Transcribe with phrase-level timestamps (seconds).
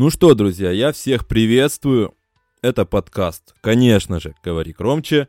[0.00, 2.14] Ну что, друзья, я всех приветствую.
[2.62, 5.26] Это подкаст, конечно же, «Говори громче».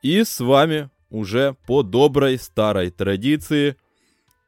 [0.00, 3.74] И с вами уже по доброй старой традиции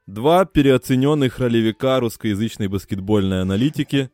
[0.07, 4.11] два переоцененных ролевика русскоязычной баскетбольной аналитики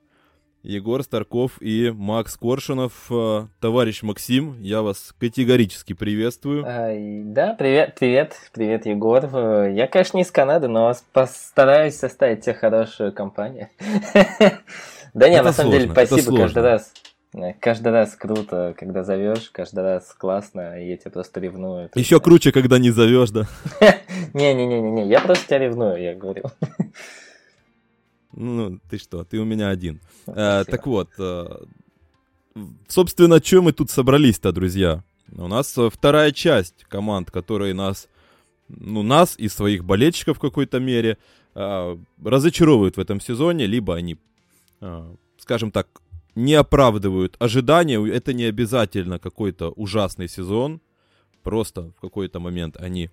[0.63, 2.93] Егор Старков и Макс Коршунов.
[3.11, 6.65] Э, товарищ Максим, я вас категорически приветствую.
[6.67, 9.25] А, да, привет, привет, привет, Егор.
[9.25, 13.69] Э, я, конечно, не из Канады, но постараюсь составить тебе хорошую компанию.
[15.15, 16.93] Да нет, на самом деле, спасибо каждый раз.
[17.61, 21.89] Каждый раз круто, когда зовешь, каждый раз классно, и я тебя просто ревную.
[21.95, 23.47] Еще круче, когда не зовешь, да?
[24.35, 26.45] Не-не-не-не, я просто тебя ревную, я говорю.
[28.33, 30.01] Ну, ты что, ты у меня один.
[30.27, 31.63] А, так вот, а,
[32.89, 35.05] собственно, что мы тут собрались-то, друзья?
[35.33, 38.09] У нас вторая часть команд, которые нас,
[38.69, 41.17] ну, нас и своих болельщиков в какой-то мере
[41.55, 44.17] разочаровывают в этом сезоне, либо они,
[45.39, 45.89] скажем так,
[46.35, 48.05] не оправдывают ожидания.
[48.09, 50.81] Это не обязательно какой-то ужасный сезон.
[51.43, 53.11] Просто в какой-то момент они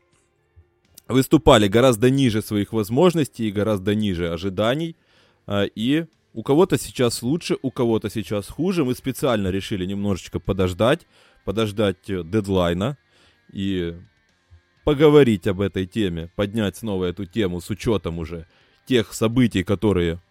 [1.07, 4.95] выступали гораздо ниже своих возможностей и гораздо ниже ожиданий.
[5.45, 8.83] А, и у кого-то сейчас лучше, у кого-то сейчас хуже.
[8.83, 11.07] Мы специально решили немножечко подождать,
[11.45, 12.97] подождать э, дедлайна
[13.53, 13.95] и
[14.83, 18.45] поговорить об этой теме, поднять снова эту тему с учетом уже
[18.85, 20.21] тех событий, которые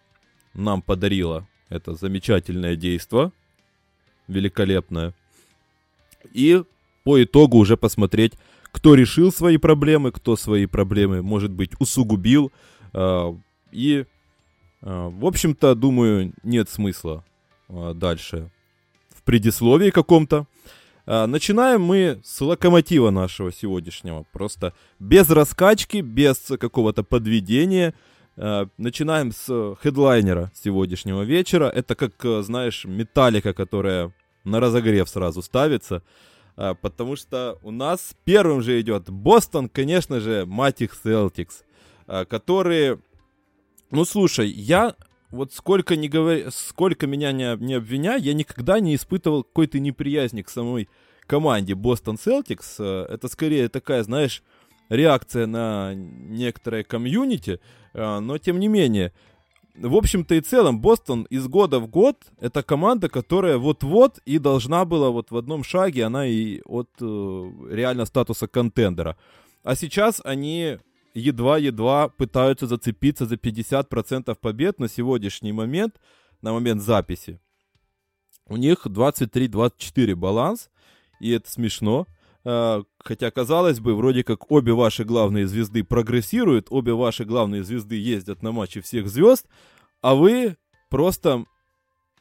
[0.57, 3.31] нам подарило это замечательное действо,
[4.27, 5.13] великолепное.
[6.33, 6.63] И
[7.03, 8.33] по итогу уже посмотреть,
[8.71, 12.51] кто решил свои проблемы, кто свои проблемы, может быть, усугубил.
[12.93, 13.33] Э,
[13.71, 14.05] и
[14.81, 17.23] а, в общем-то, думаю, нет смысла
[17.69, 18.49] а, дальше
[19.09, 20.45] в предисловии каком-то.
[21.05, 24.25] А, начинаем мы с локомотива нашего сегодняшнего.
[24.31, 27.93] Просто без раскачки, без какого-то подведения.
[28.37, 31.65] Начинаем с хедлайнера сегодняшнего вечера.
[31.65, 36.03] Это как, знаешь, металлика, которая на разогрев сразу ставится.
[36.55, 41.63] Потому что у нас первым же идет Бостон, конечно же, мать их Celtics,
[42.29, 42.99] которые
[43.89, 44.95] ну, слушай, я
[45.31, 50.41] вот сколько не говори, сколько меня не, не обвиняй, я никогда не испытывал какой-то неприязни
[50.41, 50.89] к самой
[51.25, 52.83] команде Бостон Celtics.
[52.83, 54.43] Это скорее такая, знаешь,
[54.89, 57.59] реакция на некоторое комьюнити, э,
[57.97, 59.11] но тем не менее,
[59.75, 64.85] в общем-то и целом, Бостон из года в год это команда, которая вот-вот и должна
[64.85, 69.17] была вот в одном шаге, она и от э, реально статуса контендера.
[69.63, 70.77] А сейчас они
[71.13, 75.99] едва-едва пытаются зацепиться за 50% побед на сегодняшний момент,
[76.41, 77.39] на момент записи.
[78.47, 80.69] У них 23-24 баланс,
[81.19, 82.07] и это смешно.
[82.49, 87.97] А, хотя, казалось бы, вроде как обе ваши главные звезды прогрессируют, обе ваши главные звезды
[87.97, 89.47] ездят на матчи всех звезд,
[90.01, 90.55] а вы
[90.89, 91.43] просто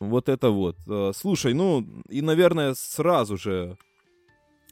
[0.00, 0.78] вот это вот.
[0.88, 3.78] А, слушай, ну и, наверное, сразу же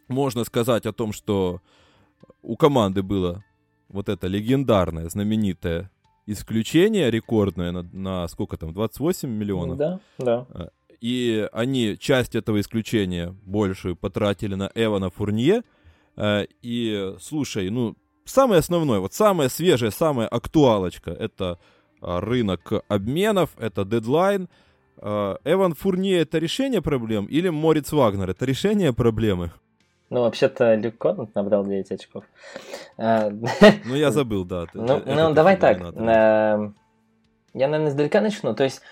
[0.09, 1.61] можно сказать о том, что
[2.43, 3.45] у команды было
[3.89, 5.89] вот это легендарное, знаменитое
[6.27, 9.79] исключение рекордное на, на сколько там, 28 миллионов?
[9.79, 10.47] Да, да.
[11.05, 15.63] А, и они часть этого исключения большую потратили на Эвана Фурнье.
[16.17, 17.95] А, и, слушай, ну,
[18.25, 21.59] самое основное, вот самая свежая, самая актуалочка, это
[22.01, 24.49] а, рынок обменов, это дедлайн.
[24.97, 29.51] Эван Фурнье это решение проблем или Мориц Вагнер это решение проблемы?
[30.09, 32.25] Ну, вообще-то Люк Коннет набрал 9 очков.
[32.97, 33.29] А,
[33.85, 34.67] ну, я забыл, да.
[34.73, 35.81] Ну, ну давай так.
[35.81, 36.71] Э,
[37.55, 38.55] я, наверное, издалека начну.
[38.55, 38.83] То есть,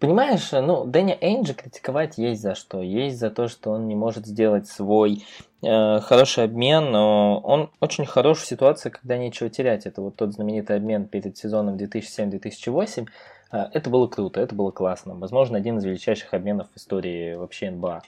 [0.00, 2.80] понимаешь, ну, Дэнни Эйнджи критиковать есть за что.
[2.80, 5.24] Есть за то, что он не может сделать свой
[5.62, 6.90] э, хороший обмен.
[6.90, 9.86] Но он очень хорош в ситуации, когда нечего терять.
[9.86, 13.06] Это вот тот знаменитый обмен перед сезоном 2007-2008.
[13.52, 15.14] Э, это было круто, это было классно.
[15.14, 18.02] Возможно, один из величайших обменов в истории вообще НБА.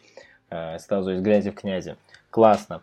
[0.50, 1.96] Э, сразу из грязи в князи
[2.30, 2.82] классно.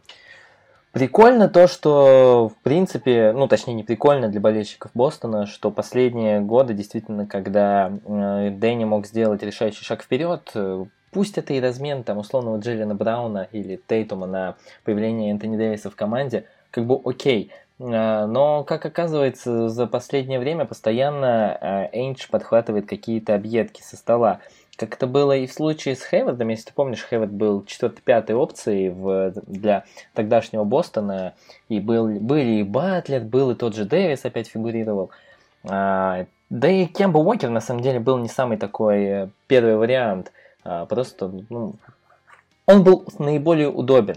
[0.92, 6.74] Прикольно то, что, в принципе, ну, точнее, не прикольно для болельщиков Бостона, что последние годы,
[6.74, 12.18] действительно, когда э, Дэнни мог сделать решающий шаг вперед, э, пусть это и размен, там,
[12.18, 17.52] условного Джиллина Брауна или Тейтума на появление Энтони Дэвиса в команде, как бы окей.
[17.78, 24.40] Э, но, как оказывается, за последнее время постоянно Эйндж подхватывает какие-то объедки со стола.
[24.80, 28.92] Как это было и в случае с Хейвардом, если ты помнишь, Хейвард был четвертой-пятой опцией
[28.92, 29.84] в, для
[30.14, 31.34] тогдашнего Бостона,
[31.68, 35.12] и был, были и Батлер, был и тот же Дэвис опять фигурировал.
[35.66, 40.32] А, да и Кемба Уокер на самом деле был не самый такой э, первый вариант,
[40.64, 41.76] а, просто ну,
[42.66, 44.16] он был наиболее удобен.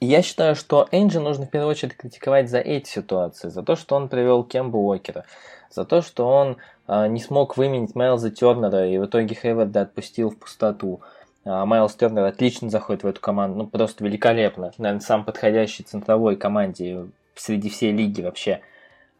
[0.00, 3.96] Я считаю, что Энджи нужно в первую очередь критиковать за эти ситуации, за то, что
[3.96, 5.24] он привел Кемба Уокера,
[5.70, 6.56] за то, что он
[6.88, 11.00] э, не смог выменить Майлза Тернера и в итоге Хейварда отпустил в пустоту.
[11.44, 14.72] А Майлз Тернер отлично заходит в эту команду, ну просто великолепно.
[14.78, 18.60] Наверное, сам подходящий центровой команде среди всей лиги вообще.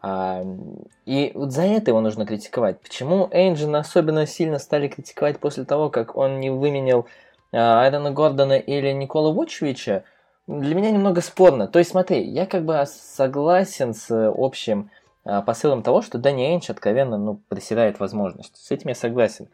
[0.02, 0.44] А,
[1.04, 2.80] и вот за это его нужно критиковать.
[2.80, 7.06] Почему Эйнджина особенно сильно стали критиковать после того, как он не выменил
[7.52, 10.04] а, Айрона Гордона или Никола Вучевича,
[10.46, 11.66] для меня немного спорно.
[11.66, 14.95] То есть смотри, я как бы согласен с общим а,
[15.46, 18.56] посылом того, что Дани Эйндж откровенно ну, присирает возможность.
[18.56, 19.48] С этим я согласен.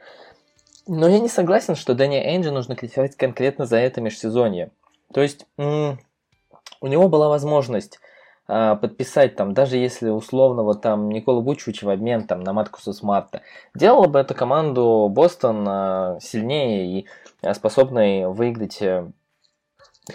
[0.87, 4.71] Но я не согласен, что Дани Эйнджа нужно критиковать конкретно за это межсезонье.
[5.13, 8.01] То есть у него была возможность
[8.49, 13.43] а, подписать там, даже если условного там Никола Вучевича в обмен там на Маркуса Смарта,
[13.75, 17.07] делала бы эту команду Бостон а, сильнее и
[17.43, 19.07] а, способной выиграть э,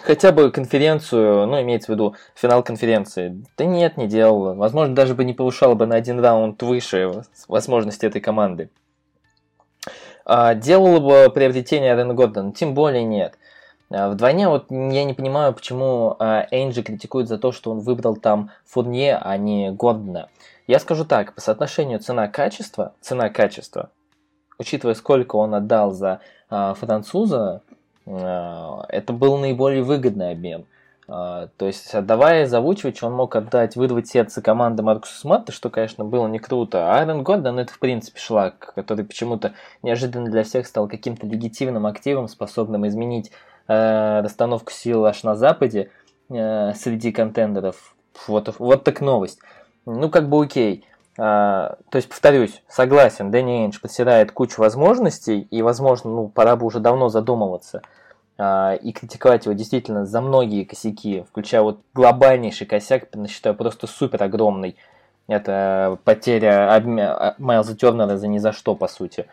[0.02, 3.44] хотя бы конференцию, ну, имеется в виду финал конференции.
[3.58, 4.54] Да нет, не делала.
[4.54, 8.70] Возможно, даже бы не повышала бы на один раунд выше возможности этой команды.
[10.26, 13.38] А, делала бы приобретение Рена Гордона, тем более нет.
[13.90, 18.18] А, Вдвойне вот я не понимаю, почему а, Энджи критикует за то, что он выбрал
[18.18, 20.28] там Фурнье, а не Гордона.
[20.68, 23.90] Я скажу так, по соотношению цена-качество, цена-качество,
[24.60, 26.20] учитывая, сколько он отдал за
[26.50, 27.62] француза,
[28.08, 30.66] это был наиболее выгодный обмен.
[31.10, 35.70] А, то есть, отдавая за Вучевича, он мог отдать, вырвать сердце команды Маркуса Смарта, что,
[35.70, 36.92] конечно, было не круто.
[36.92, 41.86] А Айрон Гордон это, в принципе, шлак, который почему-то неожиданно для всех стал каким-то легитимным
[41.86, 43.32] активом, способным изменить
[43.70, 45.92] э, расстановку сил аж на Западе
[46.30, 47.96] э, среди контендеров.
[48.28, 49.40] Вот, вот так новость.
[49.86, 50.86] Ну, как бы окей.
[51.18, 56.66] А, то есть, повторюсь, согласен, Дэнни Эйндж подсирает кучу возможностей, и, возможно, ну, пора бы
[56.66, 57.97] уже давно задумываться– а,
[58.40, 64.76] и критиковать его действительно за многие косяки, включая вот глобальнейший косяк, считаю, просто супер огромный.
[65.28, 69.26] Это потеря а, Майлза Тернера за ни за что, по сути.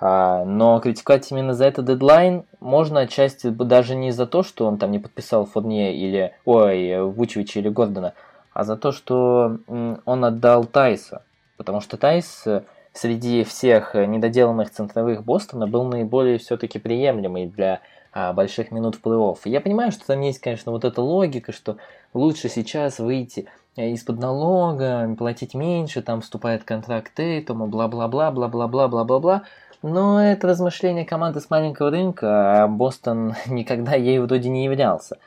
[0.00, 4.78] А, но критиковать именно за этот дедлайн можно отчасти даже не за то, что он
[4.78, 8.14] там не подписал Фурнье или, ой, Вучевича или Гордона,
[8.52, 11.22] а за то, что он отдал Тайса.
[11.56, 12.62] Потому что Тайс э,
[12.92, 17.95] среди всех недоделанных центровых Бостона был наиболее все-таки приемлемый для а,
[18.32, 19.38] больших минут в плей-офф.
[19.44, 21.76] Я понимаю, что там есть, конечно, вот эта логика, что
[22.14, 23.46] лучше сейчас выйти
[23.76, 29.42] э, из-под налога, платить меньше, там вступает контракт Тейтума, бла-бла-бла, бла-бла-бла, бла-бла-бла.
[29.82, 35.18] Но это размышление команды с маленького рынка, а Бостон никогда ей вроде не являлся.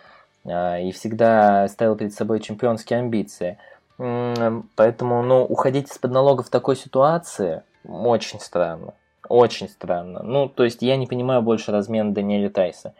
[0.45, 3.57] А, и всегда ставил перед собой чемпионские амбиции.
[3.97, 8.93] Поэтому, ну, уходить из-под налога в такой ситуации очень странно.
[9.29, 10.21] Очень странно.
[10.23, 12.93] Ну, то есть я не понимаю больше размен Даниэля Тайса.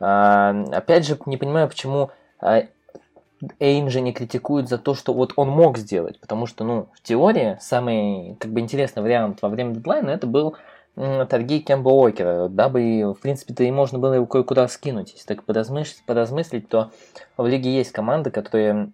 [0.00, 2.10] А, опять же, не понимаю, почему
[2.40, 2.62] а,
[3.60, 6.18] Эйнджи не критикует за то, что вот он мог сделать.
[6.20, 10.56] Потому что, ну, в теории самый как бы интересный вариант во время дедлайна это был
[11.28, 15.12] торги Кемба Уокера, дабы, в принципе-то и можно было его кое-куда скинуть.
[15.12, 16.90] Если так поразмыслить, поразмыслить, то
[17.36, 18.90] в лиге есть команды, которые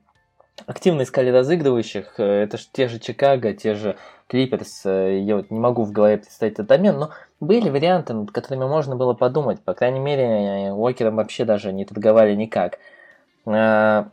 [0.67, 2.15] активно искали разыгрывающих.
[2.19, 3.97] Э, это же те же Чикаго, те же
[4.29, 4.87] Клиперс.
[4.87, 8.65] Э, я вот не могу в голове представить этот обмен, но были варианты, над которыми
[8.65, 9.63] можно было подумать.
[9.63, 12.79] По крайней мере, Уокером вообще даже не торговали никак.
[13.47, 14.05] Э,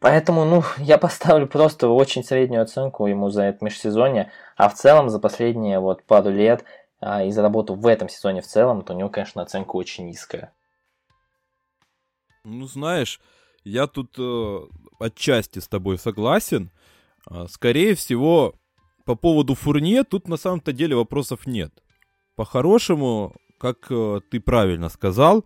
[0.00, 5.08] поэтому, ну, я поставлю просто очень среднюю оценку ему за это межсезонье, а в целом
[5.08, 6.64] за последние вот пару лет
[7.00, 10.06] а, и за работу в этом сезоне в целом, то у него, конечно, оценка очень
[10.06, 10.52] низкая.
[12.44, 13.20] Ну, знаешь,
[13.68, 14.60] я тут э,
[14.98, 16.70] отчасти с тобой согласен.
[17.30, 18.54] Э, скорее всего,
[19.04, 21.72] по поводу Фурне тут на самом-то деле вопросов нет.
[22.36, 25.44] По-хорошему, как э, ты правильно сказал,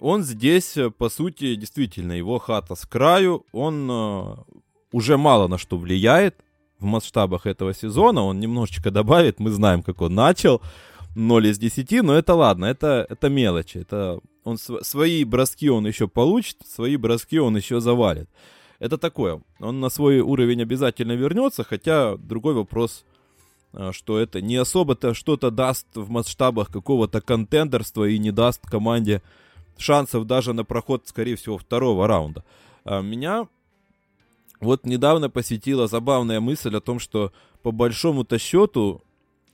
[0.00, 4.36] он здесь, э, по сути, действительно, его хата с краю, он э,
[4.92, 6.36] уже мало на что влияет
[6.78, 8.22] в масштабах этого сезона.
[8.22, 10.62] Он немножечко добавит, мы знаем, как он начал.
[11.18, 13.78] 0 из 10, но это ладно, это, это мелочи.
[13.78, 18.28] Это он св- свои броски он еще получит, свои броски он еще завалит.
[18.78, 19.42] Это такое.
[19.58, 23.04] Он на свой уровень обязательно вернется, хотя другой вопрос,
[23.72, 29.20] а, что это не особо-то что-то даст в масштабах какого-то контендерства и не даст команде
[29.76, 32.44] шансов даже на проход, скорее всего, второго раунда.
[32.84, 33.48] А меня
[34.60, 37.32] вот недавно посетила забавная мысль о том, что
[37.62, 39.02] по большому-то счету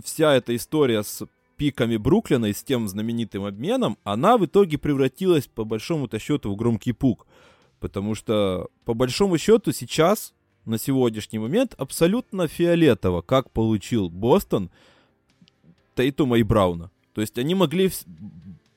[0.02, 5.46] вся эта история с пиками Бруклина и с тем знаменитым обменом, она в итоге превратилась
[5.46, 7.26] по большому-то счету в громкий пук.
[7.80, 10.34] Потому что по большому счету сейчас,
[10.64, 14.70] на сегодняшний момент, абсолютно фиолетово, как получил Бостон
[15.94, 16.90] Тейтума и Брауна.
[17.12, 17.90] То есть они могли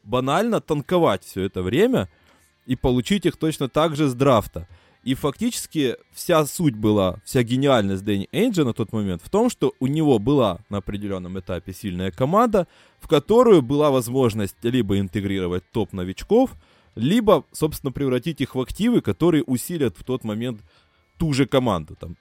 [0.04, 2.10] банально танковать все это время,
[2.68, 4.68] и получить их точно так же с драфта.
[5.08, 9.72] И фактически вся суть была, вся гениальность Дэнни Энджа на тот момент в том, что
[9.80, 12.68] у него была на определенном этапе сильная команда,
[13.00, 16.52] в которую была возможность либо интегрировать топ-новичков,
[16.96, 20.60] либо, собственно, превратить их в активы, которые усилят в тот момент
[21.18, 21.96] ту же команду.
[21.98, 22.18] Там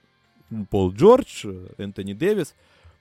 [0.71, 1.45] Пол Джордж,
[1.79, 2.55] Энтони Дэвис.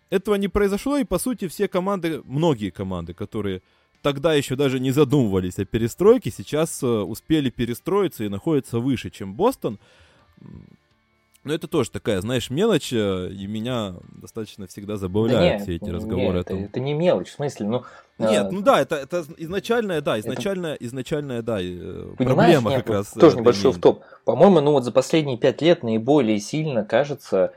[0.10, 3.62] Этого не произошло, и, по сути, все команды, многие команды, которые
[4.06, 9.34] тогда еще даже не задумывались о перестройке, сейчас э, успели перестроиться и находятся выше, чем
[9.34, 9.80] Бостон.
[11.44, 15.76] Но это тоже такая, знаешь, мелочь, э, и меня достаточно всегда забавляют да нет, все
[15.78, 16.38] эти разговоры.
[16.38, 17.84] Нет, это, это не мелочь, в смысле, ну...
[18.20, 18.50] Нет, э...
[18.52, 20.86] ну да, это, это изначальная, да, изначальная, это...
[20.86, 23.08] изначальная, да, э, проблема нет, как раз.
[23.08, 24.04] Тоже небольшой в топ.
[24.24, 27.54] По-моему, ну вот за последние пять лет наиболее сильно, кажется,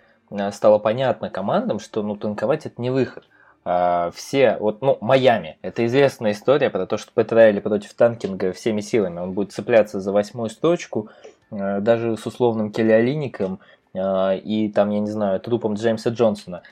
[0.52, 3.24] стало понятно командам, что ну танковать это не выход.
[3.70, 8.54] А, все, вот, ну, Майами, это известная история про то, что Пэт Райли против танкинга
[8.54, 11.10] всеми силами, он будет цепляться за восьмую строчку,
[11.50, 13.60] а, даже с условным Келлиолиником
[13.94, 16.62] а, и там, я не знаю, трупом Джеймса Джонсона,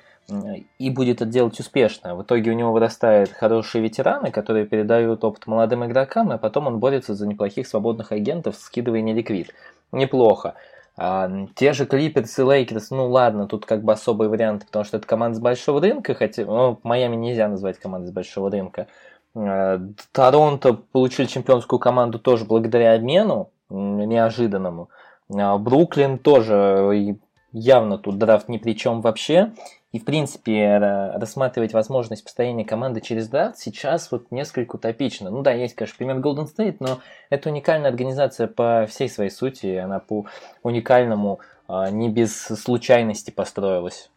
[0.79, 2.17] и будет это делать успешно.
[2.17, 6.79] В итоге у него вырастают хорошие ветераны, которые передают опыт молодым игрокам, а потом он
[6.79, 9.53] борется за неплохих свободных агентов, скидывая неликвид.
[9.93, 10.55] Неплохо.
[10.99, 14.97] А, те же Клиперс и Лейкерс, ну ладно, тут как бы особый вариант, потому что
[14.97, 18.87] это команда с большого рынка, хотя ну, Майами нельзя назвать командой с большого рынка.
[19.35, 19.81] А,
[20.13, 24.89] Торонто получили чемпионскую команду тоже благодаря обмену неожиданному.
[25.35, 27.19] А, Бруклин тоже
[27.57, 29.53] явно тут драфт ни при чем вообще.
[29.93, 35.31] И, в принципе, рассматривать возможность построения команды через драфт сейчас вот несколько утопично.
[35.31, 39.77] Ну да, есть, конечно, пример Golden State, но это уникальная организация по всей своей сути.
[39.77, 40.27] Она по
[40.63, 44.11] уникальному а, не без случайности построилась.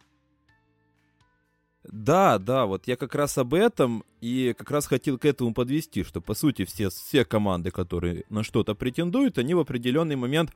[1.84, 6.04] Да, да, вот я как раз об этом и как раз хотел к этому подвести,
[6.04, 10.50] что по сути все, все команды, которые на что-то претендуют, они в определенный момент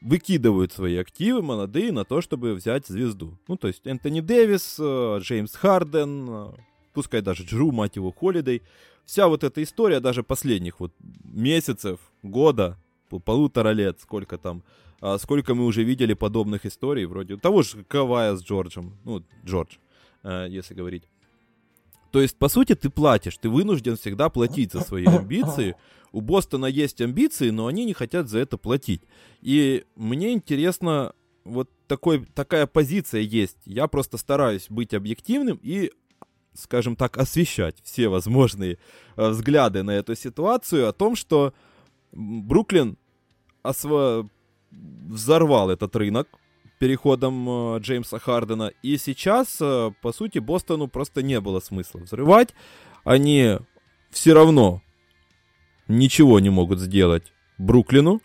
[0.00, 3.38] выкидывают свои активы молодые на то, чтобы взять звезду.
[3.48, 6.52] Ну, то есть Энтони Дэвис, э, Джеймс Харден, э,
[6.92, 8.62] пускай даже Джру, мать его, Холидей.
[9.04, 10.92] Вся вот эта история даже последних вот
[11.24, 12.78] месяцев, года,
[13.24, 14.62] полутора лет, сколько там,
[15.00, 19.76] а сколько мы уже видели подобных историй, вроде того же Кавая с Джорджем, ну, Джордж,
[20.22, 21.04] э, если говорить.
[22.10, 25.76] То есть, по сути, ты платишь, ты вынужден всегда платить за свои амбиции.
[26.12, 29.02] У Бостона есть амбиции, но они не хотят за это платить.
[29.42, 31.12] И мне интересно,
[31.44, 33.58] вот такой, такая позиция есть.
[33.64, 35.92] Я просто стараюсь быть объективным и,
[36.54, 38.78] скажем так, освещать все возможные
[39.16, 41.54] э, взгляды на эту ситуацию о том, что
[42.12, 42.96] Бруклин
[43.62, 44.28] осво...
[44.70, 46.28] взорвал этот рынок,
[46.80, 48.72] переходом э, Джеймса Хардена.
[48.82, 52.54] И сейчас, э, по сути, Бостону просто не было смысла взрывать.
[53.04, 53.58] Они
[54.10, 54.82] все равно
[55.88, 58.22] ничего не могут сделать Бруклину.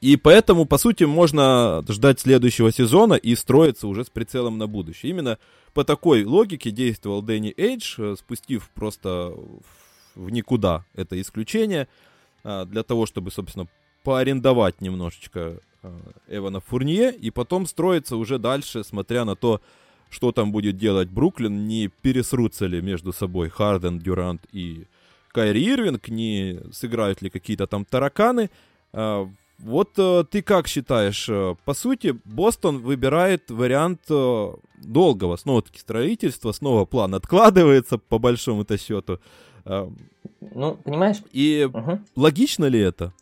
[0.00, 5.10] И поэтому, по сути, можно ждать следующего сезона и строиться уже с прицелом на будущее.
[5.10, 5.38] Именно
[5.72, 9.34] по такой логике действовал Дэнни Эйдж, э, спустив просто
[10.14, 11.88] в никуда это исключение,
[12.44, 13.68] для того, чтобы, собственно,
[14.02, 15.60] поарендовать немножечко
[16.28, 19.60] Эвана Фурнье, и потом строится уже дальше, смотря на то,
[20.10, 24.86] что там будет делать Бруклин, не пересрутся ли между собой Харден, Дюрант и
[25.32, 28.50] Кайри Ирвинг, не сыграют ли какие-то там тараканы.
[28.92, 29.26] Э,
[29.58, 31.30] вот э, ты как считаешь,
[31.64, 39.18] по сути, Бостон выбирает вариант долгого снова-таки строительства, снова план откладывается по большому-то счету.
[39.64, 41.18] Ну, понимаешь?
[41.32, 42.00] И угу.
[42.16, 43.12] логично ли это?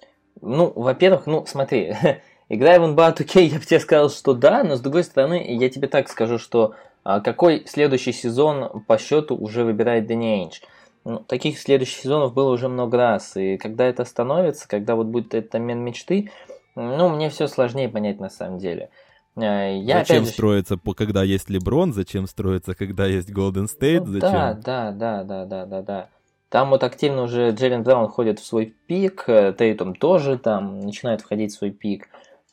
[0.41, 1.95] Ну, во-первых, ну, смотри,
[2.51, 5.71] Играя в NBA 2K, я бы тебе сказал, что да, но с другой стороны, я
[5.71, 10.61] тебе так скажу, что а, какой следующий сезон по счету уже выбирает Дэнни Эйндж.
[11.05, 15.33] Ну, таких следующих сезонов было уже много раз, и когда это становится, когда вот будет
[15.33, 16.31] этот обмен мечты,
[16.75, 18.91] ну, мне все сложнее понять на самом деле.
[19.37, 20.33] А, я зачем же...
[20.33, 24.31] строится, когда есть Леброн, зачем строится, когда есть Голден Стейт, ну, зачем?
[24.33, 26.09] Да, да, да, да, да, да, да.
[26.49, 31.21] Там вот активно уже Джерен Браун ходит в свой пик, э, Тейтум тоже там начинает
[31.21, 32.09] входить в свой пик.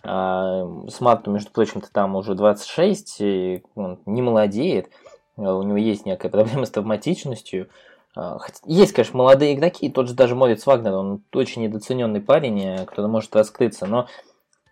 [0.10, 4.90] А, Смарту, между прочим-то, там уже 26, и он не молодеет.
[5.36, 7.68] А, у него есть некая проблема с травматичностью.
[8.16, 13.08] А, есть, конечно, молодые игроки, тот же даже Морец Вагнер, он очень недооцененный парень, который
[13.08, 14.08] может раскрыться, но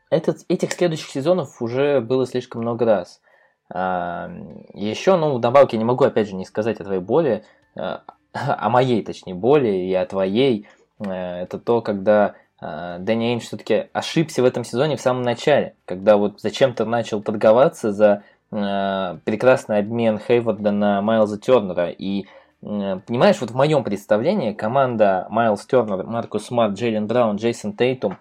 [0.10, 3.22] этот, этих следующих сезонов уже было слишком много раз.
[3.70, 7.44] Еще, ну, добавки я не могу, опять же, не сказать о твоей боли,
[7.76, 10.68] о моей, точнее, боли и о твоей.
[11.00, 16.40] Это то, когда Дэнни Эйндж все-таки ошибся в этом сезоне в самом начале, когда вот
[16.40, 21.90] зачем-то начал торговаться за э, прекрасный обмен Хейварда на Майлза Тернера.
[21.90, 22.26] И
[22.62, 28.18] понимаешь, вот в моем представлении команда Майлз Тернер, Маркус Смарт, Джейлен Браун, Джейсон Тейтум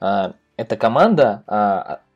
[0.00, 1.42] э, это команда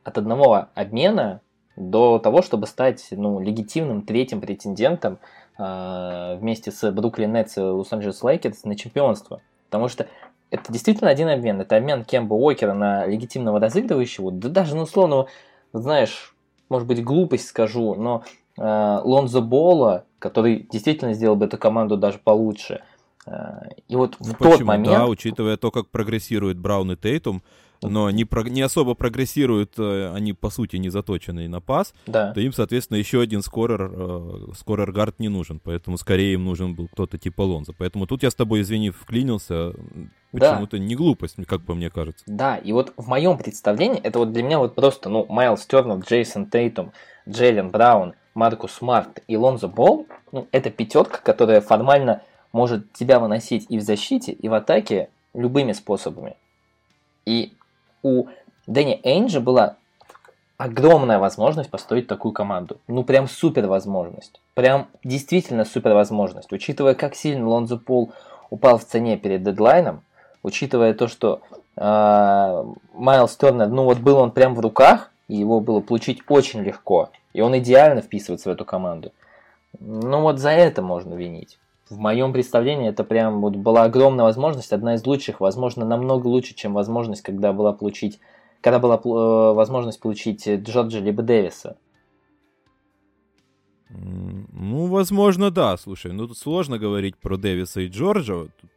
[0.03, 1.41] от одного обмена
[1.75, 5.17] до того, чтобы стать ну, легитимным третьим претендентом
[5.57, 9.41] вместе с Бруклин Нетс и Лос-Анджелес Лейкерс на чемпионство.
[9.69, 10.07] Потому что
[10.49, 11.61] это действительно один обмен.
[11.61, 14.31] Это обмен Кемба Уокера на легитимного разыгрывающего.
[14.31, 15.27] Да даже на условного,
[15.73, 16.33] знаешь,
[16.69, 18.23] может быть, глупость скажу, но
[18.57, 22.81] э, Лонзо Бола, который действительно сделал бы эту команду даже получше.
[23.25, 24.57] Э, и вот ну, в почему?
[24.57, 24.95] тот момент...
[24.95, 27.43] Да, учитывая то, как прогрессирует Браун и Тейтум,
[27.81, 32.33] но не, про, не особо прогрессируют, э, они по сути не заточенные на пас, да.
[32.33, 36.75] то им, соответственно, еще один скорер, э, скорер гард не нужен, поэтому скорее им нужен
[36.75, 37.73] был кто-то типа Лонзо.
[37.77, 39.73] Поэтому тут я с тобой, извини, вклинился,
[40.31, 40.83] почему-то да.
[40.83, 42.23] не глупость, как по мне кажется.
[42.27, 45.99] Да, и вот в моем представлении, это вот для меня вот просто, ну, Майлз Тернер,
[45.99, 46.91] Джейсон Тейтум,
[47.27, 53.65] Джейлен Браун, Маркус Смарт и Лонзо Болл, ну, это пятерка, которая формально может тебя выносить
[53.69, 56.35] и в защите, и в атаке любыми способами.
[57.25, 57.53] И
[58.03, 58.27] у
[58.67, 59.75] Дэнни Эйнджа была
[60.57, 62.77] огромная возможность построить такую команду.
[62.87, 64.41] Ну, прям супер возможность.
[64.55, 66.51] Прям действительно супер возможность.
[66.51, 68.11] Учитывая, как сильно Лонзо Болл
[68.49, 70.01] упал в цене перед дедлайном,
[70.41, 71.41] учитывая то, что
[71.75, 72.63] э,
[72.93, 77.09] Майлз Тернер, ну вот был он прям в руках, и его было получить очень легко,
[77.33, 79.11] и он идеально вписывается в эту команду.
[79.79, 81.57] Ну вот за это можно винить
[81.89, 86.53] в моем представлении это прям вот была огромная возможность, одна из лучших, возможно, намного лучше,
[86.53, 88.19] чем возможность, когда была получить,
[88.61, 91.77] когда была э, возможность получить Джорджа либо Дэвиса.
[93.89, 95.77] Ну, возможно, да.
[95.77, 98.47] Слушай, ну тут сложно говорить про Дэвиса и Джорджа.
[98.59, 98.71] Тут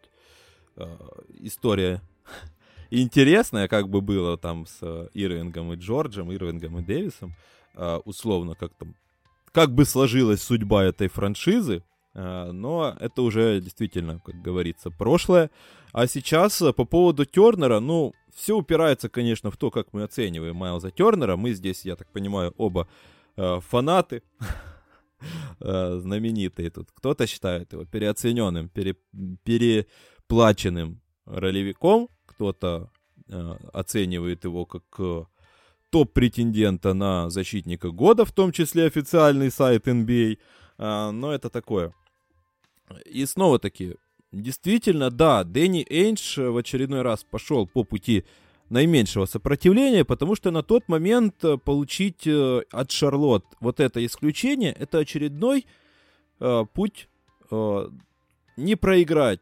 [0.76, 0.96] э,
[1.40, 2.00] история
[2.90, 7.34] интересная, как бы было там с э, Ирвингом и Джорджем, Ирвингом и Дэвисом.
[7.74, 8.94] Э, условно, как там,
[9.52, 11.82] как бы сложилась судьба этой франшизы.
[12.14, 15.50] А, но это уже действительно, как говорится, прошлое.
[15.92, 20.56] А сейчас э, по поводу Тернера, ну, все упирается, конечно, в то, как мы оцениваем
[20.56, 21.36] Майлза Тернера.
[21.36, 22.88] Мы здесь, я так понимаю, оба
[23.36, 24.22] э, фанаты
[25.60, 26.90] э, знаменитые тут.
[26.92, 28.96] Кто-то считает его переоцененным, пере,
[29.44, 32.90] переплаченным ролевиком, кто-то
[33.28, 35.24] э, оценивает его как э,
[35.90, 40.38] топ-претендента на защитника года, в том числе официальный сайт NBA.
[40.78, 41.92] А, но это такое.
[43.04, 43.96] И снова-таки,
[44.32, 48.24] действительно, да, Дэнни Эйнш в очередной раз пошел по пути
[48.68, 54.72] наименьшего сопротивления, потому что на тот момент э, получить э, от Шарлот вот это исключение,
[54.72, 55.66] это очередной
[56.38, 57.08] э, путь
[57.50, 57.88] э,
[58.56, 59.40] не проиграть.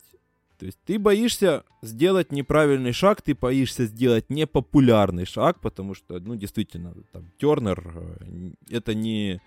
[0.58, 6.34] То есть ты боишься сделать неправильный шаг, ты боишься сделать непопулярный шаг, потому что, ну,
[6.34, 9.40] действительно, там, Тернер э, это не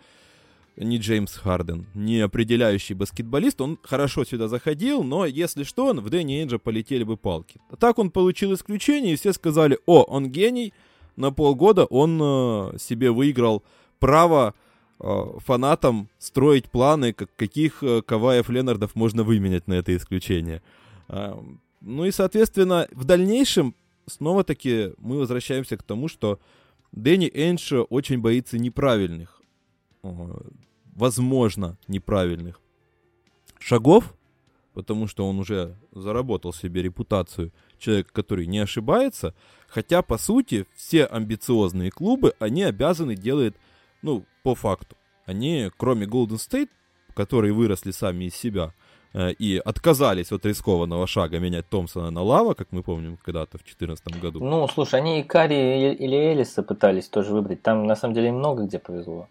[0.78, 3.62] не Джеймс Харден, не определяющий баскетболист.
[3.62, 7.60] Он хорошо сюда заходил, но если что, в Дэнни Энджа полетели бы палки.
[7.70, 10.74] А так он получил исключение, и все сказали, о, он гений,
[11.16, 13.64] на полгода он э, себе выиграл
[14.00, 14.54] право
[15.00, 20.62] э, фанатам строить планы, как, каких э, Каваев Ленардов можно выменять на это исключение.
[21.10, 21.36] Э,
[21.82, 23.76] ну и, соответственно, в дальнейшем
[24.08, 26.40] снова-таки мы возвращаемся к тому, что
[26.92, 29.41] Дэнни Эндж очень боится неправильных
[30.04, 32.60] возможно, неправильных
[33.60, 34.14] шагов,
[34.74, 39.34] потому что он уже заработал себе репутацию человека, который не ошибается,
[39.68, 43.54] хотя, по сути, все амбициозные клубы, они обязаны делать,
[44.02, 44.96] ну, по факту.
[45.26, 46.70] Они, кроме Golden State,
[47.14, 48.74] которые выросли сами из себя,
[49.14, 53.64] э, и отказались от рискованного шага менять Томпсона на Лава, как мы помним когда-то в
[53.64, 54.44] 2014 году.
[54.44, 57.62] Ну, слушай, они и Кари или Элиса пытались тоже выбрать.
[57.62, 59.28] Там, на самом деле, много где повезло.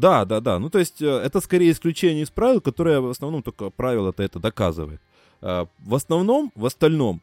[0.00, 0.58] Да, да, да.
[0.58, 4.38] Ну, то есть, э, это скорее исключение из правил, которое в основном только правило-то это
[4.38, 5.00] доказывает.
[5.40, 7.22] Э, в основном, в остальном,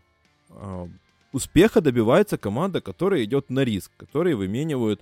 [0.50, 0.88] э,
[1.32, 5.02] успеха добивается команда, которая идет на риск, которые выменивают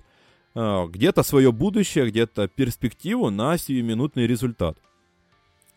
[0.54, 4.76] где-то свое будущее, где-то перспективу на сиюминутный результат.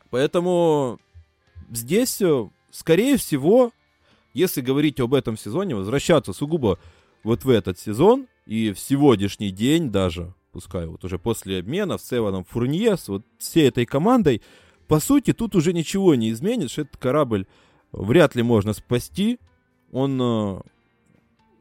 [0.09, 0.99] Поэтому
[1.71, 2.21] здесь,
[2.71, 3.71] скорее всего,
[4.33, 6.77] если говорить об этом сезоне, возвращаться сугубо
[7.23, 12.17] вот в этот сезон и в сегодняшний день даже, пускай вот уже после обмена с
[12.17, 14.41] Эваном Фурнье, с вот всей этой командой,
[14.87, 16.77] по сути, тут уже ничего не изменишь.
[16.77, 17.45] Этот корабль
[17.91, 19.37] вряд ли можно спасти.
[19.91, 20.61] Он, э,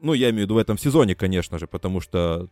[0.01, 2.47] ну, я имею в виду в этом сезоне, конечно же, потому что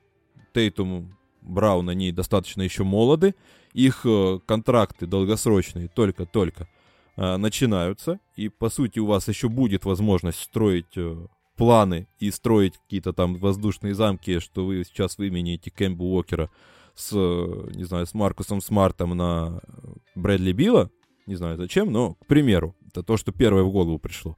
[0.53, 3.35] Тейтум, Браун, они достаточно еще молоды.
[3.71, 6.67] Их э, контракты долгосрочные только-только
[7.15, 8.19] э, начинаются.
[8.35, 10.97] И, по сути, у вас еще будет возможность строить
[11.55, 16.49] планы и строить какие-то там воздушные замки, что вы сейчас выменяете Кэмпа Уокера
[16.95, 19.61] с, не знаю, с Маркусом Смартом на
[20.15, 20.91] Брэдли Билла,
[21.25, 24.37] Не знаю зачем, но, к примеру, это то, что первое в голову пришло.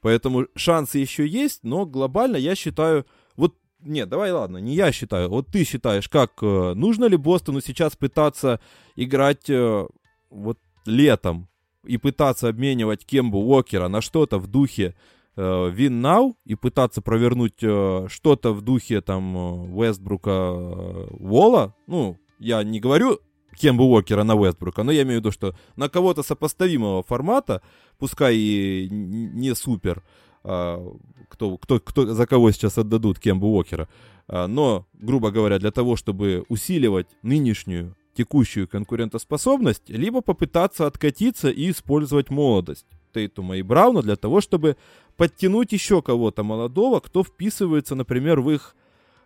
[0.00, 3.04] Поэтому шансы еще есть, но глобально я считаю,
[3.36, 7.60] вот нет, давай ладно, не я считаю, вот ты считаешь, как э, нужно ли Бостону
[7.60, 8.60] сейчас пытаться
[8.96, 9.86] играть э,
[10.30, 11.48] вот летом
[11.84, 17.62] и пытаться обменивать Кембу Уокера на что-то в духе э, Win Now и пытаться провернуть
[17.62, 19.36] э, что-то в духе там
[19.76, 23.20] Уэстбрука э, Вола, ну, я не говорю
[23.56, 27.62] Кембу Уокера на Уэстбрука, но я имею в виду, что на кого-то сопоставимого формата,
[27.98, 30.02] пускай и не супер,
[30.42, 30.96] а,
[31.28, 33.88] кто, кто, кто, за кого сейчас отдадут Кембу Уокера,
[34.28, 41.70] а, но, грубо говоря, для того, чтобы усиливать нынешнюю текущую конкурентоспособность, либо попытаться откатиться и
[41.70, 44.76] использовать молодость Тейтума и Брауна для того, чтобы
[45.16, 48.74] подтянуть еще кого-то молодого, кто вписывается, например, в их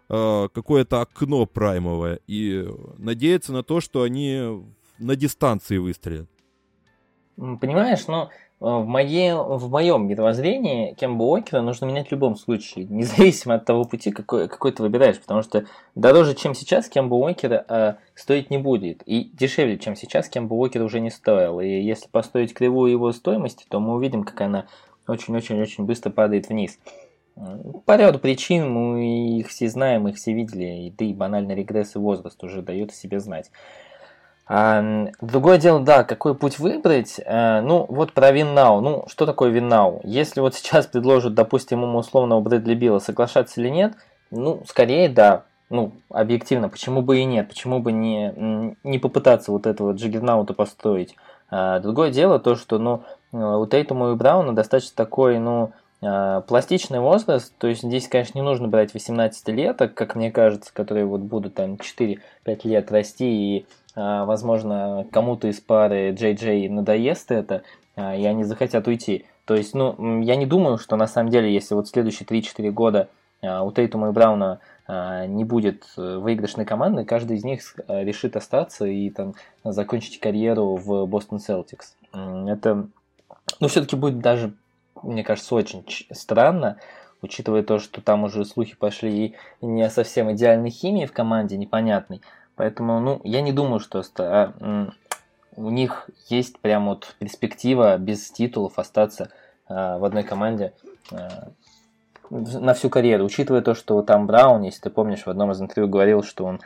[0.09, 2.67] э, какое-то окно праймовое и
[2.99, 4.65] надеяться на то, что они
[4.99, 6.29] на дистанции выстрелят.
[7.37, 13.57] Понимаешь, но в, моей, в моем мировоззрении Кемба Уокера нужно менять в любом случае, независимо
[13.57, 17.95] от того пути, какой, какой ты выбираешь, потому что дороже, чем сейчас, Кемба Уокера э,
[18.15, 22.55] стоить не будет, и дешевле, чем сейчас, Кемба Уокер уже не стоил, и если построить
[22.55, 24.67] кривую его стоимости, то мы увидим, как она
[25.07, 26.79] очень-очень-очень быстро падает вниз.
[27.85, 31.97] По ряду причин мы их все знаем, их все видели, и да и банальный регресс
[31.97, 33.51] и возраст уже дает о себе знать.
[34.47, 37.19] Другое дело, да, какой путь выбрать.
[37.25, 38.83] А, ну, вот про Виннау.
[38.83, 40.01] Ну, что такое Виннау?
[40.05, 43.95] Если вот сейчас предложат, допустим, ему условного Брэдли Билла, соглашаться или нет,
[44.31, 45.45] ну, скорее да.
[45.71, 47.49] Ну, объективно, почему бы и нет?
[47.49, 51.17] Почему бы не, не попытаться вот этого джиггернаута построить?
[51.51, 53.03] А, другое дело то, что, ну,
[53.33, 58.69] у Тейтума и Брауна достаточно такой, ну, пластичный возраст, то есть здесь, конечно, не нужно
[58.69, 62.19] брать 18 лет, как мне кажется, которые вот будут там 4-5
[62.65, 67.63] лет расти и возможно, кому-то из пары JJ надоест это,
[67.97, 69.27] а, и они захотят уйти.
[69.45, 73.09] То есть, ну, я не думаю, что на самом деле, если вот следующие 3-4 года
[73.43, 78.37] а, у Тейтума и Брауна не будет э, выигрышной команды, каждый из них э, решит
[78.37, 79.33] остаться и там
[79.65, 81.97] закончить карьеру в Бостон Селтикс.
[82.13, 82.87] Это,
[83.61, 84.53] ну, все-таки будет даже,
[85.03, 86.77] мне кажется, очень странно,
[87.23, 92.21] учитывая то, что там уже слухи пошли и не совсем идеальной химии в команде, непонятной.
[92.57, 94.53] Поэтому, ну, я не думаю, что а,
[95.57, 99.31] у них есть прям вот перспектива без титулов остаться
[99.67, 100.73] а, в одной команде
[101.11, 101.49] а,
[102.31, 103.25] на всю карьеру.
[103.25, 106.61] Учитывая то, что там Браун, если ты помнишь, в одном из интервью говорил, что он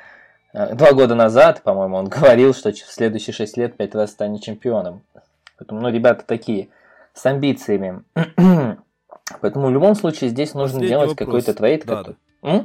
[0.52, 5.02] два года назад, по-моему, он говорил, что в следующие шесть лет пять раз станет чемпионом.
[5.56, 6.68] Поэтому, ну, ребята такие
[7.14, 8.02] с амбициями.
[9.40, 11.84] Поэтому в любом случае здесь нужно Последний делать какой-то trade.
[11.84, 12.16] Да, который...
[12.42, 12.64] да.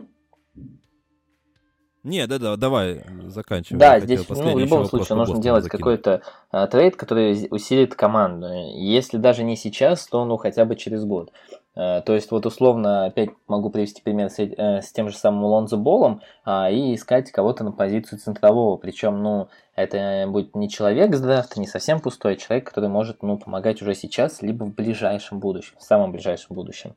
[2.04, 3.80] Не, да-да, давай заканчиваем.
[3.80, 8.48] Да, здесь ну, в любом случае нужно делать какой-то а, trade, который усилит команду.
[8.76, 11.32] Если даже не сейчас, то ну хотя бы через год.
[11.76, 15.46] А, то есть вот условно опять могу привести пример с, э, с тем же самым
[15.46, 18.78] Лонзо Болом а, и искать кого-то на позицию центрового.
[18.78, 23.24] Причем, ну, это будет не человек с драфта, не совсем пустой, а человек, который может
[23.24, 26.96] ну, помогать уже сейчас, либо в ближайшем будущем, в самом ближайшем будущем.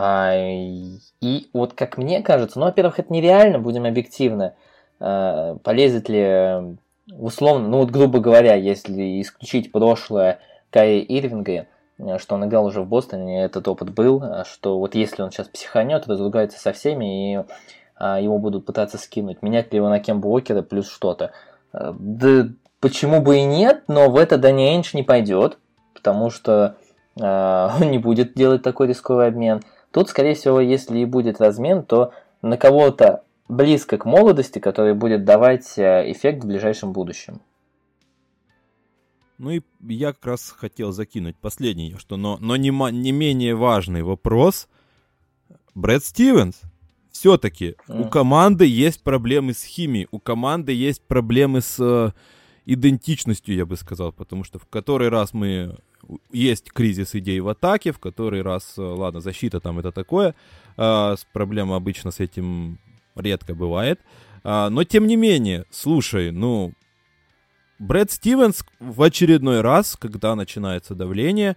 [0.00, 0.32] А,
[1.20, 4.52] и вот как мне кажется, ну, во-первых, это нереально, будем объективны.
[5.00, 6.76] А, полезет ли
[7.12, 10.38] условно, ну вот грубо говоря, если исключить прошлое
[10.70, 11.66] Кайи Ирвинга,
[12.18, 16.06] что он играл уже в Бостоне, этот опыт был, что вот если он сейчас психанет,
[16.06, 17.44] разругается со всеми и
[17.96, 21.32] а, его будут пытаться скинуть, менять ли его на Кембу Уокера плюс что-то.
[21.72, 22.48] Да
[22.80, 25.58] почему бы и нет, но в это Дани Эйнш не пойдет,
[25.92, 26.76] потому что
[27.16, 29.60] он не будет делать такой рисковый обмен.
[29.90, 35.24] Тут, скорее всего, если и будет размен, то на кого-то близко к молодости, который будет
[35.24, 37.40] давать э, эффект в ближайшем будущем.
[39.38, 44.02] Ну и я как раз хотел закинуть последний, что, но, но не, не менее важный
[44.02, 44.68] вопрос.
[45.74, 46.60] Брэд Стивенс.
[47.12, 48.06] Все-таки mm.
[48.06, 52.12] у команды есть проблемы с химией, у команды есть проблемы с э,
[52.66, 55.76] идентичностью, я бы сказал, потому что в который раз мы
[56.32, 60.34] есть кризис идей в атаке, в который раз, э, ладно, защита там это такое,
[60.76, 62.78] э, проблема обычно с этим
[63.14, 64.00] редко бывает,
[64.44, 66.72] э, но тем не менее, слушай, ну,
[67.78, 71.56] Брэд Стивенс в очередной раз, когда начинается давление,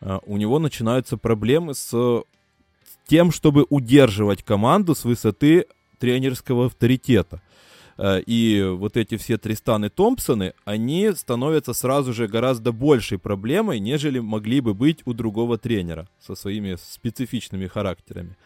[0.00, 2.24] э, у него начинаются проблемы с
[3.06, 5.66] тем, чтобы удерживать команду с высоты
[5.98, 7.42] тренерского авторитета.
[7.98, 14.18] Э, и вот эти все Тристаны Томпсоны, они становятся сразу же гораздо большей проблемой, нежели
[14.18, 18.36] могли бы быть у другого тренера со своими специфичными характерами.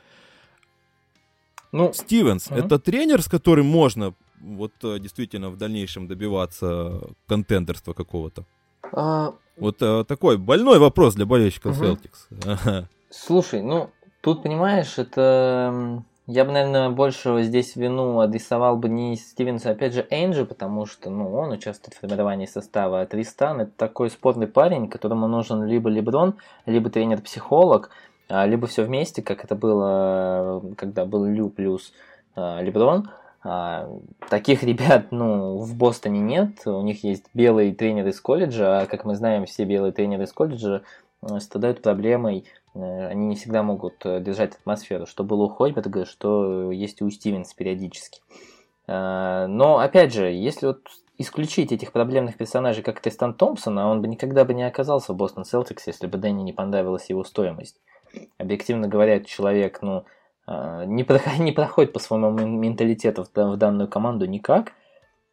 [1.72, 2.56] Ну, Стивенс, угу.
[2.56, 8.44] это тренер, с которым можно вот э, действительно в дальнейшем добиваться контендерства какого-то?
[8.92, 9.34] А...
[9.56, 11.84] Вот а, такой больной вопрос для болельщиков угу.
[11.86, 12.84] Celtics.
[13.10, 19.68] Слушай, ну, тут, понимаешь, это я бы, наверное, больше здесь вину адресовал бы не Стивенсу,
[19.68, 23.00] а опять же, Энджи, потому что, ну, он участвует в формировании состава.
[23.00, 26.34] А Тристан– это такой спорный парень, которому нужен либо Леброн,
[26.66, 27.90] либо тренер-психолог,
[28.28, 31.92] а, либо все вместе, как это было, когда был Лю плюс
[32.34, 33.08] а, Леброн.
[34.28, 36.66] Таких ребят, ну, в Бостоне нет.
[36.66, 40.32] У них есть белый тренер из колледжа, а, как мы знаем, все белые тренеры из
[40.32, 40.82] колледжа
[41.40, 42.44] страдают проблемой
[42.76, 47.10] Э, они не всегда могут э, держать атмосферу, что было у Хойберга, что есть у
[47.10, 48.20] Стивенс периодически.
[48.86, 50.80] Э, но, опять же, если вот
[51.18, 55.44] исключить этих проблемных персонажей, как Тристан Томпсон, он бы никогда бы не оказался в Бостон
[55.44, 57.80] Селтикс, если бы Дэнни не понравилась его стоимость.
[58.36, 60.04] Объективно говоря, человек, ну,
[60.46, 64.72] не, проходит, не проходит по своему менталитету в данную команду никак.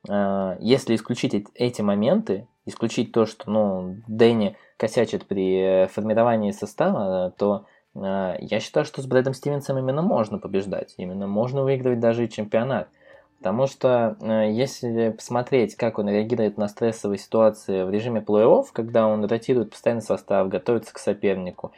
[0.05, 8.35] Если исключить эти моменты, исключить то, что, ну, Дэнни косячит при формировании состава, то э,
[8.39, 12.89] я считаю, что с Брэдом Стивенсом именно можно побеждать, именно можно выигрывать даже и чемпионат.
[13.37, 19.07] Потому что э, если посмотреть, как он реагирует на стрессовые ситуации в режиме плей-офф, когда
[19.07, 21.71] он ротирует постоянный состав, готовится к сопернику,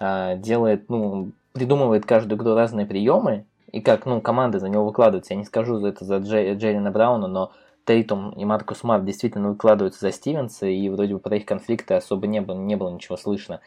[0.00, 5.34] э, делает, ну, придумывает каждую игру разные приемы, и как ну, команды за него выкладываются,
[5.34, 7.52] я не скажу это за Джей, Джерина Брауна, но
[7.88, 12.26] Тейтум и Маркус Смарт действительно выкладываются за Стивенса, и вроде бы про их конфликты особо
[12.26, 13.62] не было, не было ничего слышно,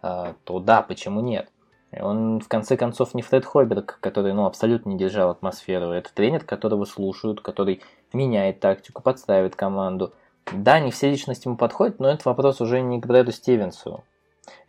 [0.00, 1.50] а, то да, почему нет?
[1.92, 5.90] Он, в конце концов, не Фред Хойберг, который ну, абсолютно не держал атмосферу.
[5.90, 7.82] Это тренер, которого слушают, который
[8.14, 10.14] меняет тактику, подстраивает команду.
[10.50, 14.04] Да, не все личности ему подходят, но это вопрос уже не к Брэду Стивенсу.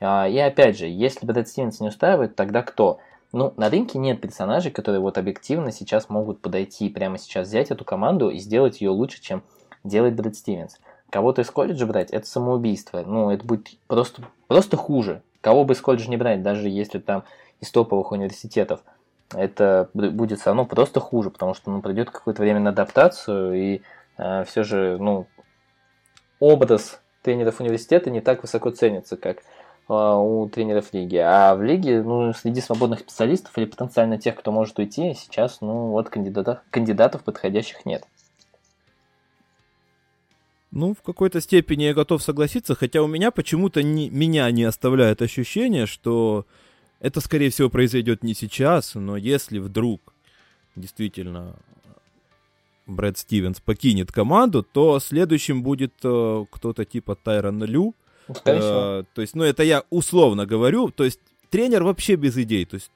[0.02, 3.00] А, и опять же, если Брэд Стивенс не устраивает, тогда кто?
[3.34, 7.84] Ну, на рынке нет персонажей, которые вот объективно сейчас могут подойти, прямо сейчас взять эту
[7.84, 9.44] команду и сделать ее лучше, чем
[9.84, 10.78] делает Брэд Стивенс.
[11.10, 13.02] Кого-то из колледжа брать, это самоубийство.
[13.06, 15.22] Ну, это будет просто, просто хуже.
[15.42, 17.24] Кого бы из колледжа не брать, даже если там
[17.60, 18.82] из топовых университетов,
[19.34, 23.82] это будет все равно просто хуже, потому что ну, пройдет какое-то время на адаптацию, и
[24.18, 25.28] э, все же, ну,
[26.40, 29.42] образ тренеров университета не так высоко ценится, как а,
[29.94, 31.16] у тренеров лиги.
[31.16, 35.90] А в лиге, ну, среди свободных специалистов или потенциально тех, кто может уйти, сейчас, ну,
[35.90, 38.06] вот кандидатов, кандидатов подходящих нет.
[40.72, 45.22] Ну, в какой-то степени я готов согласиться, хотя у меня почему-то не, меня не оставляет
[45.22, 46.46] ощущение, что
[47.00, 50.14] это, скорее всего, произойдет не сейчас, но если вдруг
[50.76, 51.56] действительно
[52.86, 59.36] Брэд Стивенс покинет команду, то следующим будет э, кто-то типа Тайрона Лю, Э, то есть,
[59.36, 60.90] ну, это я условно говорю.
[60.90, 62.66] То есть, тренер вообще без идей.
[62.66, 62.92] То есть,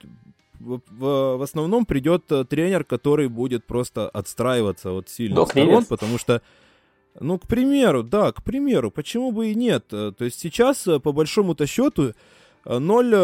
[0.60, 5.70] в, в, в основном придет э, тренер, который будет просто отстраиваться от сильных Док сторон,
[5.70, 5.86] Ривер.
[5.88, 6.42] потому что,
[7.20, 9.86] ну, к примеру, да, к примеру, почему бы и нет.
[9.92, 12.14] Э, то есть сейчас, по большому-то счету,
[12.64, 13.16] ноль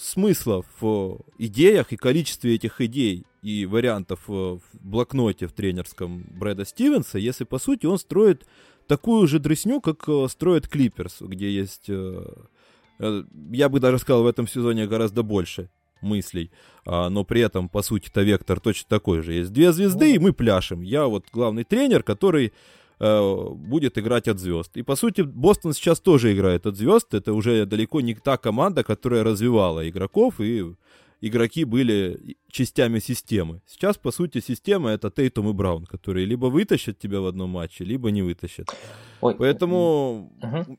[0.00, 7.18] смысла в идеях и количестве этих идей и вариантов в блокноте в тренерском Брэда Стивенса,
[7.18, 8.46] если, по сути, он строит
[8.90, 12.24] такую же дресню, как э, строят Клиперс, где есть, э,
[12.98, 13.22] э,
[13.52, 15.68] я бы даже сказал, в этом сезоне гораздо больше
[16.02, 16.50] мыслей,
[16.86, 19.34] а, но при этом, по сути-то, вектор точно такой же.
[19.34, 20.82] Есть две звезды, и мы пляшем.
[20.82, 22.52] Я вот главный тренер, который
[22.98, 24.76] будет играть от звезд.
[24.76, 27.14] И, по сути, Бостон сейчас тоже играет от звезд.
[27.14, 30.74] Это уже далеко не та команда, которая развивала игроков и
[31.20, 33.60] игроки были частями системы.
[33.66, 37.84] Сейчас, по сути, система это Тейтум и Браун, которые либо вытащат тебя в одном матче,
[37.84, 38.68] либо не вытащат.
[39.20, 39.34] Ой.
[39.34, 40.78] Поэтому угу.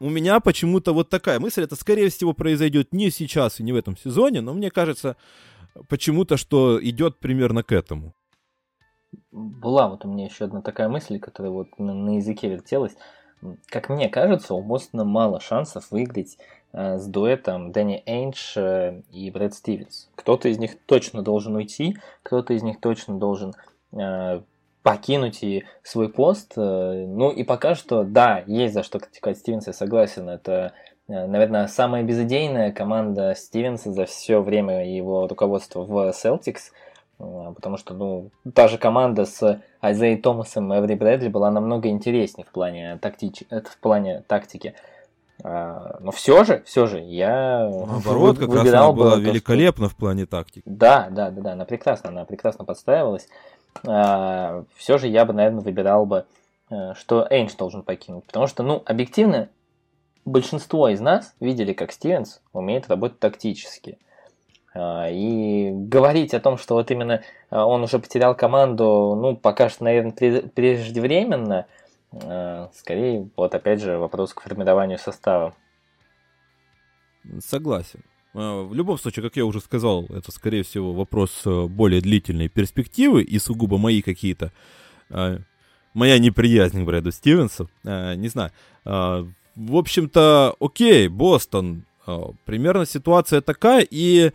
[0.00, 1.62] у меня почему-то вот такая мысль.
[1.62, 5.16] Это, скорее всего, произойдет не сейчас и не в этом сезоне, но мне кажется
[5.88, 8.14] почему-то, что идет примерно к этому.
[9.30, 12.96] Была вот у меня еще одна такая мысль, которая вот на, на языке вертелась.
[13.66, 16.38] Как мне кажется, у Бостона мало шансов выиграть
[16.76, 20.10] с дуэтом Дэнни Эйндж э, и Брэд Стивенс.
[20.14, 23.54] Кто-то из них точно должен уйти, кто-то из них точно должен
[23.92, 24.42] э,
[24.82, 26.52] покинуть и свой пост.
[26.56, 30.28] Ну и пока что, да, есть за что критиковать Стивенса, я согласен.
[30.28, 30.74] Это,
[31.08, 36.70] наверное, самая безыдейная команда Стивенса за все время его руководства в Celtics.
[37.18, 42.44] Потому что, ну, та же команда с Айзей Томасом и Эври Брэдли была намного интереснее
[42.44, 43.42] в плане, тактич...
[43.50, 44.74] в плане тактики.
[45.48, 50.26] А, но все же, все же, я Наоборот, как раз она была великолепна в плане
[50.26, 50.62] тактики.
[50.66, 53.28] Да, да, да, да, она прекрасно, она прекрасно подстраивалась.
[53.86, 56.24] А, все же я бы, наверное, выбирал бы,
[56.68, 58.24] э, что Эйнш должен покинуть.
[58.24, 59.48] Потому что, ну, объективно,
[60.24, 63.98] большинство из нас видели, как Стивенс умеет работать тактически.
[64.74, 69.84] А, и говорить о том, что вот именно он уже потерял команду, ну, пока что,
[69.84, 71.85] наверное, преждевременно– Э,
[72.74, 75.54] скорее, вот опять же, вопрос к формированию состава.
[77.40, 78.00] Согласен.
[78.34, 82.48] Э, в любом случае, как я уже сказал, это, скорее всего, вопрос э, более длительной
[82.48, 84.52] перспективы и сугубо мои какие-то...
[85.94, 87.70] Моя неприязнь к Брэду Стивенсу.
[87.84, 88.52] Не знаю.
[88.84, 91.84] В общем-то, окей, Бостон.
[92.44, 94.32] Примерно ситуация такая, и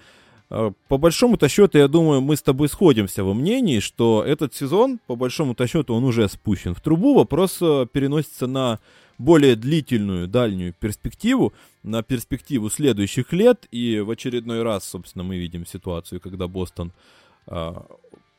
[0.87, 5.15] по большому-то счету, я думаю, мы с тобой сходимся во мнении, что этот сезон, по
[5.15, 7.15] большому-то счету, он уже спущен в трубу.
[7.15, 8.79] Вопрос э, переносится на
[9.17, 13.67] более длительную, дальнюю перспективу, на перспективу следующих лет.
[13.71, 16.91] И в очередной раз, собственно, мы видим ситуацию, когда Бостон...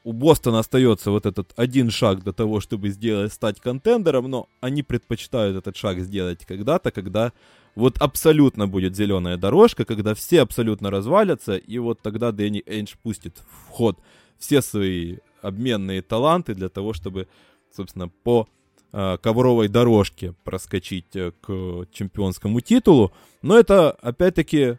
[0.05, 4.49] А, у Бостона остается вот этот один шаг до того, чтобы сделать, стать контендером, но
[4.61, 7.33] они предпочитают этот шаг сделать когда-то, когда
[7.75, 13.38] вот абсолютно будет зеленая дорожка, когда все абсолютно развалятся, и вот тогда Дэнни Эйндж пустит
[13.38, 13.99] в ход
[14.38, 17.29] все свои обменные таланты для того, чтобы,
[17.75, 18.49] собственно, по
[18.93, 23.12] э, ковровой дорожке проскочить э, к чемпионскому титулу.
[23.41, 24.77] Но это, опять-таки,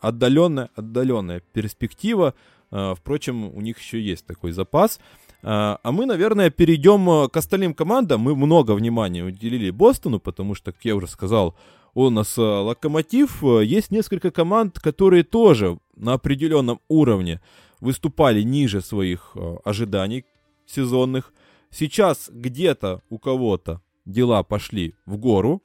[0.00, 2.34] отдаленная, отдаленная перспектива.
[2.70, 5.00] Э, впрочем, у них еще есть такой запас.
[5.46, 8.22] А мы, наверное, перейдем к остальным командам.
[8.22, 11.54] Мы много внимания уделили Бостону, потому что, как я уже сказал,
[11.92, 13.42] у нас локомотив.
[13.42, 17.42] Есть несколько команд, которые тоже на определенном уровне
[17.80, 20.24] выступали ниже своих э, ожиданий
[20.66, 21.32] сезонных.
[21.70, 25.62] Сейчас где-то у кого-то дела пошли в гору,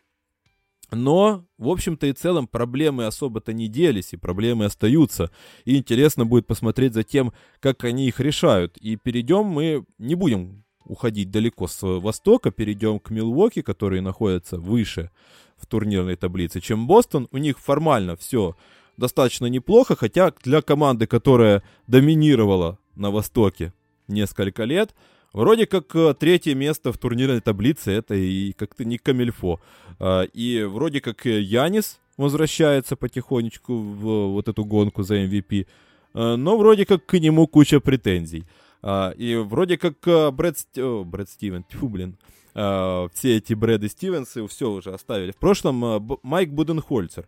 [0.92, 5.32] но, в общем-то и целом, проблемы особо-то не делись, и проблемы остаются.
[5.66, 8.78] И интересно будет посмотреть за тем, как они их решают.
[8.78, 15.12] И перейдем мы, не будем уходить далеко с востока, перейдем к Милуоки, которые находятся выше
[15.58, 17.28] в турнирной таблице, чем Бостон.
[17.32, 18.56] У них формально все
[18.98, 23.74] достаточно неплохо, хотя для команды, которая доминировала на Востоке
[24.08, 24.96] несколько лет,
[25.34, 29.60] вроде как э, третье место в турнирной таблице это и как-то не камельфо.
[30.00, 35.68] А, и вроде как Янис возвращается потихонечку в вот эту гонку за MVP,
[36.14, 38.46] э, но вроде как к нему куча претензий.
[38.82, 42.18] А, и вроде как э, Брэд, О, Брэд Стивен, тьфу, блин,
[42.56, 45.32] Uh, все эти Брэды Стивенсы все уже оставили.
[45.32, 47.28] В прошлом Майк Буденхольцер,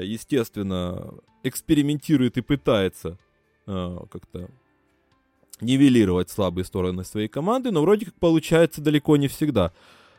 [0.00, 3.18] естественно, экспериментирует и пытается
[3.66, 4.48] как-то
[5.60, 9.72] нивелировать слабые стороны своей команды, но вроде как получается далеко не всегда.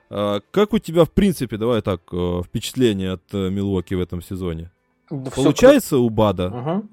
[0.09, 2.01] Как у тебя, в принципе, давай так,
[2.45, 4.71] впечатление от Милуоки в этом сезоне?
[5.09, 6.47] Да получается у Бада?
[6.47, 6.87] Угу.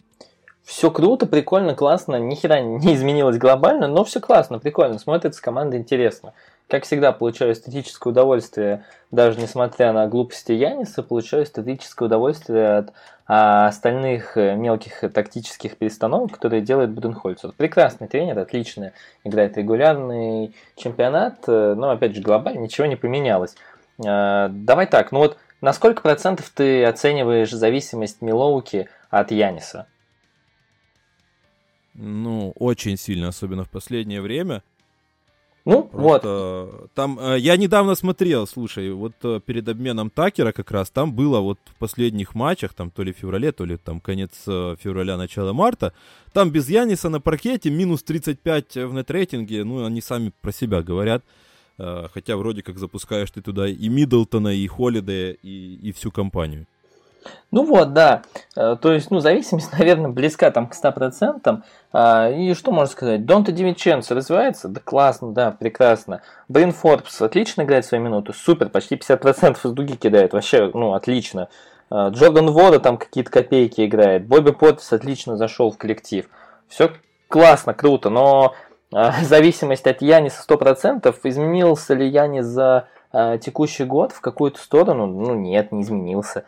[0.65, 5.77] Все круто, прикольно, классно, ни хера не изменилось глобально, но все классно, прикольно, смотрится команда
[5.77, 6.33] интересно
[6.69, 12.93] как всегда, получаю эстетическое удовольствие, даже несмотря на глупости Яниса, получаю эстетическое удовольствие от
[13.27, 17.53] а, остальных э, мелких тактических перестановок, которые делает Буденхольцер.
[17.53, 18.93] Прекрасный тренер, отлично
[19.25, 23.57] играет регулярный чемпионат, э, но, опять же, глобально ничего не поменялось.
[24.05, 29.87] А, давай так, ну вот на сколько процентов ты оцениваешь зависимость Милоуки от Яниса?
[31.95, 34.63] Ну, очень сильно, особенно в последнее время.
[35.65, 36.93] Ну, Просто вот.
[36.93, 41.41] Там, э, я недавно смотрел, слушай, вот э, перед обменом Такера как раз, там было
[41.41, 45.17] вот в последних матчах, там то ли в феврале, то ли там конец э, февраля,
[45.17, 45.95] начало марта,
[46.35, 51.25] там без Яниса на паркете минус 35 в нетрейтинге, ну, они сами про себя говорят.
[51.77, 56.69] Хотя вроде как запускаешь ты туда и Миддлтона, и Холидея, и, и всю компанию.
[57.55, 58.23] Ну вот, да.
[58.57, 61.63] Э, то есть, ну, зависимость, наверное, близка там к 100%.
[61.93, 63.25] А, и что можно сказать?
[63.25, 64.67] Донта Дивиченцо развивается?
[64.67, 66.23] Да классно, да, прекрасно.
[66.49, 71.49] Брин Форбс отлично играет свои минуты, супер, почти 50% из дуги кидает, вообще, ну, отлично.
[71.91, 74.27] А, Джордан Вода там какие-то копейки играет.
[74.27, 76.29] Бобби Поттис отлично зашел в коллектив.
[76.67, 76.91] Все
[77.29, 78.55] классно, круто, но
[78.93, 81.15] а, зависимость от Яниса 100%.
[81.23, 82.89] Изменился ли Янис за
[83.41, 85.07] текущий год в какую-то сторону?
[85.07, 86.43] Ну, нет, не изменился.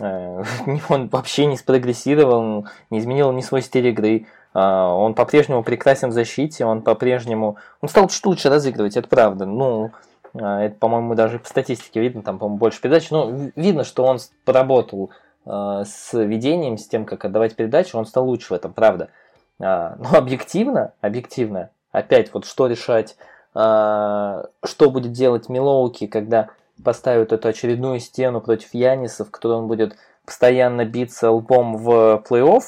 [0.00, 0.42] Э,
[0.88, 4.26] он вообще не спрогрессировал, не изменил ни свой стиль игры.
[4.54, 7.56] А, он по-прежнему прекрасен в защите, он по-прежнему...
[7.80, 9.44] Он стал чуть лучше разыгрывать, это правда.
[9.44, 9.92] Ну,
[10.34, 13.10] а, это, по-моему, даже по статистике видно, там, по-моему, больше передач.
[13.10, 15.10] Но видно, что он поработал
[15.44, 19.08] а, с ведением, с тем, как отдавать передачи, он стал лучше в этом, правда.
[19.58, 23.16] Но объективно, объективно, опять вот что решать,
[23.52, 26.50] что будет делать Милоуки, когда
[26.84, 32.62] поставят эту очередную стену против Яниса, в которой он будет постоянно биться лбом в плей-офф,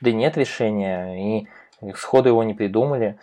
[0.00, 3.18] да нет решения, и сходу его не придумали.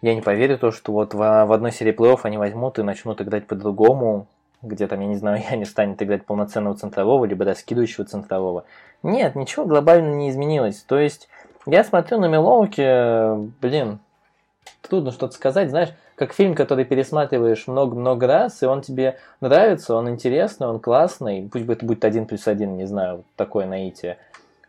[0.00, 3.20] Я не поверю то, что вот в, в одной серии плей-офф они возьмут и начнут
[3.20, 4.26] играть по-другому,
[4.62, 8.64] где там, я не знаю, я не станет играть полноценного центрового, либо раскидывающего центрового.
[9.02, 10.82] Нет, ничего глобально не изменилось.
[10.82, 11.28] То есть,
[11.66, 13.98] я смотрю на Милоуки, блин,
[14.80, 20.08] трудно что-то сказать, знаешь, как фильм, который пересматриваешь много-много раз, и он тебе нравится, он
[20.08, 24.18] интересный, он классный, пусть бы это будет один плюс один, не знаю, такое наитие.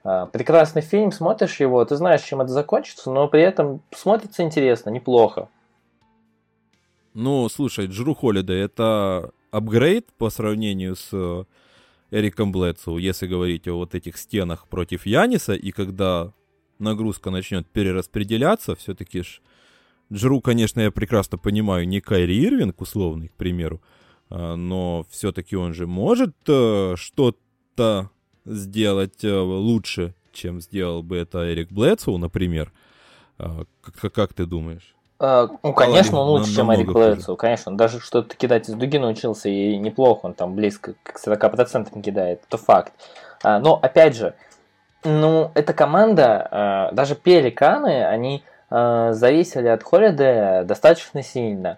[0.04, 4.91] А, прекрасный фильм, смотришь его, ты знаешь, чем это закончится, но при этом смотрится интересно,
[4.91, 5.50] неплохо.
[7.16, 11.43] Ну, слушай, Джру Холлидей это апгрейд по сравнению с э,
[12.12, 16.32] Эриком Блэдсоу, если говорить о вот этих стенах против Яниса, и когда
[16.78, 19.41] нагрузка начнет перераспределяться, все-таки ж
[20.12, 23.82] Джру, конечно, я прекрасно понимаю, не Кайри Ирвинг условный, к примеру,
[24.30, 28.10] а, но все-таки он же может э, что-то
[28.45, 32.72] сделать э, лучше, чем сделал бы это Эрик Блэдсоу, например.
[33.38, 34.95] А, как, как ты думаешь?
[35.20, 37.72] А, ну, конечно, он лучше, чем Эрик Блэдсоу, конечно.
[37.72, 42.41] Он даже что-то кидать из дуги научился, и неплохо, он там близко к 40% кидает,
[42.47, 42.93] это факт.
[43.43, 44.34] А, но, опять же,
[45.03, 51.78] ну, эта команда, а, даже Пеликаны, они а, зависели от Холидея достаточно сильно.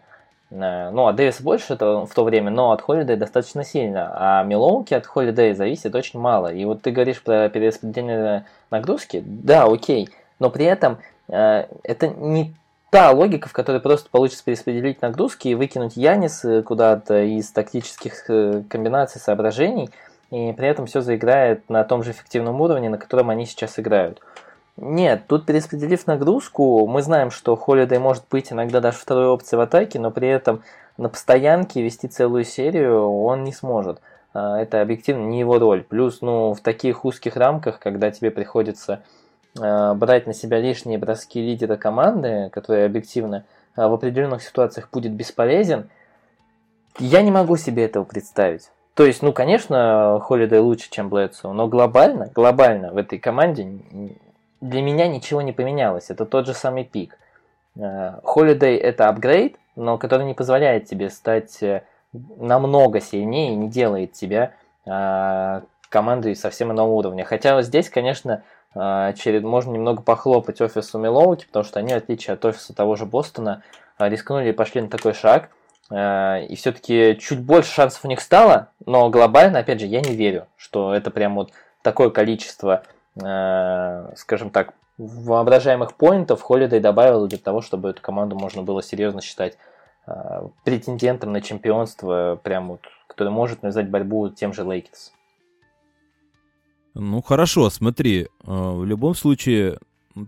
[0.50, 4.12] Ну, от Дэвиса больше это в то время, но от Холидея достаточно сильно.
[4.14, 6.54] А Милоуки от Холидея зависит очень мало.
[6.54, 9.24] И вот ты говоришь про перераспределение нагрузки.
[9.26, 10.10] Да, окей.
[10.40, 10.98] Но при этом
[11.30, 12.54] это не
[12.90, 18.64] та логика, в которой просто получится перераспределить нагрузки и выкинуть Янис куда-то из тактических э,
[18.68, 19.90] комбинаций, соображений–
[20.32, 24.22] и при этом все заиграет на том же эффективном уровне, на котором они сейчас играют.
[24.84, 29.62] Нет, тут перераспределив нагрузку, мы знаем, что Холидей может быть иногда даже второй опцией в
[29.62, 30.64] атаке, но при этом
[30.98, 34.02] на постоянке вести целую серию он не сможет.
[34.34, 35.84] А, это объективно не его роль.
[35.84, 39.04] Плюс, ну, в таких узких рамках, когда тебе приходится
[39.60, 45.12] а, брать на себя лишние броски лидера команды, который объективно а, в определенных ситуациях будет
[45.12, 45.92] бесполезен,
[46.98, 48.72] я не могу себе этого представить.
[48.96, 53.80] То есть, ну, конечно, Холидей лучше, чем Блэдсоу, но глобально, глобально в этой команде
[54.62, 56.10] для меня ничего не поменялось.
[56.10, 57.18] Это тот же самый пик.
[58.24, 64.12] Холидей это апгрейд, но который не позволяет тебе стать э, намного сильнее и не делает
[64.12, 64.52] тебя
[64.86, 67.24] э, командой совсем иного уровня.
[67.24, 68.44] Хотя здесь, конечно,
[68.76, 72.98] э, через, можно немного похлопать офису Милоуки, потому что они, в отличие от офиса того
[72.98, 73.64] же Бостона,
[73.98, 75.50] рискнули и пошли на такой шаг–
[75.92, 80.16] Э, и все-таки чуть больше шансов у них стало, но глобально, опять же, я не
[80.16, 81.52] верю, что это прям вот
[81.82, 83.01] такое количество, э,
[84.16, 89.58] скажем так, воображаемых поинтов Холидей добавил для того, чтобы эту команду можно было серьезно считать
[90.06, 95.14] э, претендентом на чемпионство, прям вот, который может навязать борьбу тем же Лейкерс.
[96.94, 99.80] Ну хорошо, смотри, в любом случае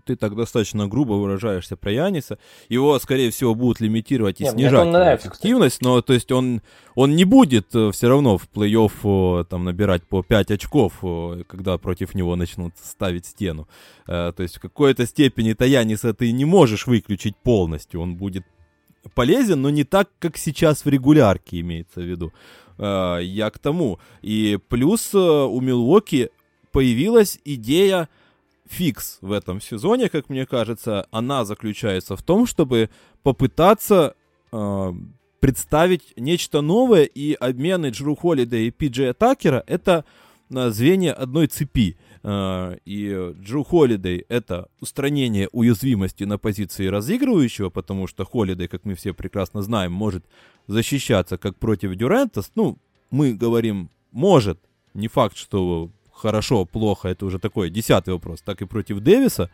[0.04, 2.38] ты так достаточно грубо выражаешься про Яниса.
[2.68, 6.62] Его, скорее всего, будут лимитировать и Нет, снижать нравится, эффективность, но то есть он,
[6.94, 10.94] он не будет э, все равно в плей-офф там набирать по 5 очков,
[11.46, 13.68] когда против него начнут ставить стену.
[14.06, 18.00] Э, то есть в какой-то степени то Яниса ты не можешь выключить полностью.
[18.00, 18.44] Он будет
[19.14, 22.32] полезен, но не так, как сейчас в регулярке имеется в виду.
[22.78, 23.98] Э, я к тому.
[24.22, 26.30] И плюс у Милуоки
[26.72, 28.08] появилась идея
[28.68, 32.90] фикс в этом сезоне, как мне кажется, она заключается в том, чтобы
[33.22, 34.14] попытаться
[34.52, 34.92] э,
[35.40, 40.04] представить нечто новое, и обмены Джру Холлида и Пиджея Такера— это
[40.50, 41.96] э, звенья одной цепи.
[42.22, 48.94] Э, и Джру Холлидей— это устранение уязвимости на позиции разыгрывающего, потому что Холлидей, как мы
[48.94, 50.24] все прекрасно знаем, может
[50.66, 52.42] защищаться как против Дюрента.
[52.54, 52.78] Ну,
[53.10, 54.58] мы говорим «может»,
[54.94, 59.50] не факт, что хорошо, плохо, это уже такой десятый вопрос, так и против Дэвиса.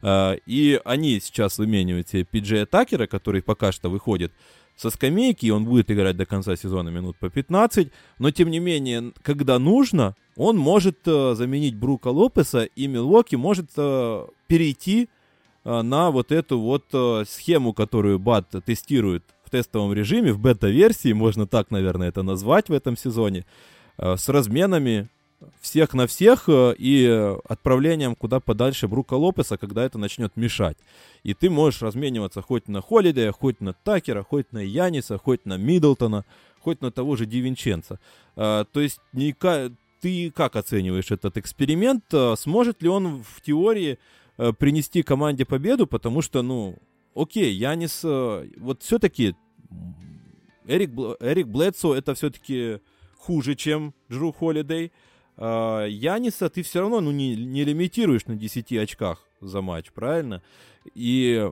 [0.00, 4.32] А, и они сейчас выменивают себе Пиджея Такера, который пока что выходит
[4.76, 8.60] со скамейки, и он будет играть до конца сезона минут по 15, но тем не
[8.60, 15.08] менее, когда нужно, он может э, заменить Брука Лопеса, и Милуоки может э, перейти
[15.64, 16.84] э, на вот эту вот
[17.28, 22.72] схему, которую Бат тестирует в тестовом режиме, в бета-версии, можно так, наверное, это назвать в
[22.72, 23.46] этом сезоне,
[23.96, 25.08] с разменами
[25.60, 27.06] всех на всех э, и
[27.48, 30.76] отправлением куда подальше Брука Лопеса, когда это начнет мешать.
[31.22, 35.56] И ты можешь размениваться хоть на Холидея, хоть на Такера, хоть на Яниса, хоть на
[35.56, 36.24] Миддлтона,
[36.60, 38.00] хоть на того же Дивинченца.
[38.36, 39.34] А, то есть не,
[40.00, 42.04] ты как оцениваешь этот эксперимент?
[42.12, 43.98] А, сможет ли он в теории
[44.38, 45.86] э, принести команде победу?
[45.86, 46.76] Потому что, ну,
[47.14, 49.34] окей, Янис, э, вот все-таки
[50.66, 52.80] Эрик, Эрик Блэдсо это все-таки
[53.16, 54.92] хуже, чем Джру Холидей.
[55.38, 60.42] А, Яниса ты все равно ну, не, не лимитируешь на 10 очках за матч, правильно?
[60.94, 61.50] И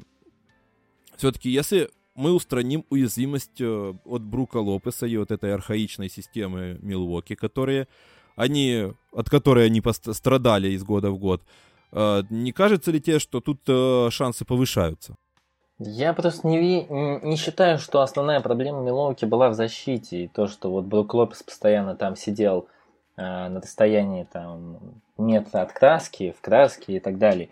[1.16, 7.34] все-таки если мы устраним уязвимость э, от Брука Лопеса и вот этой архаичной системы Милвоки,
[7.34, 7.89] которые
[8.34, 9.82] они, от которой они
[10.12, 11.43] страдали из года в год,
[11.93, 15.14] э, не кажется ли тебе, что тут э, шансы повышаются?
[15.78, 16.87] Я просто не,
[17.22, 20.24] не считаю, что основная проблема Милоуки была в защите.
[20.24, 22.76] И то, что вот Брук Лопес постоянно там сидел э,
[23.23, 24.79] на расстоянии там
[25.19, 27.49] метра от краски, в краске и так далее.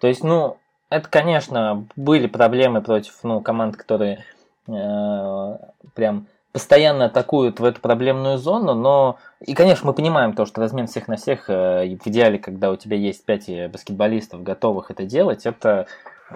[0.00, 0.56] То есть, ну,
[0.90, 4.24] это, конечно, были проблемы против ну, команд, которые
[4.68, 5.56] э,
[5.94, 10.86] прям постоянно атакуют в эту проблемную зону, но и, конечно, мы понимаем то, что размен
[10.86, 15.46] всех на всех э, в идеале, когда у тебя есть 5 баскетболистов, готовых это делать,
[15.46, 15.86] это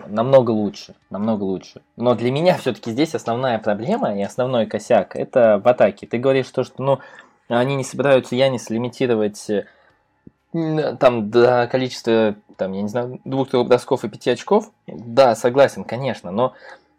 [0.06, 1.82] намного лучше, намного лучше.
[1.96, 6.06] Но для меня все-таки здесь основная проблема и основной косяк это в атаке.
[6.06, 6.98] Ты говоришь то, что ну,
[7.56, 9.66] они не собираются Янис лимитировать э,
[10.52, 14.70] там до количества, там, я не знаю, двух-трех бросков и пяти очков.
[14.86, 16.54] Да, согласен, конечно, но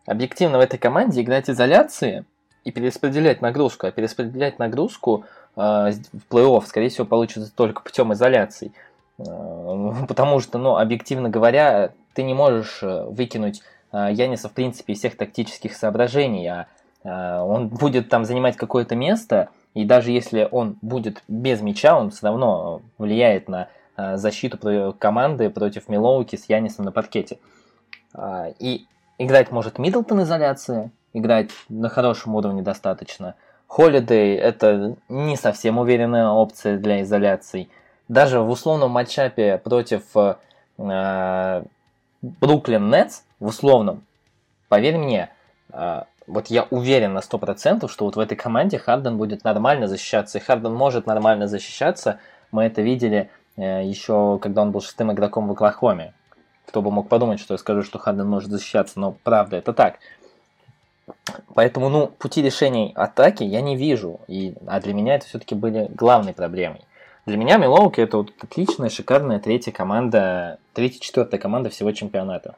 [0.05, 2.25] объективно в этой команде играть изоляции
[2.63, 5.25] и перераспределять нагрузку, а перераспределять нагрузку
[5.55, 8.71] э, в плей-офф, скорее всего, получится только путем изоляции.
[9.17, 14.93] Э, потому что, ну, объективно говоря, ты не можешь э, выкинуть э, Яниса, в принципе,
[14.93, 16.67] из всех тактических соображений, а
[17.03, 22.11] э, он будет там занимать какое-то место, и даже если он будет без мяча, он
[22.11, 27.39] все равно влияет на э, защиту команды против Милоуки с Янисом на паркете.
[28.13, 33.35] Э, и играть может Миддлтон изоляции, играть на хорошем уровне достаточно.
[33.67, 37.69] Холидей это не совсем уверенная опция для изоляций.
[38.07, 40.03] Даже в условном матчапе против
[40.77, 41.63] э,
[42.21, 44.03] Бруклин Нетс в условном,
[44.67, 45.29] поверь мне,
[45.71, 50.37] э, вот я уверен на 100%, что вот в этой команде Харден будет нормально защищаться.
[50.37, 52.19] И Харден может нормально защищаться.
[52.51, 56.13] Мы это видели э, еще, когда он был шестым игроком в Оклахоме.
[56.67, 59.95] Кто бы мог подумать, что я скажу, что Харден может защищаться, но правда это так.
[61.55, 64.21] Поэтому, ну, пути решений атаки я не вижу.
[64.27, 66.81] И, а для меня это все-таки были главной проблемой.
[67.25, 72.55] Для меня Милоуки это вот отличная, шикарная третья команда, третья, четвертая команда всего чемпионата.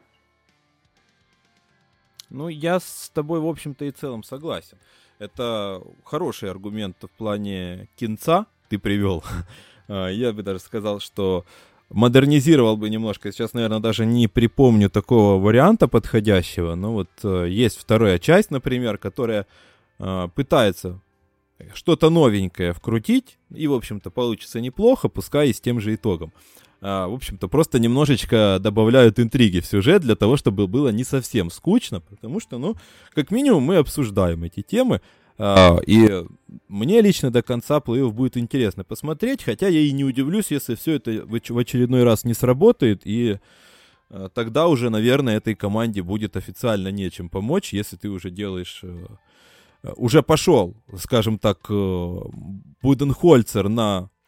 [2.31, 4.77] Ну, я с тобой, в общем-то, и целом согласен.
[5.19, 9.23] Это хороший аргумент в плане кинца ты привел.
[9.87, 11.43] А, я бы даже сказал, что
[11.89, 13.31] модернизировал бы немножко.
[13.31, 16.75] Сейчас, наверное, даже не припомню такого варианта подходящего.
[16.75, 19.47] Но вот э, есть вторая часть, например, которая
[19.99, 21.01] э, пытается
[21.73, 26.31] что-то новенькое вкрутить, и, в общем-то, получится неплохо, пускай и с тем же итогом.
[26.83, 31.51] А, в общем-то, просто немножечко добавляют интриги в сюжет для того, чтобы было не совсем
[31.51, 32.75] скучно, потому что, ну,
[33.13, 35.01] как минимум мы обсуждаем эти темы,
[35.37, 36.25] а, и
[36.67, 40.93] мне лично до конца плей будет интересно посмотреть, хотя я и не удивлюсь, если все
[40.93, 43.37] это в очередной раз не сработает, и
[44.09, 48.81] а, тогда уже, наверное, этой команде будет официально нечем помочь, если ты уже делаешь...
[48.83, 49.05] Э,
[49.95, 52.19] уже пошел, скажем так, э,
[52.83, 54.20] Буденхольцер на Э,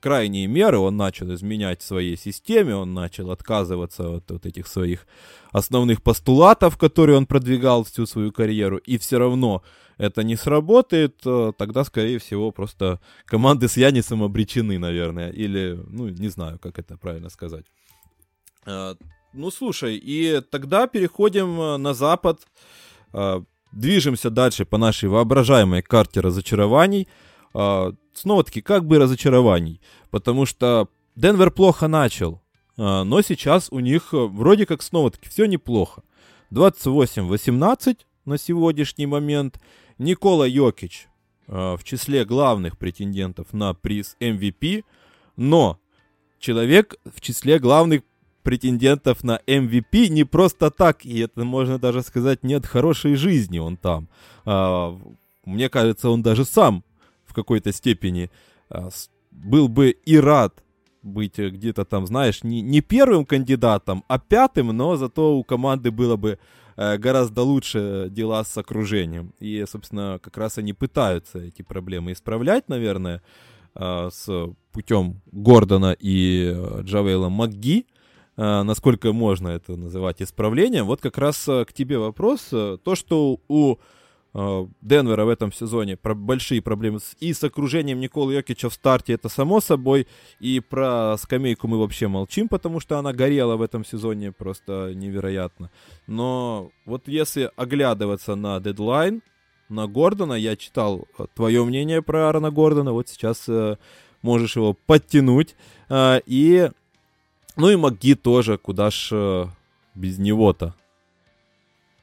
[0.00, 5.06] крайние меры, он начал изменять своей системе, он начал отказываться от вот этих своих
[5.52, 9.62] основных постулатов, которые он продвигал всю свою карьеру, и все равно
[9.98, 16.08] это не сработает, э, тогда, скорее всего, просто команды с Янисом обречены, наверное, или, ну,
[16.08, 17.66] не знаю, как это правильно сказать.
[18.66, 18.94] Э,
[19.32, 22.40] ну, слушай, и тогда переходим на запад,
[23.72, 27.08] движемся дальше по нашей воображаемой карте разочарований–
[28.12, 29.80] снова-таки, как бы разочарований,
[30.10, 32.42] потому что Денвер плохо начал,
[32.76, 36.02] а, но сейчас у них э, вроде как снова-таки все неплохо.
[36.52, 39.60] 28-18 на сегодняшний момент.
[39.98, 41.08] Никола Йокич
[41.48, 44.84] а, в числе главных претендентов на приз MVP,
[45.36, 45.78] но
[46.38, 48.02] человек в числе главных
[48.42, 53.76] претендентов на MVP не просто так, и это можно даже сказать, нет хорошей жизни он
[53.76, 54.08] там.
[55.44, 56.84] Мне кажется, он даже сам
[57.36, 58.30] какой-то степени
[58.70, 58.88] а,
[59.30, 60.62] был бы и рад
[61.02, 66.16] быть где-то там, знаешь, не, не первым кандидатом, а пятым, но зато у команды было
[66.16, 66.38] бы
[66.76, 69.32] э, гораздо лучше дела с окружением.
[69.38, 73.22] И, собственно, как раз они пытаются эти проблемы исправлять, наверное,
[73.76, 74.28] э, с
[74.72, 77.86] путем Гордона и э, Джавейла МакГи.
[78.38, 80.84] Насколько можно это называть исправлением?
[80.84, 82.48] Вот как раз к тебе вопрос.
[82.50, 83.80] То, что у Э,
[84.82, 89.30] Денвера в этом сезоне про большие проблемы и с окружением Николы Йокича в старте, это
[89.30, 90.06] само собой,
[90.40, 95.70] и про скамейку мы вообще молчим, потому что она горела в этом сезоне просто невероятно.
[96.06, 99.22] Но вот если оглядываться на дедлайн,
[99.68, 103.76] на Гордона, я читал э, твое мнение про Аарона Гордона, вот сейчас э,
[104.22, 105.56] можешь его подтянуть.
[105.88, 106.70] Э, и,
[107.56, 109.46] ну и МакГи тоже, куда ж э,
[109.94, 110.74] без него-то.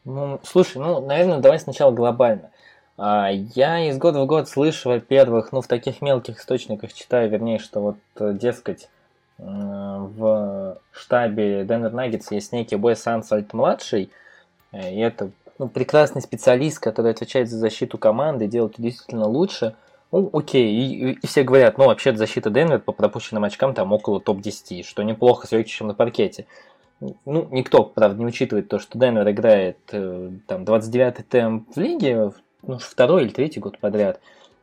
[0.05, 2.51] Ну, слушай, ну, наверное, давай сначала глобально.
[2.97, 7.59] А, я из года в год слышу, во-первых, ну, в таких мелких источниках читаю, вернее,
[7.59, 8.89] что вот, э, дескать,
[9.37, 14.11] в штабе Денвер Наггетс есть некий Уэс Ансальт младший,
[14.71, 19.75] И это ну, прекрасный специалист, который отвечает за защиту команды, делает действительно лучше.
[20.11, 24.19] Ну, окей, и, и все говорят, ну, вообще защита Денвер по пропущенным очкам там около
[24.19, 26.45] топ-10, что неплохо с Йокичем на паркете.
[26.99, 32.31] Ну, никто, правда, не учитывает то, что Денвер играет э, там 29-й темп в лиге,
[32.61, 34.19] ну, второй или третий год подряд.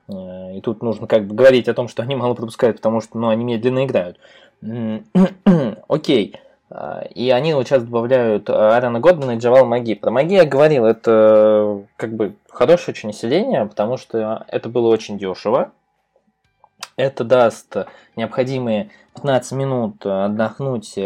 [0.09, 3.19] Э, и тут нужно как бы говорить о том, что они мало пропускают, потому что,
[3.19, 4.19] ну, они медленно играют.
[5.89, 6.37] Окей.
[6.71, 9.95] А, и они вот сейчас добавляют Аарона Гордона и Джавал Маги.
[9.95, 15.19] Про Маги я говорил, это как бы хорошее очень сидение, потому что это было очень
[15.19, 15.73] дешево.
[16.97, 17.77] Это даст
[18.17, 20.97] необходимые 15 минут отдохнуть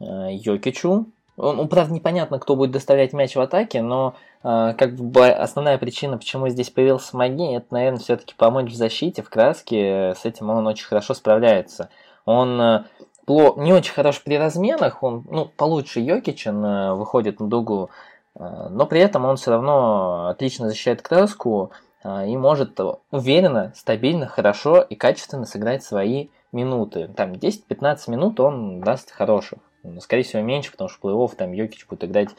[0.00, 1.06] э, Йокичу.
[1.36, 6.16] Ну, правда, непонятно, кто будет доставлять мяч в атаке, но э, как бы основная причина,
[6.16, 10.14] почему здесь появился Маги, это, наверное, все-таки помочь в защите, в краске.
[10.14, 11.90] С этим он очень хорошо справляется.
[12.24, 12.84] Он э,
[13.28, 17.90] не очень хорош при разменах, он ну, получше Йокича э, выходит на дугу,
[18.34, 21.70] э, но при этом он все равно отлично защищает краску
[22.04, 22.78] э, и может
[23.10, 27.08] уверенно, стабильно, хорошо и качественно сыграть свои минуты.
[27.16, 29.58] Там 10-15 минут он даст хороших.
[30.00, 32.30] Скорее всего, меньше, потому что плей-офф там Йокич будет играть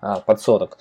[0.00, 0.78] а, под 40.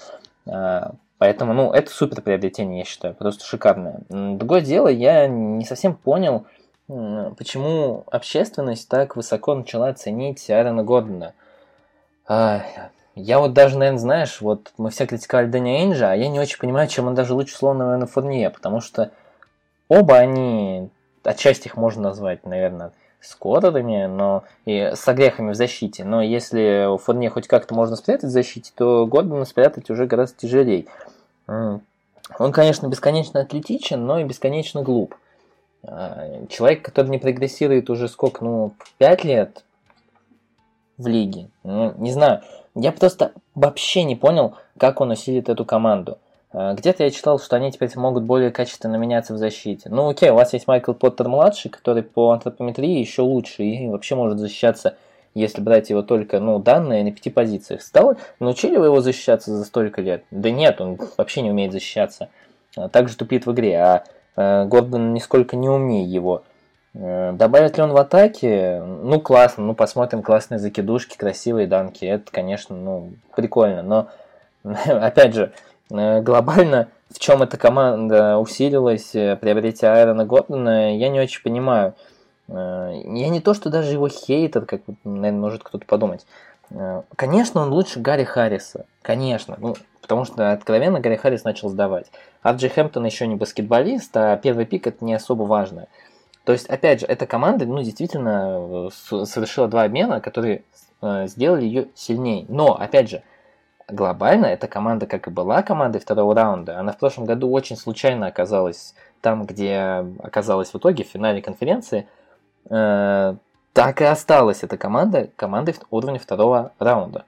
[0.47, 4.01] А, поэтому, ну, это супер приобретение, я считаю, просто шикарное.
[4.09, 6.45] Другое дело, я не совсем понял,
[6.87, 11.33] почему общественность так высоко начала ценить Аарона Гордона.
[12.27, 12.61] А,
[13.15, 16.59] я вот даже, наверное, знаешь, вот мы все критиковали Дэнни Эйнджа, а я не очень
[16.59, 19.11] понимаю, чем он даже лучше условного на Фурнье, потому что
[19.87, 20.89] оба они,
[21.23, 22.91] отчасти их можно назвать, наверное,
[23.27, 26.03] скорерами, но и с огрехами в защите.
[26.03, 30.37] Но если у Фурнье хоть как-то можно спрятать в защите, то Гордона спрятать уже гораздо
[30.37, 30.85] тяжелее.
[31.47, 35.15] Он, конечно, бесконечно атлетичен, но и бесконечно глуп.
[35.83, 39.63] А, человек, который не прогрессирует уже сколько, ну, 5 лет
[40.97, 41.49] в лиге.
[41.63, 42.41] Ну, не знаю.
[42.75, 46.17] Я просто вообще не понял, как он усилит эту команду.
[46.57, 49.89] А, где-то я читал, что они теперь могут более качественно меняться в защите.
[49.89, 54.39] Ну окей, у вас есть Майкл Поттер-младший, который по антропометрии еще лучше и вообще может
[54.39, 54.95] защищаться,
[55.33, 57.81] если брать его только, ну, данные на пяти позициях.
[57.81, 60.23] Стал, научили вы его защищаться за столько лет?
[60.31, 62.29] Да нет, он вообще не умеет защищаться.
[62.75, 63.77] А, также тупит в игре.
[63.77, 64.03] А
[64.37, 66.43] Э, Гордон нисколько не умнее его.
[66.93, 68.81] Э, добавят ли он в атаке?
[68.81, 72.05] Ну, классно, ну, посмотрим классные закидушки, красивые данки.
[72.05, 73.81] Это, конечно, ну, прикольно.
[73.81, 74.09] Но,
[74.85, 75.51] опять же,
[75.89, 81.93] глобально, в чем эта команда усилилась, приобретя Айрона Гордона, я не очень понимаю.
[82.49, 86.25] Я не то, что даже его хейтер, как, наверное, может кто-то подумать.
[87.15, 88.85] Конечно, он лучше Гарри Харриса.
[89.01, 89.55] Конечно.
[89.59, 92.07] Ну, потому что откровенно Гарри Харрис начал сдавать.
[92.41, 95.87] Арджи Хэмптон еще не баскетболист, а первый пик это не особо важно.
[96.43, 100.63] То есть, опять же, эта команда, ну, действительно э, совершила два обмена, которые
[101.01, 102.45] э, сделали ее сильнее.
[102.47, 103.21] Но, опять же,
[103.87, 108.27] глобально эта команда, как и была командой второго раунда, она в прошлом году очень случайно
[108.27, 112.07] оказалась там, где оказалась в итоге в финале конференции,
[112.69, 113.35] э,
[113.73, 117.25] так и осталась эта команда командой уровня второго раунда.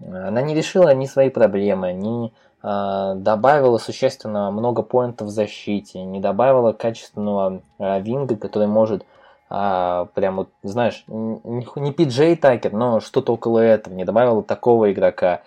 [0.00, 2.32] Она не решила ни свои проблемы, ни
[2.62, 9.06] э, добавила существенно много поинтов в защите, не добавила качественного э, винга, который может
[9.50, 14.92] э, прям вот, знаешь, не, не PJ Такер, но что-то около этого, не добавила такого
[14.92, 15.40] игрока.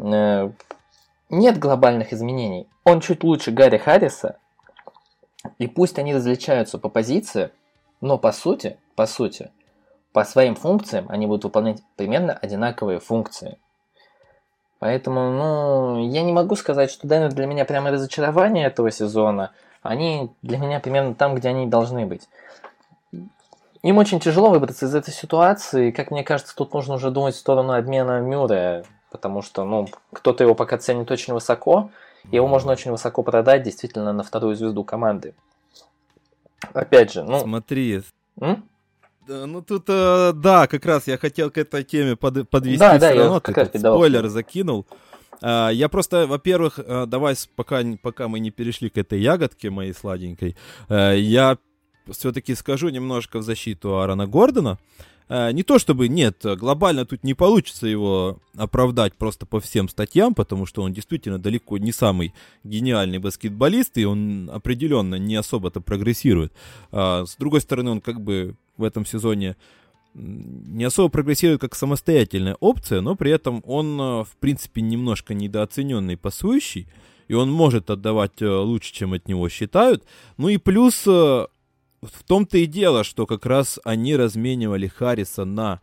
[0.00, 0.50] Э,
[1.28, 2.66] нет глобальных изменений.
[2.84, 4.36] Он чуть лучше Гарри Харриса,
[5.58, 7.50] и пусть они различаются по позиции,
[8.00, 9.50] но по сути, по сути,
[10.12, 13.58] по своим функциям они будут выполнять примерно одинаковые функции.
[14.78, 19.52] Поэтому, ну, я не могу сказать, что Денвер для меня прямо разочарование этого сезона.
[19.82, 22.28] Они для меня примерно там, где они должны быть.
[23.82, 25.90] Им очень тяжело выбраться из этой ситуации.
[25.90, 28.84] Как мне кажется, тут нужно уже думать в сторону обмена Мюррея.
[29.10, 31.90] Потому что, ну, кто-то его пока ценит очень высоко.
[32.30, 35.34] Его можно очень высоко продать действительно на вторую звезду команды.
[36.72, 37.40] Опять же, ну...
[37.40, 38.02] Смотри.
[38.40, 38.64] М?
[39.26, 42.78] Ну тут, э, да, как раз я хотел к этой теме под, подвести.
[42.78, 44.86] Да, да, я как раз спойлер закинул.
[45.40, 49.94] А, я просто, во-первых, э, давай, пока, пока мы не перешли к этой ягодке моей
[49.94, 50.56] сладенькой,
[50.88, 51.58] э, я
[52.10, 54.78] все-таки скажу немножко в защиту Аарона Гордона.
[55.30, 60.66] Не то чтобы, нет, глобально тут не получится его оправдать просто по всем статьям, потому
[60.66, 66.52] что он действительно далеко не самый гениальный баскетболист, и он определенно не особо-то прогрессирует.
[66.90, 69.56] А, с другой стороны, он как бы в этом сезоне
[70.14, 76.16] не особо прогрессирует как самостоятельная опция, но при этом он, э, в принципе, немножко недооцененный
[76.16, 76.88] пасующий,
[77.28, 80.04] и он может отдавать э, лучше, чем от него считают.
[80.36, 81.46] Ну и плюс э,
[82.02, 85.80] в том-то и дело, что как раз они разменивали Харриса на,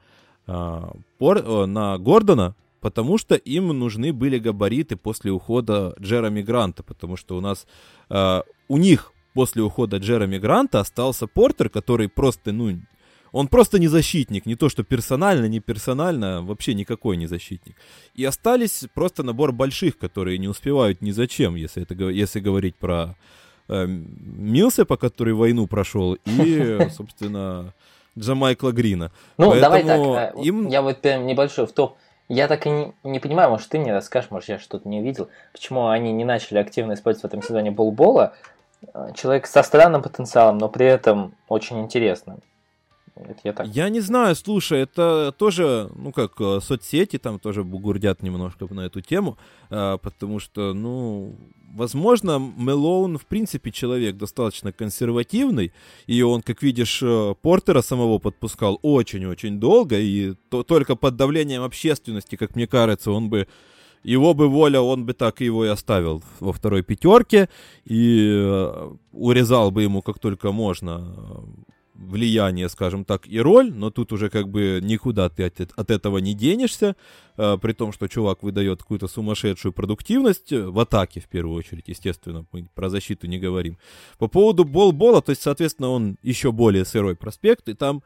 [0.47, 7.41] на Гордона, потому что им нужны были габариты после ухода Джереми Гранта, потому что у
[7.41, 7.67] нас
[8.09, 12.79] э, у них после ухода Джереми Гранта остался Портер, который просто, ну,
[13.31, 17.75] он просто не защитник, не то что персонально, не персонально, вообще никакой не защитник.
[18.15, 23.03] И остались просто набор больших, которые не успевают ни зачем, если, это, если говорить про
[23.03, 27.73] э, Милсепа, который войну прошел, и, собственно,
[28.17, 29.11] Джамайкла Грина.
[29.37, 30.67] Ну, Поэтому давай так, э, им...
[30.67, 31.97] я вот прям небольшой в топ.
[32.29, 35.29] Я так и не, не понимаю, может, ты мне расскажешь, может, я что-то не увидел,
[35.53, 38.33] почему они не начали активно использовать в этом сезоне болбола.
[38.93, 42.39] Э, человек со странным потенциалом, но при этом очень интересным.
[43.15, 43.67] Это я, так.
[43.67, 48.81] я не знаю, слушай, это тоже, ну как, э, соцсети там тоже бугурдят немножко на
[48.81, 49.37] эту тему,
[49.69, 51.35] потому что, ну,
[51.73, 55.71] возможно, Мелоун, в принципе, человек достаточно консервативный,
[56.07, 61.63] и он, как видишь, э, Портера самого подпускал очень-очень долго, и то, только под давлением
[61.63, 63.47] общественности, как мне кажется, он бы
[64.03, 67.49] его бы воля, он бы так его и оставил во второй пятерке
[67.85, 68.69] и
[69.11, 71.43] урезал бы ему как только можно
[71.97, 76.19] влияние, скажем так, и роль, но тут уже как бы никуда ты от, от этого
[76.19, 76.95] не денешься,
[77.37, 81.87] э, при том, что чувак выдает какую-то сумасшедшую продуктивность э, в атаке, в первую очередь,
[81.87, 83.77] естественно, мы про защиту не говорим.
[84.19, 88.03] По поводу бол-бола, то есть, соответственно, он еще более сырой проспект, и там,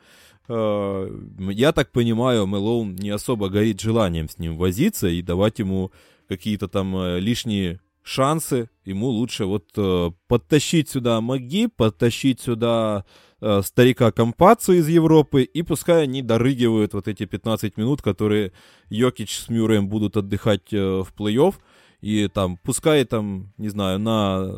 [0.47, 1.19] э,
[1.51, 5.91] я так понимаю, Мэлоун не особо горит желанием с ним возиться и давать ему
[6.27, 13.05] какие-то там э, лишние шансы, ему лучше вот э, подтащить сюда Маги, подтащить сюда
[13.41, 18.53] э, старика Компацию из Европы, и пускай они дорыгивают вот эти 15 минут, которые
[18.89, 21.55] Йокич с Мюрреем будут отдыхать э, в плей-офф,
[22.01, 24.55] и там, пускай там, не знаю, на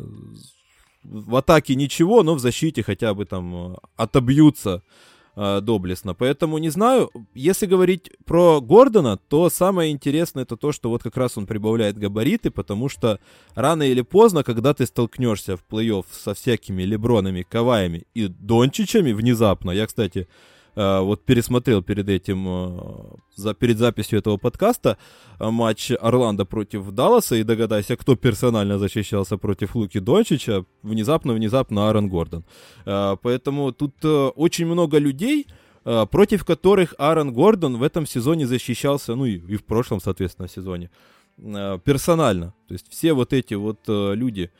[1.04, 4.82] в атаке ничего, но в защите хотя бы там э, отобьются
[5.36, 6.14] э, доблестно.
[6.14, 11.16] Поэтому не знаю, если говорить про Гордона, то самое интересное это то, что вот как
[11.16, 13.20] раз он прибавляет габариты, потому что
[13.54, 19.70] рано или поздно, когда ты столкнешься в плей-офф со всякими Лебронами, Каваями и Дончичами внезапно,
[19.70, 20.28] я, кстати,
[20.76, 24.96] вот пересмотрел перед этим, э, за, перед записью этого подкаста
[25.38, 32.08] э, матч Орландо против Далласа, и догадайся, кто персонально защищался против Луки Дончича, внезапно-внезапно Аарон
[32.08, 32.44] Гордон.
[32.84, 35.46] Поэтому тут очень много людей,
[36.10, 40.90] против которых Аарон Гордон в этом сезоне защищался, ну и, в прошлом, соответственно, сезоне,
[41.36, 42.54] персонально.
[42.68, 44.50] То есть все вот эти вот люди,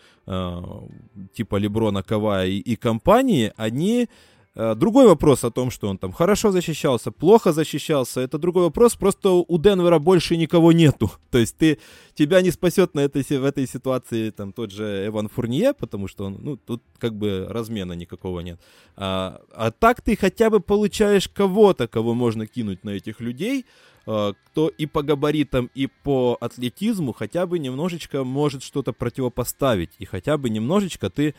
[1.35, 4.09] типа Леброна, Кавая и, и компании, они Э,
[4.55, 8.95] другой вопрос о том, что он там хорошо защищался, плохо защищался, это другой вопрос.
[8.95, 11.11] Просто у Денвера больше никого нету.
[11.31, 11.79] То есть ты,
[12.15, 16.27] тебя не спасет на этой, в этой ситуации там тот же Эван Фурнье, потому что
[16.27, 18.61] он, ну, тут как бы размена никакого нет.
[18.97, 23.67] А, а так ты хотя бы получаешь кого-то, кого можно кинуть на этих людей,
[24.07, 29.91] э, кто и по габаритам, и по атлетизму хотя бы немножечко может что-то противопоставить.
[29.99, 31.35] И хотя бы немножечко ты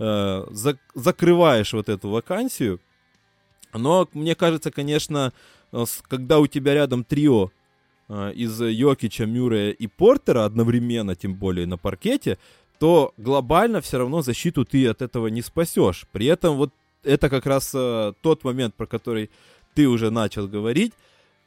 [0.00, 2.80] э, за, закрываешь вот эту вакансию.
[3.72, 5.32] Но мне кажется, конечно,
[5.72, 7.50] э, когда у тебя рядом трио
[8.08, 12.38] э, из Йокича, Мюррея и Портера одновременно, тем более на паркете,
[12.78, 16.06] то глобально все равно защиту ты от этого не спасешь.
[16.12, 16.70] При этом вот
[17.04, 19.30] это как раз тот момент, про который
[19.74, 20.92] ты уже начал говорить.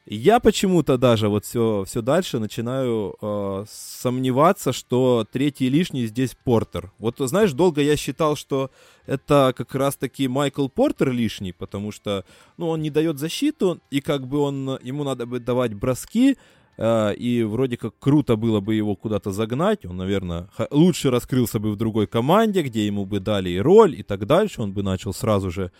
[0.06, 6.92] Я почему-то даже вот все, все дальше начинаю э, сомневаться, что третий лишний здесь Портер.
[6.98, 8.70] Вот, знаешь, долго я считал, что
[9.06, 12.26] это как раз-таки Майкл Портер лишний, потому что,
[12.58, 16.36] ну, он не дает защиту, и как бы он, ему надо бы давать броски,
[16.76, 21.72] э, и вроде как круто было бы его куда-то загнать, он, наверное, лучше раскрылся бы
[21.72, 25.14] в другой команде, где ему бы дали и роль, и так дальше, он бы начал
[25.14, 25.72] сразу же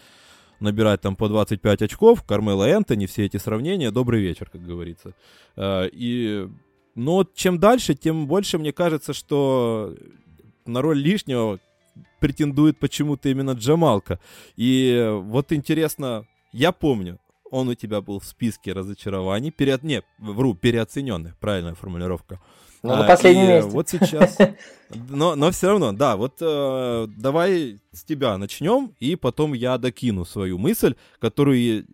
[0.64, 5.14] набирать там по 25 очков, Кармела Энтони, все эти сравнения, добрый вечер, как говорится.
[5.56, 6.48] А, и,
[6.96, 9.94] но чем дальше, тем больше мне кажется, что
[10.66, 11.60] на роль лишнего
[12.18, 14.18] претендует почему-то именно Джамалка.
[14.56, 20.54] И вот интересно, я помню, он у тебя был в списке разочарований, перед, не, вру,
[20.54, 22.40] переоцененных, правильная формулировка.
[22.84, 23.70] Ну, на а, последнем месте.
[23.70, 24.36] Вот сейчас.
[25.08, 30.24] Но, но все равно, да, вот э, давай с тебя начнем, и потом я докину
[30.24, 31.86] свою мысль, которую,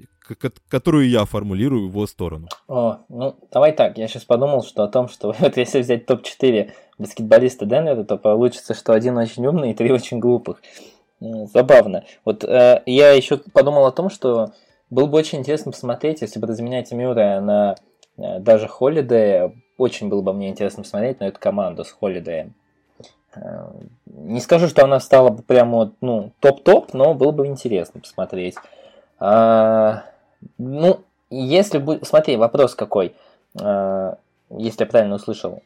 [0.69, 2.49] которую я формулирую в его сторону.
[2.69, 6.73] О, ну, давай так, я сейчас подумал, что о том, что вот если взять топ-4
[6.99, 10.61] баскетболиста Денвера, то получится, что один очень умный и три очень глупых.
[11.21, 12.05] Забавно.
[12.25, 14.53] Вот э, я еще подумал о том, что
[14.91, 17.77] было бы очень интересно посмотреть, если бы разменять Мюра на
[18.19, 22.53] э, даже Холидея, очень было бы мне интересно посмотреть на эту команду с Холидеем.
[23.35, 23.71] Э,
[24.07, 28.57] не скажу, что она стала бы прямо ну, топ-топ, но было бы интересно посмотреть.
[29.19, 30.05] А,
[30.59, 31.01] ну,
[31.31, 32.07] если будет...
[32.07, 33.15] Смотри, вопрос какой.
[33.59, 34.19] А,
[34.51, 35.63] если я правильно услышал,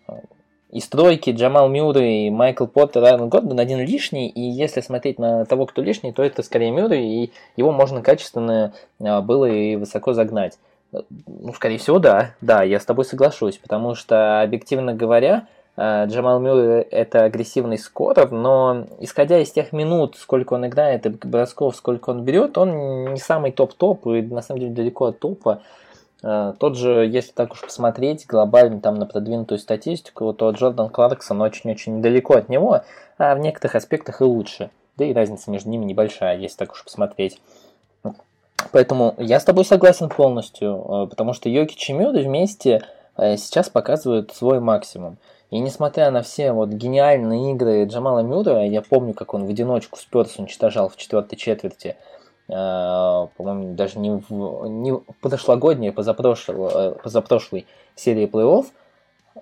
[0.71, 5.67] и стройки Джамал Мюррей, Майкл Поттер, Аарон Гордон один лишний, и если смотреть на того,
[5.67, 10.59] кто лишний, то это скорее Мюррей, и его можно качественно было и высоко загнать.
[11.27, 16.39] Ну, скорее всего, да, да, я с тобой соглашусь, потому что, объективно говоря, а, Джамал
[16.39, 22.11] Мюррей это агрессивный скоров, но исходя из тех минут, сколько он играет и бросков, сколько
[22.11, 25.63] он берет, он не самый топ-топ и на самом деле далеко от топа.
[26.23, 31.41] Э, тот же, если так уж посмотреть глобально там на продвинутую статистику, то Джордан Кларксон
[31.43, 32.83] очень-очень далеко от него,
[33.19, 34.71] а в некоторых аспектах и лучше.
[34.97, 37.41] Да и разница между ними небольшая, если так уж посмотреть.
[38.73, 42.83] Поэтому я с тобой согласен полностью, э, потому что Йокич и Мюррей вместе
[43.17, 45.19] э, сейчас показывают свой максимум.
[45.51, 49.99] И несмотря на все вот гениальные игры Джамала Мюррея, я помню, как он в одиночку
[49.99, 51.97] Спёрс уничтожал в четвертой четверти–
[52.49, 58.67] Э, по-моему, даже не в не позашлогодней, а позапрошлой, позапрошлой серии плей-офф,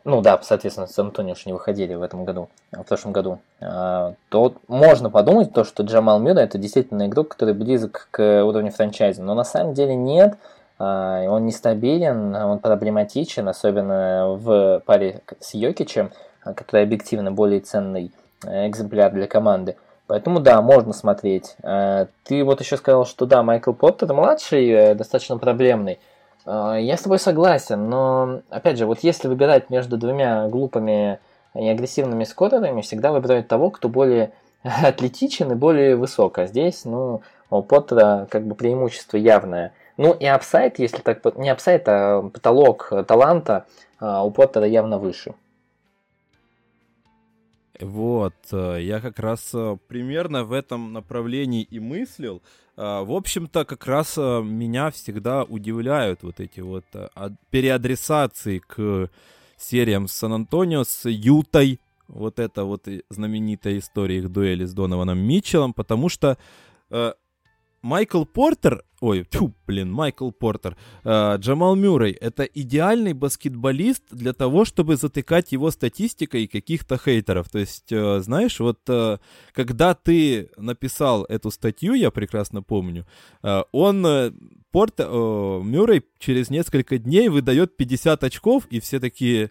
[0.04, 4.54] ну да, соответственно, с Антонио не выходили в этом году, в прошлом году, э, то
[4.68, 9.34] можно подумать, то, что Джамал Мюра это действительно игрок, который близок к уровню франчайза, но
[9.34, 10.36] на самом деле нет,
[10.78, 16.10] он нестабилен, он проблематичен, особенно в паре с Йокичем,
[16.42, 18.10] который объективно более ценный
[18.44, 19.76] экземпляр для команды.
[20.12, 21.56] Поэтому да, можно смотреть.
[21.62, 26.00] Э, ты вот еще сказал, что да, Майкл Поттер младший, э, достаточно проблемный.
[26.46, 31.18] Э, я с тобой согласен, но опять же, вот если выбирать между двумя глупыми
[31.54, 34.32] и агрессивными скорерами, всегда выбирают того, кто более
[34.62, 36.38] атлетичен и более высок.
[36.38, 39.72] А здесь, ну, у Поттера как бы преимущество явное.
[39.96, 43.66] Ну и апсайт, если так, не апсайт, а потолок таланта
[44.00, 45.34] у Поттера явно выше.
[47.82, 52.40] Вот, э, я как раз э, примерно в этом направлении и мыслил.
[52.76, 56.84] Э, в общем-то, как раз меня всегда удивляют вот эти вот
[57.50, 59.10] переадресации к
[59.56, 61.80] сериям Сан-Антонио с Ютой.
[62.06, 66.38] Вот это вот знаменитая история их дуэли с Донованом Митчеллом, потому что
[67.80, 74.64] Майкл Портер, ой, тьфу, блин, Майкл Портер, э, Джамал Мюррей, это идеальный баскетболист для того,
[74.64, 77.48] чтобы затыкать его статистикой каких-то хейтеров.
[77.48, 79.18] То есть, э, знаешь, вот э,
[79.52, 83.04] когда ты написал эту статью, я прекрасно помню,
[83.72, 84.32] он, э,
[84.70, 89.50] Портер, э, Мюррей через несколько дней выдает 50 очков, и все такие,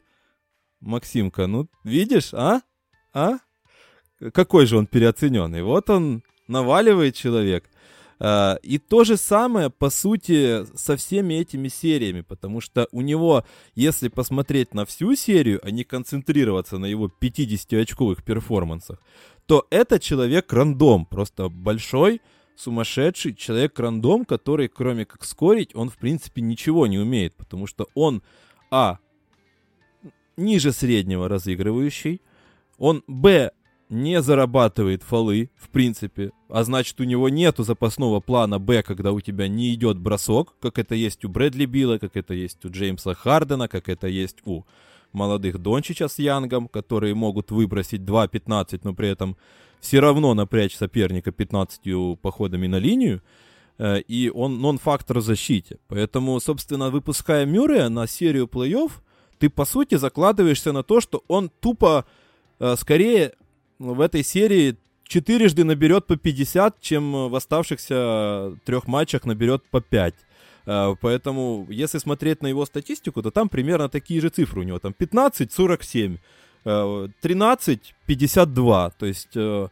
[0.80, 2.62] Максимка, ну, видишь, а?
[3.14, 3.40] А?
[4.34, 5.62] Какой же он переоцененный.
[5.62, 7.70] Вот он наваливает человек.
[8.24, 13.44] А, и то же самое, по сути, со всеми этими сериями, потому что у него,
[13.74, 19.02] если посмотреть на всю серию, а не концентрироваться на его 50-очковых перформансах,
[19.48, 22.22] то это человек-рандом, просто большой,
[22.56, 28.22] сумасшедший человек-рандом, который, кроме как скорить, он, в принципе, ничего не умеет, потому что он,
[28.70, 29.00] а,
[30.38, 32.22] ниже среднего разыгрывающий,
[32.78, 33.50] он, б,
[33.92, 39.20] не зарабатывает фолы, в принципе, а значит у него нету запасного плана Б, когда у
[39.20, 43.14] тебя не идет бросок, как это есть у Брэдли Билла, как это есть у Джеймса
[43.14, 44.64] Хардена, как это есть у
[45.12, 49.36] молодых Дончича с Янгом, которые могут выбросить 2-15, но при этом
[49.82, 53.22] все равно напрячь соперника 15 походами на линию,
[53.78, 55.80] э, и он нон-фактор в защите.
[55.90, 58.92] Поэтому, собственно, выпуская Мюррея на серию плей-офф,
[59.38, 62.06] ты, по сути, закладываешься на то, что он тупо
[62.60, 63.34] э, скорее
[63.82, 70.14] в этой серии четырежды наберет по 50, чем в оставшихся трех матчах наберет по 5.
[70.66, 74.80] Э, поэтому, если смотреть на его статистику, то там примерно такие же цифры у него.
[74.80, 76.18] Там 15, 47,
[76.64, 78.90] 13, 52.
[78.92, 79.68] То есть э,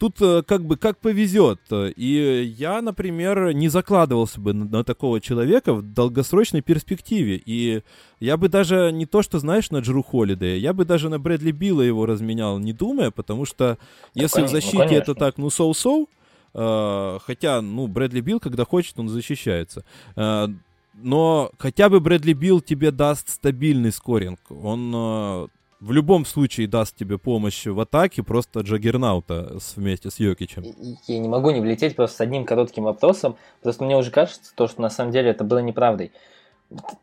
[0.00, 1.60] тут э, как бы как повезет.
[1.70, 7.40] И я, например, не закладывался бы на, на такого человека в долгосрочной перспективе.
[7.44, 7.82] И
[8.18, 11.52] я бы даже не то, что, знаешь, на Джеру Холидея, я бы даже на Брэдли
[11.52, 13.76] Билла его разменял, не думая, потому что
[14.14, 16.08] ну, если конечно, в защите ну, это так, ну, соу-соу,
[16.54, 19.84] э, хотя, ну, Брэдли Билл, когда хочет, он защищается.
[20.16, 20.48] Э,
[20.94, 24.40] но хотя бы Брэдли Билл тебе даст стабильный скоринг.
[24.48, 25.46] Он э,
[25.80, 30.64] в любом случае даст тебе помощь в атаке, просто Джаггернаута вместе с Йокичем.
[31.06, 34.68] Я не могу не влететь просто с одним коротким вопросом, просто мне уже кажется, то,
[34.68, 36.12] что на самом деле это было неправдой.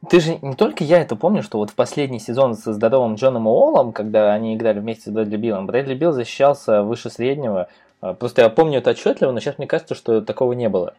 [0.09, 3.47] Ты же не только я это помню, что вот в последний сезон со здоровым Джоном
[3.47, 7.67] Уоллом, когда они играли вместе с Брэдли Биллом, Брэдли Билл защищался выше среднего.
[7.99, 10.93] А, просто я помню это отчетливо, но сейчас мне кажется, что такого не было.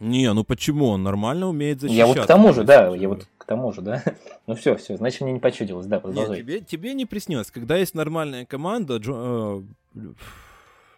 [0.00, 0.86] Не, ну почему?
[0.88, 1.98] Он нормально умеет защищаться.
[1.98, 4.02] Я вот к тому же, да, я вот к тому же, да.
[4.46, 6.38] Ну все, все, значит мне не почудилось, да, продолжай.
[6.38, 9.62] Нет, тебе, тебе не приснилось, когда есть нормальная команда, Джо,
[9.94, 10.12] э,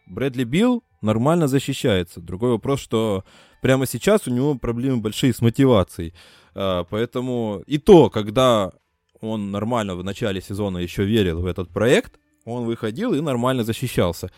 [0.07, 2.21] Брэдли Билл нормально защищается.
[2.21, 3.25] Другой вопрос, что
[3.61, 6.15] прямо сейчас у него проблемы большие с мотивацией.
[6.55, 8.73] А, поэтому и то, когда
[9.21, 14.31] он нормально в начале сезона еще верил в этот проект, он выходил и нормально защищался.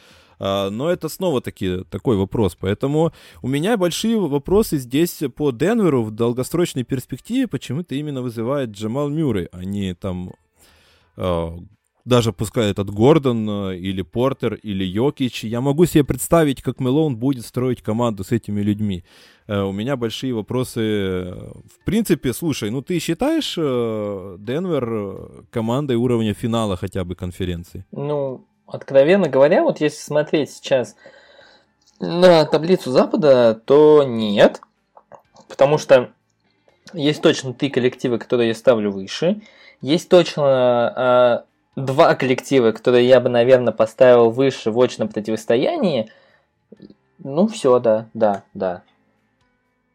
[0.46, 2.54] А, но это снова-таки такой вопрос.
[2.60, 9.08] Поэтому у меня большие вопросы здесь по Денверу в долгосрочной перспективе почему-то именно вызывает Джамал
[9.08, 10.34] Мюррей, а не там
[11.16, 11.58] а,
[12.04, 17.16] даже пускай этот Гордон э, или Портер или Йокич, я могу себе представить, как Мелоун
[17.16, 19.04] будет строить команду с этими людьми.
[19.46, 20.80] Э, у меня большие вопросы.
[20.80, 27.86] В принципе, слушай, ну ты считаешь э, Денвер командой уровня финала хотя бы конференции?
[27.90, 30.96] Ну, откровенно говоря, вот если смотреть сейчас
[32.00, 34.60] на таблицу Запада, то нет.
[35.48, 36.10] Потому что
[36.92, 39.40] есть точно три коллективы, которые я ставлю выше.
[39.80, 41.44] Есть точно
[41.76, 46.10] два коллектива, которые я бы, наверное, поставил выше в очном противостоянии,
[47.18, 48.82] ну все, да, да, да.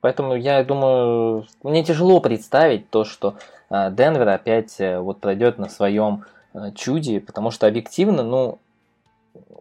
[0.02, 3.36] Поэтому я думаю, мне тяжело представить то, что
[3.70, 6.24] э, Денвер опять э, вот пройдет на своем
[6.54, 8.60] э, чуде, потому что объективно, ну,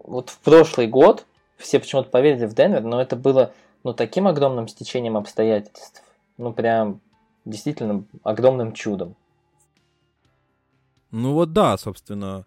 [0.05, 1.27] вот в прошлый год
[1.57, 3.53] все почему-то поверили в Денвер, но это было
[3.85, 6.03] ну таким огромным стечением обстоятельств,
[6.37, 7.01] ну прям
[7.45, 9.17] действительно огромным чудом.
[11.11, 12.45] Ну вот да, собственно,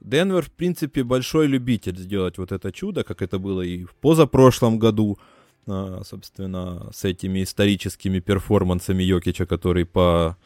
[0.00, 4.78] Денвер, в принципе, большой любитель сделать вот это чудо, как это было и в позапрошлом
[4.78, 5.18] году,
[5.66, 10.36] а, собственно, с этими историческими перформансами Йокича, который по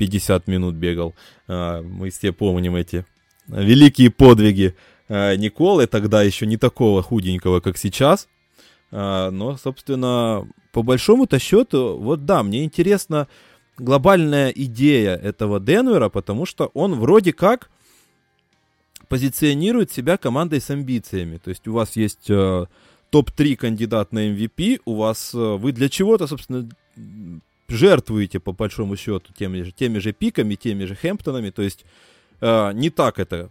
[0.00, 1.14] 50 минут бегал.
[1.46, 3.04] А, мы все помним эти
[3.46, 4.74] великие подвиги
[5.08, 8.28] а, Николы, тогда еще не такого худенького, как сейчас.
[8.92, 13.28] Но, собственно, по большому-то счету, вот да, мне интересно,
[13.78, 17.70] глобальная идея этого Денвера, потому что он вроде как
[19.08, 21.36] позиционирует себя командой с амбициями.
[21.36, 22.66] То есть у вас есть э,
[23.10, 26.68] топ-3 кандидат на MVP, у вас э, вы для чего-то, собственно,
[27.70, 31.50] жертвуете по большому счету теми же, теми же пиками, теми же Хэмптонами.
[31.50, 31.84] То есть
[32.40, 33.50] э, не так это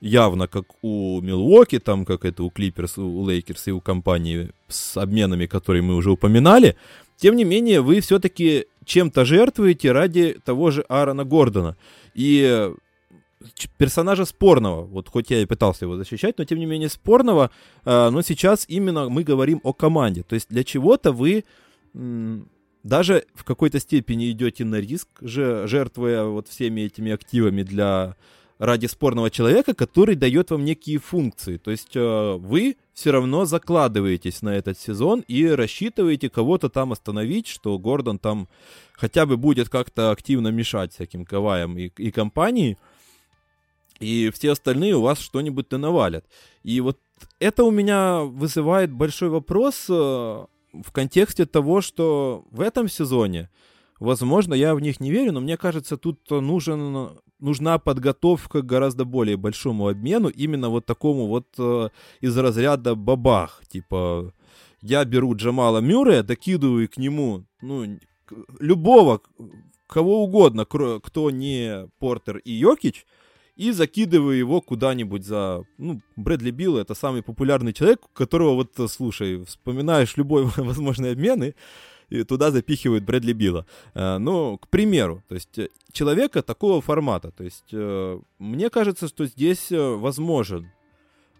[0.00, 4.96] явно, как у Милуоки, там, как это у Клиперс, у Лейкерс и у компании с
[4.96, 6.76] обменами, которые мы уже упоминали.
[7.16, 11.76] Тем не менее, вы все-таки чем-то жертвуете ради того же Аарона Гордона.
[12.14, 12.70] И
[13.78, 17.50] персонажа спорного, вот хоть я и пытался его защищать, но тем не менее спорного,
[17.84, 20.22] э, но сейчас именно мы говорим о команде.
[20.22, 21.44] То есть для чего-то вы
[22.82, 28.16] даже в какой-то степени идете на риск, жертвуя вот всеми этими активами для
[28.60, 31.56] ради спорного человека, который дает вам некие функции.
[31.56, 37.46] То есть э, вы все равно закладываетесь на этот сезон и рассчитываете кого-то там остановить,
[37.46, 38.48] что Гордон там
[38.92, 42.76] хотя бы будет как-то активно мешать всяким каваям и, и компании,
[43.98, 46.26] и все остальные у вас что-нибудь-то навалят.
[46.62, 46.98] И вот
[47.38, 53.50] это у меня вызывает большой вопрос э, в контексте того, что в этом сезоне,
[53.98, 57.10] возможно, я в них не верю, но мне кажется, тут нужен
[57.40, 61.88] нужна подготовка к гораздо более большому обмену, именно вот такому вот э,
[62.20, 64.32] из разряда бабах, типа
[64.82, 67.98] я беру Джамала Мюррея, докидываю к нему, ну,
[68.58, 69.20] любого,
[69.86, 73.06] кого угодно, кто не Портер и Йокич,
[73.56, 75.64] и закидываю его куда-нибудь за...
[75.78, 81.52] Ну, Брэдли Билл— это самый популярный человек, которого вот, слушай, вспоминаешь любой возможный обмен, и
[82.10, 83.66] и туда запихивают Брэдли Билла.
[83.94, 87.30] Э, ну, к примеру, то есть э, человека такого формата.
[87.30, 90.70] То есть э, мне кажется, что здесь возможен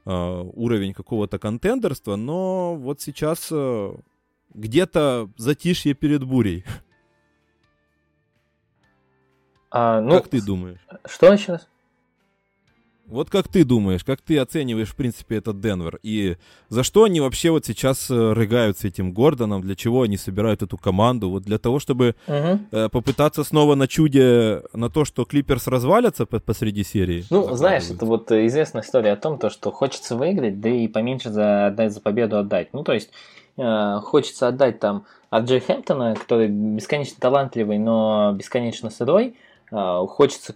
[0.07, 3.53] уровень какого-то контендерства, но вот сейчас
[4.55, 6.65] где-то затишье перед бурей.
[9.71, 10.81] А, ну, как ты думаешь?
[11.05, 11.69] Что сейчас?
[13.11, 15.99] Вот как ты думаешь, как ты оцениваешь, в принципе, этот Денвер?
[16.03, 16.37] И
[16.69, 19.63] за что они вообще вот сейчас э, рыгают с этим Гордоном?
[19.63, 21.31] Для чего они собирают эту команду?
[21.31, 22.61] Вот для того, чтобы угу.
[22.71, 27.25] э, попытаться снова на чуде, на то, что Клиперс развалятся посреди серии?
[27.31, 31.31] Ну, знаешь, это вот известная история о том, то, что хочется выиграть, да и поменьше
[31.31, 32.69] за, отдать за победу отдать.
[32.73, 33.11] Ну, то есть,
[33.57, 39.37] э, хочется отдать там от Джей Хэмптона, который бесконечно талантливый, но бесконечно сырой,
[39.71, 40.55] хочется,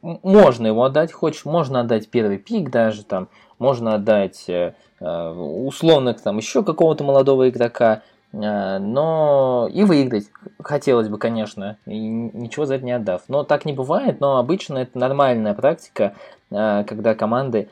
[0.00, 3.28] можно его отдать, хочешь, можно отдать первый пик даже, там,
[3.62, 10.26] можно отдать э, э, условно там еще какого-то молодого игрока, э, но и выиграть
[10.60, 13.22] хотелось бы, конечно, и ничего за это не отдав.
[13.28, 16.14] Но так не бывает, но обычно это нормальная практика,
[16.50, 17.70] когда команды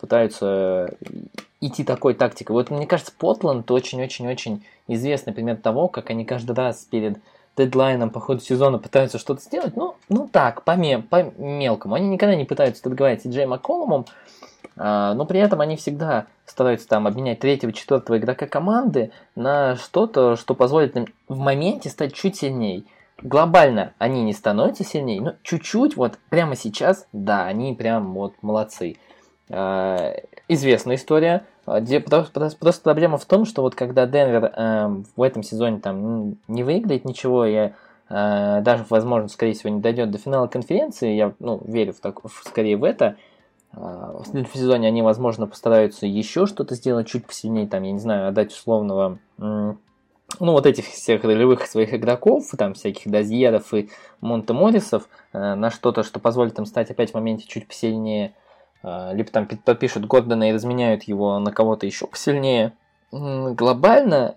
[0.00, 0.94] пытаются
[1.60, 2.52] идти такой тактикой.
[2.52, 7.18] Вот мне кажется, Потланд очень-очень-очень известный пример того, как они каждый раз перед
[7.64, 11.94] дедлайном по ходу сезона пытаются что-то сделать, ну, ну так, по, ме по мелкому.
[11.94, 14.06] Они никогда не пытаются договориться с Джей Макколумом,
[14.76, 20.36] а, но при этом они всегда стараются там обменять третьего, четвертого игрока команды на что-то,
[20.36, 22.86] что позволит им в моменте стать чуть сильней.
[23.20, 28.96] глобально они не становятся сильнее, но чуть-чуть, вот прямо сейчас, да, они прям вот молодцы.
[29.48, 30.14] Э,
[30.46, 31.44] известная история.
[31.80, 32.50] Где, просто,
[32.82, 37.44] проблема в том, что вот когда Денвер э, в этом сезоне там не выиграет ничего,
[37.44, 37.72] я
[38.08, 42.20] э, даже, возможно, скорее всего, не дойдет до финала конференции, я ну, верю в так,
[42.44, 43.16] скорее в это,
[43.72, 47.98] э, в следующем сезоне они, возможно, постараются еще что-то сделать чуть посильнее, там, я не
[47.98, 49.18] знаю, отдать условного
[50.40, 53.88] ну, вот этих всех ролевых своих игроков, там, всяких Дазьеров и
[54.20, 58.47] Монте-Моррисов, э, на что-то, что позволит им стать опять в моменте чуть посильнее, э,
[58.82, 62.72] либо там подпишут Гордона и разменяют его на кого-то еще посильнее.
[63.10, 64.36] Глобально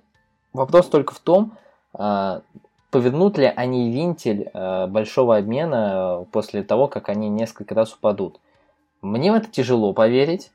[0.53, 1.57] вопрос только в том,
[1.97, 2.41] э,
[2.89, 8.39] повернут ли они винтель большого обмена после того, как они несколько раз упадут.
[9.01, 10.51] Мне в это тяжело поверить,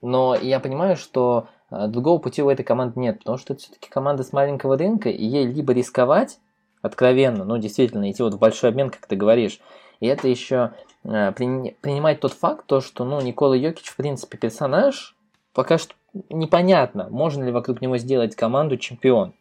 [0.00, 3.90] но я понимаю, что а другого пути у этой команды нет, потому что это все-таки
[3.90, 6.38] команда с маленького рынка, и ей либо рисковать
[6.80, 9.60] откровенно, ну, действительно, идти вот в большой обмен, как ты говоришь,
[10.00, 10.72] и это еще
[11.04, 15.16] э, принимать тот факт, то, что, ну, Никола Йокич, в принципе, персонаж,
[15.52, 15.94] пока что
[16.30, 19.34] непонятно, можно ли вокруг него сделать команду чемпион.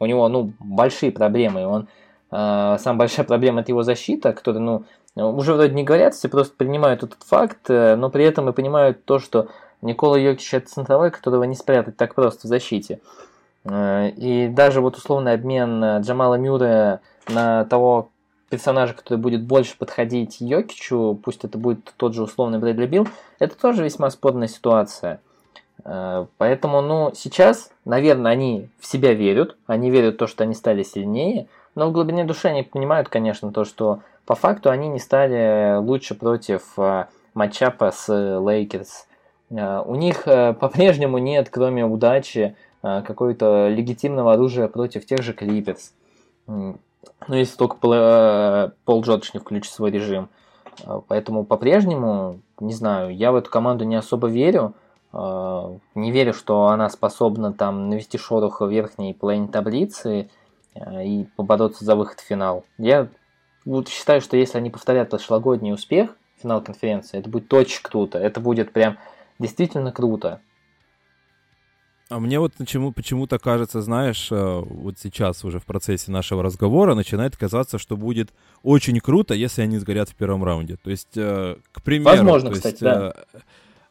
[0.00, 1.88] У него, ну, большие проблемы, он,
[2.30, 4.84] э, самая большая проблема это его защита, которая, ну,
[5.16, 9.04] уже вроде не говорят, все просто принимают этот факт, э, но при этом и понимают
[9.04, 9.48] то, что
[9.82, 13.00] Никола Йокич это центровой, которого не спрятать так просто в защите.
[13.64, 18.10] Э, и даже вот условный обмен э, Джамала Мюра на того
[18.48, 23.58] персонажа, который будет больше подходить Йокичу, пусть это будет тот же условный Брэдли Билл, это
[23.58, 25.20] тоже весьма спорная ситуация.
[25.84, 30.54] Э, поэтому, ну, сейчас, наверное, они в себя верят, они верят в то, что они
[30.54, 34.98] стали сильнее, но в глубине души они понимают, конечно, то, что по факту они не
[34.98, 36.76] стали лучше против
[37.34, 39.06] matchup а с Лейкерс.
[39.50, 45.32] Э, у них э, по-прежнему нет, кроме удачи, э, какого-то легитимного оружия против тех же
[45.32, 45.94] Клиперс.
[47.26, 50.28] Ну, если только Пол Джордж не включит свой режим.
[51.08, 54.74] Поэтому по-прежнему, не знаю, я в эту команду не особо верю.
[55.12, 60.30] Не верю, что она способна там навести шорох в верхней половине таблицы
[60.76, 62.64] и побороться за выход в финал.
[62.76, 63.08] Я
[63.64, 68.18] вот считаю, что если они повторят прошлогодний успех, финал конференции, это будет очень круто.
[68.18, 68.98] Это будет прям
[69.38, 70.40] действительно круто.
[72.10, 76.94] А мне вот почему, почему-то кажется, знаешь, э, вот сейчас уже в процессе нашего разговора
[76.94, 78.30] начинает казаться, что будет
[78.62, 80.76] очень круто, если они сгорят в первом раунде.
[80.76, 82.10] То есть, э, к примеру...
[82.10, 83.14] Возможно, кстати, есть, да.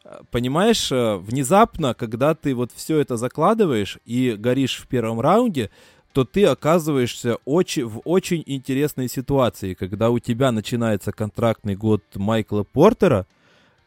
[0.04, 5.70] Э, понимаешь, внезапно, когда ты вот все это закладываешь и горишь в первом раунде,
[6.12, 12.64] то ты оказываешься очень, в очень интересной ситуации, когда у тебя начинается контрактный год Майкла
[12.64, 13.28] Портера–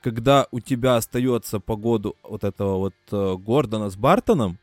[0.01, 4.57] когда у тебя остается по году вот этого вот э, Гордона с Бартоном,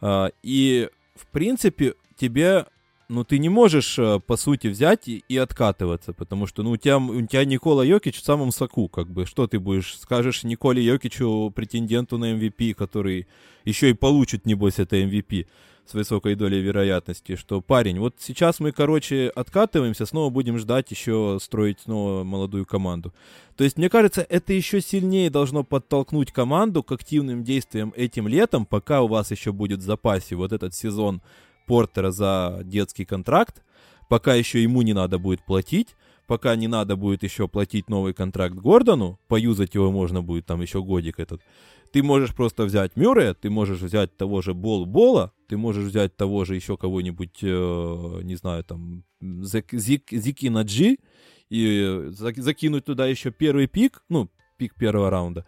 [0.00, 2.66] э, и, в принципе, тебе,
[3.08, 6.76] ну, ты не можешь, э, по сути, взять и, и откатываться, потому что, ну, у
[6.76, 10.82] тебя, у тебя Никола Йокич в самом соку, как бы, что ты будешь, скажешь Николе
[10.82, 13.26] Йокичу, претенденту на MVP, который
[13.64, 15.46] еще и получит, небось, это MVP,
[15.86, 21.38] с высокой долей вероятности, что парень, вот сейчас мы, короче, откатываемся, снова будем ждать еще
[21.40, 23.12] строить снова молодую команду.
[23.56, 28.66] То есть, мне кажется, это еще сильнее должно подтолкнуть команду к активным действиям этим летом,
[28.66, 31.20] пока у вас еще будет в запасе вот этот сезон
[31.66, 33.62] Портера за детский контракт,
[34.08, 35.96] пока еще ему не надо будет платить,
[36.26, 40.82] пока не надо будет еще платить новый контракт Гордону, поюзать его можно будет там еще
[40.82, 41.42] годик этот,
[41.94, 46.16] ты можешь просто взять Мюррея, ты можешь взять того же Бол Бола, ты можешь взять
[46.16, 50.96] того же еще кого-нибудь, э, не знаю, там, Зик, Зики Наджи,
[51.50, 55.46] и закинуть туда еще первый пик, ну, пик первого раунда,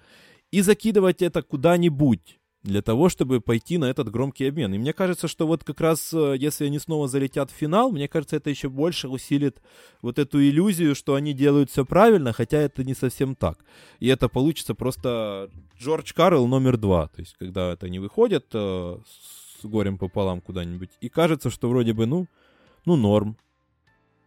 [0.53, 4.75] и закидывать это куда-нибудь для того, чтобы пойти на этот громкий обмен.
[4.75, 8.09] И мне кажется, что вот как раз, э, если они снова залетят в финал, мне
[8.09, 9.63] кажется, это еще больше усилит
[10.03, 13.59] вот эту иллюзию, что они делают все правильно, хотя это не совсем так.
[14.01, 15.49] И это получится просто
[15.79, 17.09] Джордж Карл номер два.
[17.09, 18.99] То есть, когда это не выходит э,
[19.63, 22.27] с горем пополам куда-нибудь, и кажется, что вроде бы, ну,
[22.85, 23.37] ну, норм.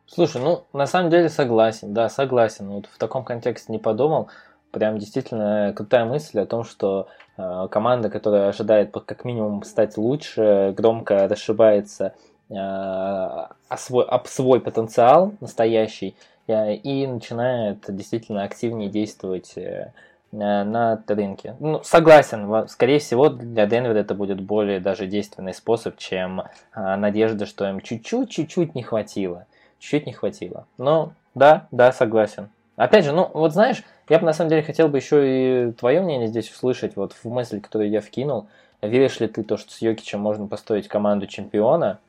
[0.05, 2.67] Слушай, ну, на самом деле согласен, да, согласен.
[2.69, 4.29] Вот в таком контексте не подумал
[4.71, 10.73] прям действительно крутая мысль о том, что э, команда, которая ожидает как минимум стать лучше,
[10.75, 12.13] громко расшибается
[12.49, 16.15] э, о, свой, об свой потенциал настоящий
[16.47, 19.91] э, и начинает действительно активнее действовать э,
[20.31, 21.55] на рынке.
[21.59, 27.45] Ну, согласен, скорее всего, для Денвера это будет более даже действенный способ, чем э, надежда,
[27.45, 29.47] что им чуть-чуть, чуть-чуть не хватило.
[29.79, 30.67] Чуть-чуть не хватило.
[30.77, 32.49] Но да, да, согласен.
[32.75, 36.01] Опять же, ну вот знаешь, я бы на самом деле хотел бы еще и твое
[36.01, 38.47] мнение здесь услышать, вот в мысль, которую я вкинул.
[38.81, 41.99] Веришь ли ты то, что с Йокичем можно построить команду чемпиона?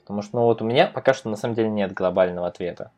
[0.00, 2.90] Потому что, ну вот у меня пока что на самом деле нет глобального ответа.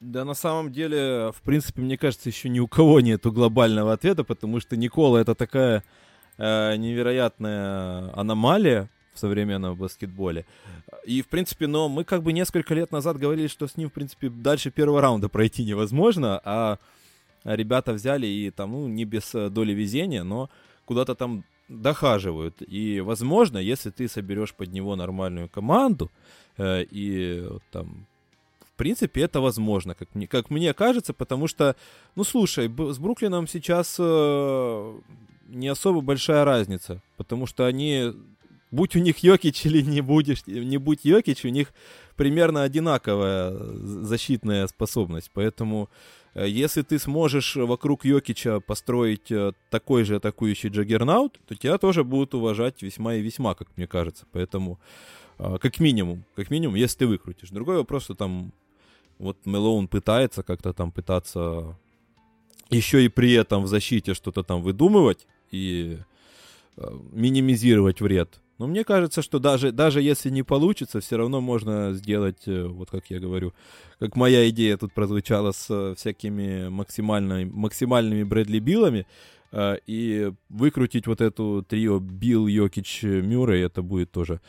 [0.00, 4.24] Да, на самом деле, в принципе, мне кажется, еще ни у кого нету глобального ответа,
[4.24, 5.84] потому что Никола это такая
[6.38, 10.44] э, невероятная аномалия в современном баскетболе.
[11.04, 13.92] И, в принципе, но мы как бы несколько лет назад говорили, что с ним, в
[13.92, 16.78] принципе, дальше первого раунда пройти невозможно, а
[17.44, 20.50] ребята взяли и там, ну, не без э, доли везения, но
[20.84, 22.56] куда-то там дохаживают.
[22.60, 26.10] И, возможно, если ты соберешь под него нормальную команду,
[26.58, 28.06] э, и там,
[28.60, 31.76] в принципе, это возможно, как мне, как мне кажется, потому что,
[32.16, 34.98] ну, слушай, с Бруклином сейчас э,
[35.48, 38.12] не особо большая разница, потому что они,
[38.70, 41.72] будь у них Йокич или не будешь, не будь Йокич, у них
[42.16, 45.88] примерно одинаковая защитная способность, поэтому
[46.34, 52.04] Э, если ты сможешь вокруг Йокича построить э, такой же атакующий джаггернаут, то тебя тоже
[52.04, 54.26] будут уважать весьма и весьма, как мне кажется.
[54.32, 54.78] Поэтому,
[55.38, 57.50] э, как минимум, как минимум, если ты выкрутишь.
[57.50, 58.52] Другой вопрос, что там
[59.18, 61.76] вот Мелоун пытается как-то там пытаться
[62.70, 65.98] еще и при этом в защите что-то там выдумывать и
[67.12, 68.40] минимизировать вред.
[68.60, 72.90] Но мне кажется, что даже, даже если не получится, все равно можно сделать, э, вот
[72.90, 73.54] как я говорю,
[73.98, 79.06] как моя идея тут прозвучала с э, всякими максимально, максимальными Брэдли Биллами,
[79.52, 84.40] э, и выкрутить вот эту трио Билл, Йокич, Мюррей, это будет тоже...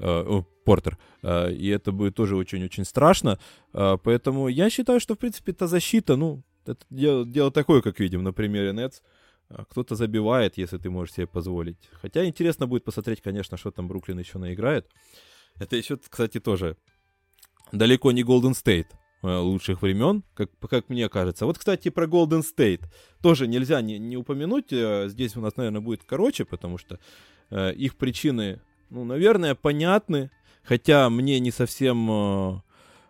[0.00, 0.96] О, Портер.
[1.24, 3.40] И это будет тоже очень-очень страшно.
[3.72, 8.22] Поэтому я считаю, что, в принципе, эта защита, ну, это дело, дело такое, как видим
[8.22, 9.00] на примере Нетс.
[9.70, 11.78] Кто-то забивает, если ты можешь себе позволить.
[11.92, 14.86] Хотя интересно будет посмотреть, конечно, что там Бруклин еще наиграет.
[15.58, 16.76] Это еще, кстати, тоже
[17.72, 18.88] далеко не Golden State
[19.22, 21.46] э, лучших времен, как, как мне кажется.
[21.46, 22.84] Вот, кстати, про Golden State
[23.22, 24.72] тоже нельзя не, не упомянуть.
[24.72, 26.98] Э, здесь у нас, наверное, будет короче, потому что
[27.50, 28.60] э, их причины,
[28.90, 30.30] ну, наверное, понятны.
[30.62, 32.60] Хотя мне не совсем э,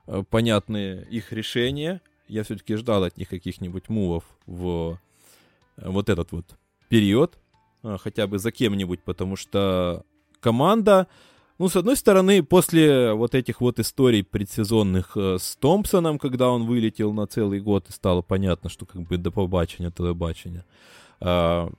[0.07, 2.01] э понятны их решения.
[2.29, 4.99] Я все-таки ждал от них каких-нибудь мувов в
[5.83, 6.57] вот этот вот
[6.89, 7.39] период,
[7.83, 10.05] а, хотя бы за кем-нибудь, потому что
[10.41, 11.07] команда,
[11.59, 16.67] ну, с одной стороны, после вот этих вот историй предсезонных э, с Томпсоном, когда он
[16.67, 20.65] вылетел на целый год, и стало понятно, что как бы до побачення, телебачення,
[21.21, 21.71] а,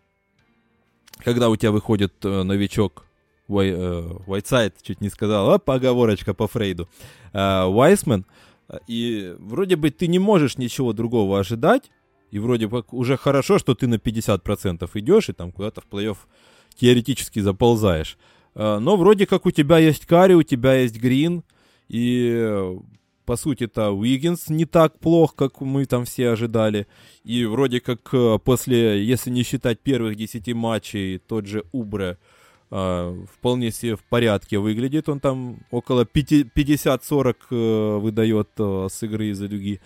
[1.24, 3.06] когда у тебя выходит э, новичок
[3.48, 6.88] Уайтсайд, э, чуть не сказал, а поговорочка по Фрейду,
[7.34, 8.26] Вайсмен,
[8.88, 11.90] и вроде бы ты не можешь ничего другого ожидать,
[12.32, 16.18] и вроде как уже хорошо, что ты на 50% идешь и там куда-то в плей-офф
[16.76, 18.18] теоретически заползаешь.
[18.56, 21.44] А, но вроде как у тебя есть Карри, у тебя есть Грин,
[21.88, 22.78] и
[23.30, 26.88] по сути-то Уиггинс не так плох, как мы там все ожидали.
[27.24, 32.18] И вроде как э, после, если не считать первых 10 матчей, тот же Убре
[32.72, 35.10] э, вполне себе в порядке выглядит.
[35.10, 39.80] Он там около 50-40 э, выдает с игры из-за дуги.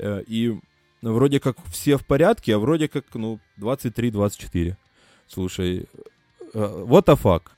[0.00, 0.58] И
[1.02, 4.74] вроде как все в порядке, а вроде как, ну, 23-24.
[5.26, 5.86] Слушай,
[6.54, 7.52] вот а фак.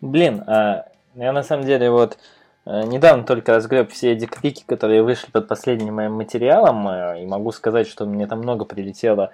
[0.00, 2.16] Блин, а, я на самом деле вот
[2.64, 7.52] э, недавно только разгреб все дикпики, которые вышли под последним моим материалом, э, и могу
[7.52, 9.32] сказать, что мне там много прилетело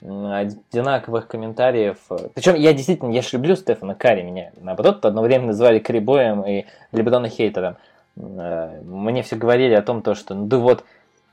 [0.00, 1.96] одинаковых комментариев.
[2.34, 6.66] Причем я действительно, я ж люблю Стефана Карри, меня наоборот одно время называли Крибоем и
[6.92, 7.76] Лебедона хейтером.
[8.16, 10.84] Э, мне все говорили о том, то, что ну да вот,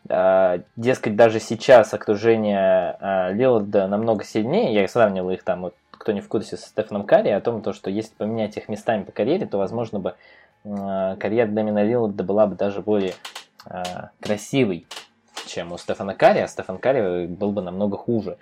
[0.08, 4.74] дескать, даже сейчас окружение а, Лиларда намного сильнее.
[4.74, 7.74] Я сравнивал их там, вот, кто не в курсе, со Стефаном Карри, о том, то,
[7.74, 10.16] что если поменять их местами по карьере, то, возможно, бы
[10.64, 13.14] а, карьера Дэмина Лиларда была бы даже более
[14.20, 14.86] красивой,
[15.48, 18.38] чем у Стефана Карри, а Стефан Карри был бы намного хуже.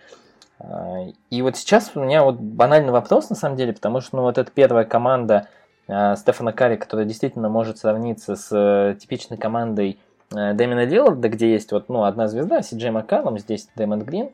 [1.29, 4.37] И вот сейчас у меня вот банальный вопрос, на самом деле, потому что ну, вот
[4.37, 5.47] эта первая команда
[5.85, 11.71] Стефана Карри, которая действительно может сравниться с э, типичной командой Э, Дэмина Лилларда, где есть
[11.71, 14.31] вот, ну, одна звезда, Си Джей Маккаллум, здесь Дэмон Грин,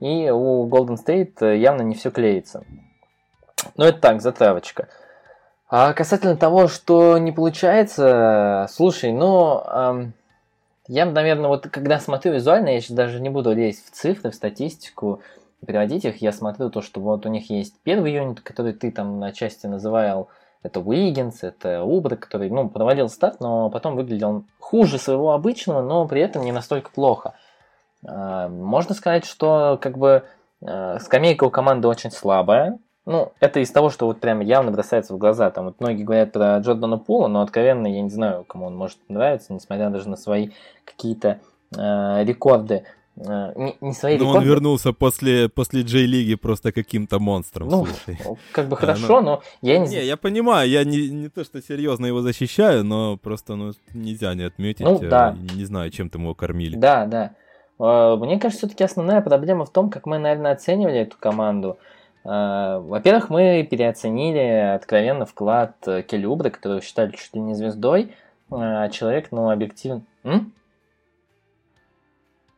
[0.00, 2.64] и у Golden State э, явно не все клеится.
[3.76, 4.88] Ну, это так, затравочка.
[5.68, 10.12] А касательно того, что не получается, слушай, ну, эм,
[10.88, 14.34] я, наверное, вот когда смотрю визуально, я сейчас даже не буду лезть в цифры, в
[14.34, 15.20] статистику,
[15.66, 19.20] переводить их, я смотрю то, что вот у них есть первый юнит, который ты там
[19.20, 20.28] на части называл
[20.62, 26.06] это Уиггинс, это Убра, который, ну, проводил старт, но потом выглядел хуже своего обычного, но
[26.06, 27.34] при этом не настолько плохо.
[28.06, 30.24] А, можно сказать, что как бы
[30.64, 32.78] а, скамейка у команды очень слабая.
[33.04, 35.50] Ну, это из того, что вот прям явно бросается в глаза.
[35.50, 38.98] Там вот многие говорят про Джордана Пула, но откровенно я не знаю, кому он может
[39.08, 40.50] нравиться, несмотря даже на свои
[40.84, 41.40] какие-то
[41.76, 42.84] э, рекорды.
[43.16, 44.38] Э, не, не свои Но рекорды.
[44.38, 48.18] он вернулся после, после Джей-лиги просто каким-то монстром, ну, слушай.
[48.52, 49.30] как бы хорошо, а, но...
[49.30, 49.88] но я не...
[49.88, 54.34] Не, я понимаю, я не, не то, что серьезно его защищаю, но просто ну, нельзя
[54.34, 54.84] не отметить.
[54.84, 55.36] Ну, э, да.
[55.54, 56.76] Не знаю, чем там его кормили.
[56.76, 57.34] Да, да.
[57.78, 61.78] Э, мне кажется, все-таки основная проблема в том, как мы, наверное, оценивали эту команду.
[62.24, 65.74] Во-первых, мы переоценили откровенно вклад
[66.06, 68.14] Келли Убра, которого считали чуть ли не звездой,
[68.48, 70.02] а человек, ну, объективно...
[70.22, 70.52] М?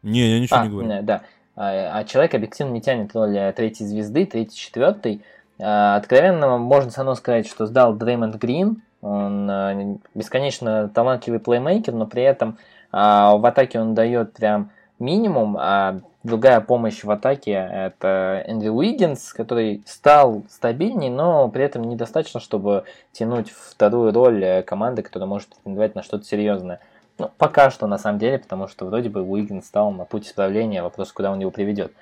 [0.05, 1.03] Не, я ничего а, не говорю.
[1.03, 1.23] Да,
[1.57, 5.23] а, а человек объективно не тянет роль третьей звезды, третьей, четвертой.
[5.61, 8.83] А, откровенно можно со мной сказать, что сдал Дреймонд Грин.
[9.01, 12.59] Он а, бесконечно талантливый плеймейкер, но при этом
[12.93, 19.33] а, в атаке он дает прям минимум, а другая помощь в атаке это Эндрю Уиггинс,
[19.33, 25.49] который стал стабильней, но при этом недостаточно, чтобы тянуть вторую роль э, команды, которая может
[25.49, 26.81] претендовать на что-то серьезное.
[27.19, 30.83] Ну, пока что, на самом деле, потому что вроде бы Уиггин стал на путь исправления,
[30.83, 31.93] вопрос, куда он его приведет.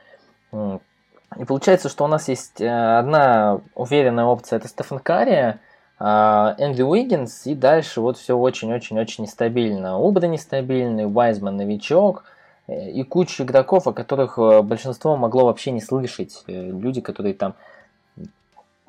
[0.52, 5.58] И получается, что у нас есть э, одна уверенная опция, это Стефан Карри,
[5.98, 9.98] а, Эндрю Уиггинс, и дальше вот все очень-очень-очень нестабильно.
[9.98, 12.24] Убра нестабильный, Вайзман новичок,
[12.66, 16.42] э, и куча игроков, о которых э, большинство могло вообще не слышать.
[16.46, 17.54] Люди, которые там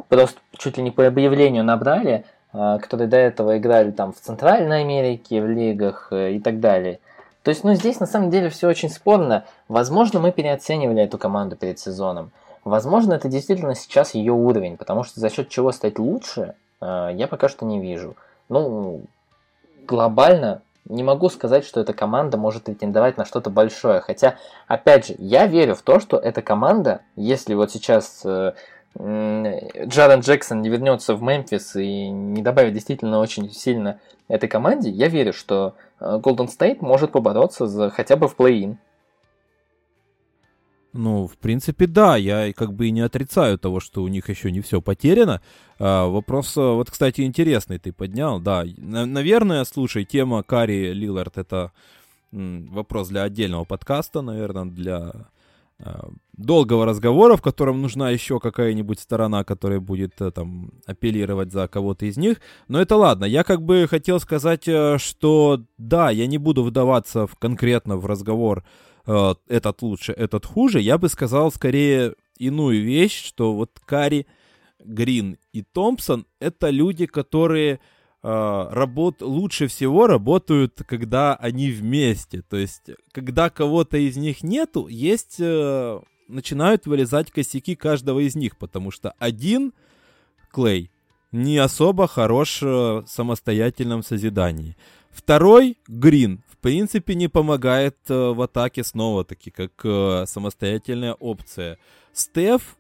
[0.10, 2.26] просто чуть ли не по объявлению набрали,
[2.78, 7.00] которые до этого играли там в Центральной Америке, в лигах э, и так далее.
[7.42, 9.44] То есть, ну, здесь на самом деле все очень спорно.
[9.68, 12.32] Возможно, мы переоценивали эту команду перед сезоном.
[12.64, 17.28] Возможно, это действительно сейчас ее уровень, потому что за счет чего стать лучше, э, я
[17.28, 18.16] пока что не вижу.
[18.50, 19.02] Ну,
[19.88, 24.02] глобально не могу сказать, что эта команда может претендовать на что-то большое.
[24.02, 24.36] Хотя,
[24.68, 28.54] опять же, я верю в то, что эта команда, если вот сейчас э,
[28.96, 35.08] Джарен Джексон не вернется в Мемфис и не добавит действительно очень сильно этой команде, я
[35.08, 38.78] верю, что Golden э, State может побороться за хотя бы в плей-ин.
[40.94, 44.52] Ну, в принципе, да, я как бы и не отрицаю того, что у них еще
[44.52, 45.42] не все потеряно.
[45.80, 48.64] А, вопрос, э, вот, кстати, интересный ты поднял, да.
[48.78, 51.72] наверное, слушай, тема Карри Лилард это
[52.32, 55.12] вопрос для отдельного подкаста, наверное, для
[56.38, 62.06] долгого разговора, в котором нужна еще какая-нибудь сторона, которая будет э, там апеллировать за кого-то
[62.06, 62.42] из них.
[62.68, 63.26] Но это ладно.
[63.26, 68.06] Я как бы хотел сказать, э, что да, я не буду вдаваться в, конкретно в
[68.06, 68.64] разговор
[69.06, 70.80] этот лучше, этот хуже.
[70.80, 74.28] Я бы сказал скорее иную вещь, что вот Кари,
[74.80, 77.82] Грин и Томпсон это люди, которые
[78.24, 82.42] работ, лучше всего работают, когда они вместе.
[82.42, 88.58] То есть, когда кого-то из них нету, есть э, начинают вылезать косяки каждого из них,
[88.58, 89.74] потому что один
[90.52, 90.90] Клей
[91.34, 94.78] не особо хорош э, в самостоятельном созидании.
[95.12, 101.78] Второй Грин в принципе не помогает э, в атаке снова-таки, как самостоятельная опция.
[102.14, 102.78] Стеф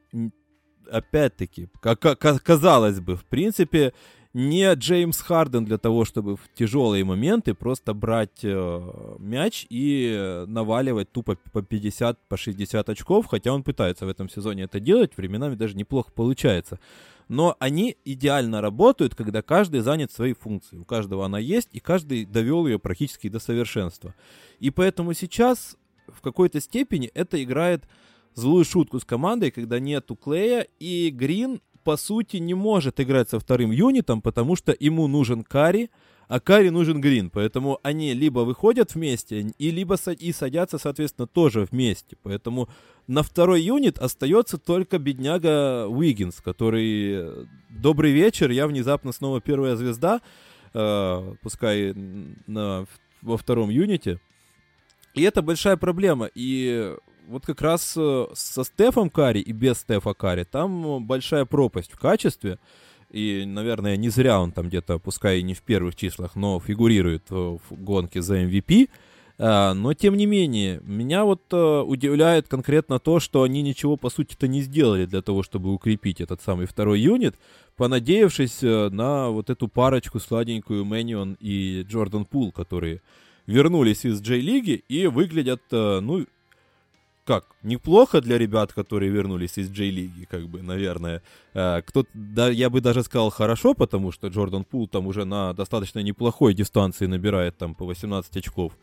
[0.89, 3.93] опять-таки, как, казалось бы, в принципе,
[4.33, 11.11] не Джеймс Харден для того, чтобы в тяжелые моменты просто брать э, мяч и наваливать
[11.11, 15.55] тупо по 50, по 60 очков, хотя он пытается в этом сезоне это делать, временами
[15.55, 16.79] даже неплохо получается.
[17.27, 20.81] Но они идеально работают, когда каждый занят своей функцией.
[20.81, 24.13] У каждого она есть, и каждый довел ее практически до совершенства.
[24.59, 25.77] И поэтому сейчас
[26.07, 27.87] в какой-то степени это играет
[28.33, 33.39] злую шутку с командой, когда нету Клея, и Грин по сути, не может играть со
[33.39, 35.89] вторым юнитом, потому что ему нужен Кари,
[36.27, 37.29] а Кари нужен Грин.
[37.29, 42.17] Поэтому они либо выходят вместе, и либо и садятся, соответственно, тоже вместе.
[42.23, 42.69] Поэтому
[43.07, 50.21] на второй юнит остается только бедняга Уиггинс, который «Добрый вечер, я внезапно снова первая звезда»,
[50.73, 51.93] э, пускай
[52.47, 52.85] на,
[53.21, 54.19] во втором юните.
[55.13, 56.29] И это большая проблема.
[56.33, 56.95] И
[57.27, 61.99] вот как раз э, со Стефом Карри и без Стефа Карри там большая пропасть в
[61.99, 62.59] качестве.
[63.09, 67.29] И, наверное, не зря он там где-то, пускай и не в первых числах, но фигурирует
[67.29, 68.89] в гонке за MVP.
[69.39, 74.09] А, но, тем не менее, меня вот э, удивляет конкретно то, что они ничего, по
[74.09, 77.35] сути-то, не сделали для того, чтобы укрепить этот самый второй юнит,
[77.75, 83.01] понадеявшись э, на вот эту парочку сладенькую Мэнион и Джордан Пул, которые
[83.47, 86.25] вернулись из Джей-лиги и выглядят, ну,
[87.25, 91.21] как, неплохо для ребят, которые вернулись из Джей-лиги, как бы, наверное.
[91.53, 95.53] Э, кто да, я бы даже сказал хорошо, потому что Джордан Пул там уже на
[95.53, 98.73] достаточно неплохой дистанции набирает там по 18 очков.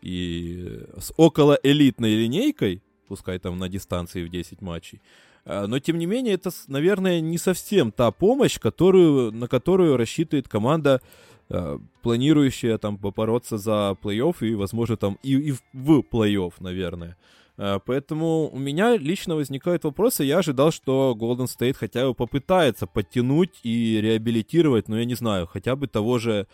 [0.00, 5.00] И с около элитной линейкой, пускай там на дистанции в 10 матчей,
[5.44, 10.48] э, но тем не менее это, наверное, не совсем та помощь, которую, на которую рассчитывает
[10.48, 11.02] команда,
[11.50, 15.60] э, планирующая там побороться за плей-офф и, возможно, там и, и в
[16.10, 17.18] плей-офф, наверное.
[17.60, 20.24] Э, поэтому у меня лично возникают вопросы.
[20.24, 25.46] Я ожидал, что Golden State хотя бы попытается подтянуть и реабилитировать, ну, я не знаю,
[25.46, 26.46] хотя бы того же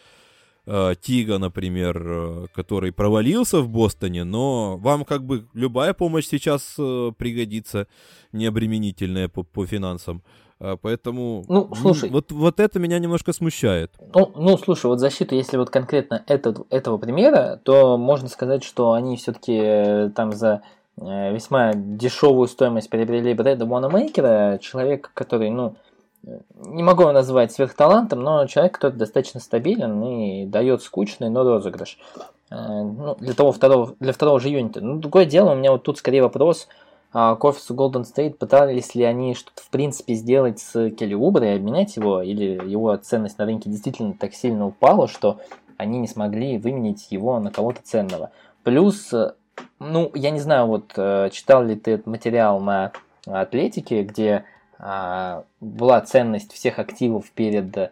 [0.66, 6.74] э, Тига, например, э, который провалился в Бостоне, но вам как бы любая помощь сейчас
[6.74, 7.86] пригодится,
[8.32, 10.22] необременительная по, по финансам.
[10.58, 13.92] Поэтому ну, слушай, вот, вот это меня немножко смущает.
[14.14, 18.94] Ну, ну, слушай, вот защита, если вот конкретно этот, этого примера, то можно сказать, что
[18.94, 20.62] они все-таки там за
[20.96, 25.76] весьма дешевую стоимость приобрели Брэда Wanamaker, человек, который, ну,
[26.56, 31.98] не могу его назвать сверхталантом, но человек, который достаточно стабилен и дает скучный, но розыгрыш.
[32.50, 34.80] Э, ну, для, того второго, для второго же юнита.
[34.80, 36.68] Ну, другое дело, у меня вот тут скорее вопрос
[37.12, 41.54] а, к офису Golden State, пытались ли они что-то в принципе сделать с Келли Убре,
[41.54, 45.40] обменять его, или его ценность на рынке действительно так сильно упала, что
[45.76, 48.30] они не смогли выменить его на кого-то ценного.
[48.64, 49.12] Плюс
[49.78, 52.92] ну, я не знаю, вот э, читал ли ты этот материал на
[53.26, 54.44] Атлетике, где
[54.78, 57.90] а, была ценность всех активов перед э,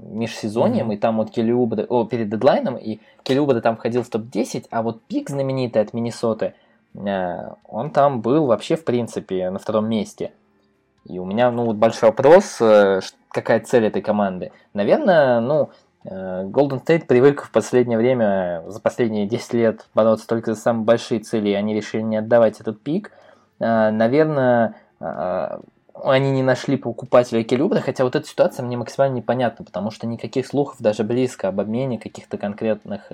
[0.00, 0.94] межсезоньем, mm-hmm.
[0.94, 5.02] и там вот Келлиубре, о, перед дедлайном, и Келлиубре там входил в топ-10, а вот
[5.02, 6.54] пик знаменитый от Миннесоты,
[6.94, 10.32] э, он там был вообще, в принципе, на втором месте.
[11.04, 12.58] И у меня, ну, вот большой вопрос,
[13.28, 14.52] какая цель этой команды.
[14.72, 15.70] Наверное, ну,
[16.04, 21.20] Golden State привык в последнее время, за последние 10 лет бороться только за самые большие
[21.20, 23.12] цели, и они решили не отдавать этот пик.
[23.60, 25.58] Э, наверное, э,
[25.94, 30.46] они не нашли покупателя Келюбра, хотя вот эта ситуация мне максимально непонятна, потому что никаких
[30.46, 33.12] слухов даже близко об обмене каких-то конкретных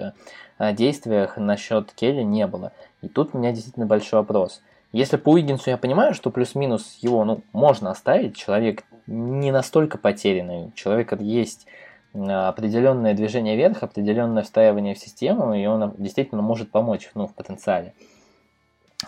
[0.59, 2.73] действиях насчет Келли не было.
[3.03, 4.63] И тут у меня действительно большой вопрос.
[4.93, 10.67] Если по Уиггинсу я понимаю, что плюс-минус его ну, можно оставить, человек не настолько потерянный,
[10.67, 11.67] у человека есть
[12.15, 17.95] определенное движение вверх, определенное встраивание в систему, и он действительно может помочь ну, в потенциале.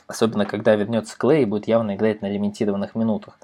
[0.06, 3.38] Особенно, когда вернется Клей и будет явно играть на лимитированных минутах.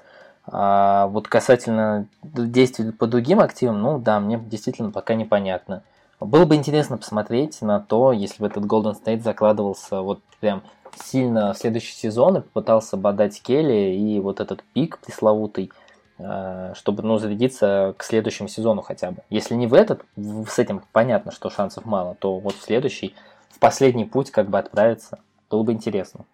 [0.45, 5.83] А вот касательно действий по другим активам, ну да, мне действительно пока непонятно.
[6.21, 10.63] Было бы интересно посмотреть на то, если бы этот Golden State закладывался вот прям
[11.03, 15.71] сильно в следующий сезон и попытался бодать Келли и вот этот пик пресловутый–
[16.17, 19.21] чтобы ну, зарядиться к следующему сезону хотя бы.
[19.29, 23.13] Если не в этот, с этим понятно, что шансов мало, то вот в следующий,
[23.49, 25.19] в последний путь как бы отправиться,
[25.49, 26.25] было бы интересно.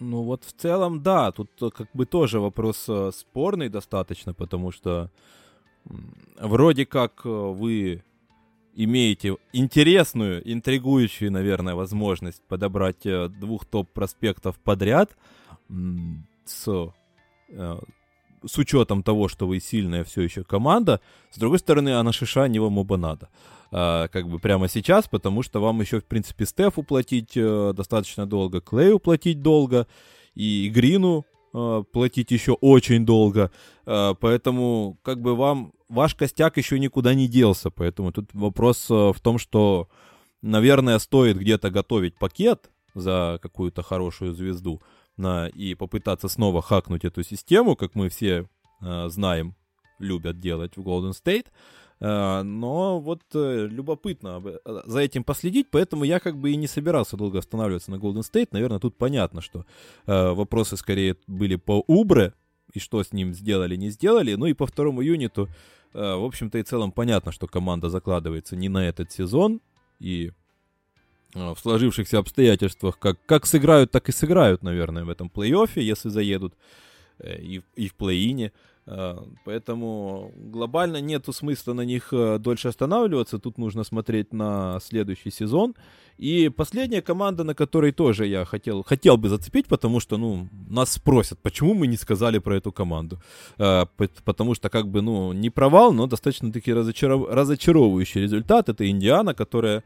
[0.00, 4.72] Ну вот в целом, да, тут э, как бы тоже вопрос э, спорный достаточно, потому
[4.72, 5.10] что
[6.38, 8.02] вроде как вы
[8.74, 13.02] имеете интересную, интригующую, наверное, возможность подобрать
[13.38, 15.16] двух топ-проспектов подряд
[16.44, 16.92] с
[18.44, 21.00] с учетом того, что вы сильная все еще команда,
[21.30, 23.28] с другой стороны, а на Шиша не вам оба надо.
[23.72, 28.26] А, как бы прямо сейчас, потому что вам еще, в принципе, Стефу платить э, достаточно
[28.26, 29.86] долго, Клею платить долго,
[30.34, 33.50] и Грину э, платить еще очень долго.
[33.86, 37.70] Э, поэтому, как бы вам, ваш костяк еще никуда не делся.
[37.70, 39.88] Поэтому тут вопрос э, в том, что,
[40.42, 44.82] наверное, стоит где-то готовить пакет за какую-то хорошую звезду,
[45.54, 48.48] и попытаться снова хакнуть эту систему, как мы все
[48.80, 49.54] э, знаем,
[49.98, 51.46] любят делать в Golden State.
[52.00, 56.66] Э, но вот э, любопытно э, за этим последить, поэтому я как бы и не
[56.66, 58.48] собирался долго останавливаться на Golden State.
[58.52, 59.66] Наверное, тут понятно, что
[60.06, 62.32] э, вопросы скорее были по Убре,
[62.72, 64.34] и что с ним сделали, не сделали.
[64.34, 65.48] Ну и по второму юниту,
[65.92, 69.60] в общем-то и целом понятно, что команда закладывается не на этот сезон,
[69.98, 70.30] и
[71.34, 76.54] в сложившихся обстоятельствах, как, как сыграют, так и сыграют, наверное, в этом плей-оффе, если заедут,
[77.18, 78.52] э, и, и в плей-ине.
[78.86, 83.38] Э, поэтому глобально нету смысла на них дольше останавливаться.
[83.38, 85.74] Тут нужно смотреть на следующий сезон.
[86.18, 90.92] И последняя команда, на которой тоже я хотел, хотел бы зацепить, потому что, ну, нас
[90.92, 93.18] спросят, почему мы не сказали про эту команду.
[93.56, 97.26] Потому что, как бы, ну, не провал, но достаточно-таки разочаров...
[97.26, 98.68] разочаровывающий результат.
[98.68, 99.82] Это Индиана, которая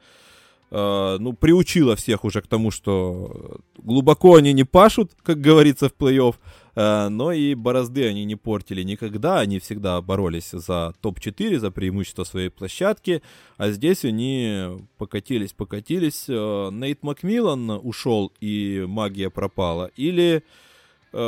[0.74, 5.94] э, ну, приучила всех уже к тому, что глубоко они не пашут, как говорится в
[5.94, 6.34] плей-офф,
[6.74, 12.24] э, но и борозды они не портили никогда, они всегда боролись за топ-4, за преимущество
[12.24, 13.22] своей площадки,
[13.56, 16.24] а здесь они покатились, покатились.
[16.28, 20.42] Э, Нейт Макмиллан ушел и магия пропала, или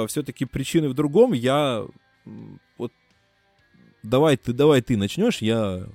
[0.08, 1.86] все-таки причины в другом, я
[2.76, 2.90] вот
[4.02, 5.86] давай ты, давай ты начнешь, я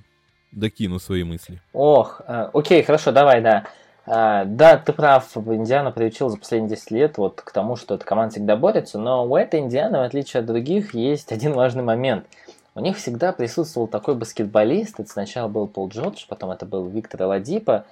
[0.52, 1.60] докину свои мысли.
[1.72, 3.64] Ох, э, окей, хорошо, давай, да.
[4.06, 8.04] Э, да, ты прав, Индиана приучил за последние 10 лет вот к тому, что эта
[8.04, 12.26] команда всегда борется, но у этой Индианы, в отличие от других, есть один важный момент.
[12.74, 17.22] У них всегда присутствовал такой баскетболист, это сначала был Пол Джордж, потом это был Виктор
[17.24, 17.84] Ладипа,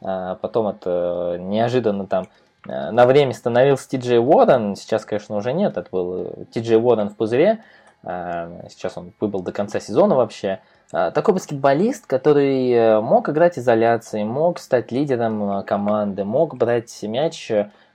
[0.00, 2.28] э, потом это неожиданно там
[2.64, 7.08] на время становился Ти Джей Уоррен, сейчас, конечно, уже нет, это был Ти Джей Уоррен
[7.08, 7.60] в пузыре,
[8.02, 14.90] сейчас он выбыл до конца сезона вообще, такой баскетболист, который мог играть изоляции, мог стать
[14.92, 17.50] лидером команды, мог брать мяч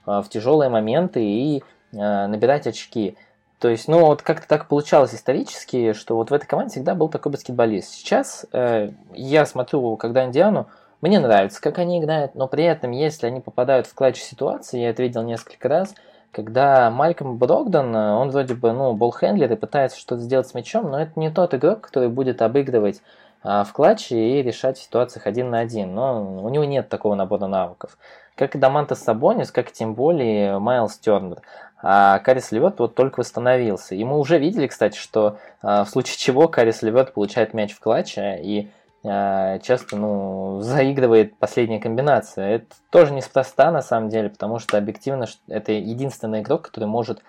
[0.06, 1.62] в тяжелые моменты и
[1.92, 3.16] набирать очки.
[3.60, 7.08] То есть, ну, вот как-то так получалось исторически, что вот в этой команде всегда был
[7.08, 7.94] такой баскетболист.
[7.94, 10.66] Сейчас э, я смотрю, когда Индиану,
[11.00, 14.90] мне нравится, как они играют, но при этом, если они попадают в клатч ситуации, я
[14.90, 15.94] это видел несколько раз,
[16.34, 21.00] когда Мальком Брогдон, он вроде бы, ну, болхендлер и пытается что-то сделать с мячом, но
[21.00, 23.00] это не тот игрок, который будет обыгрывать
[23.42, 25.94] а, в клатче и решать в ситуациях один на один.
[25.94, 27.96] Но у него нет такого набора навыков.
[28.34, 31.42] Как и Дамантес Сабонис, как и тем более Майлз Тернер.
[31.80, 33.94] А Карис Левет вот только восстановился.
[33.94, 37.80] И мы уже видели, кстати, что а, в случае чего Карис Левет получает мяч в
[37.80, 38.70] клатче и
[39.04, 42.56] часто ну, заигрывает последняя комбинация.
[42.56, 47.22] Это тоже неспроста на самом деле, потому что объективно это единственный игрок, который может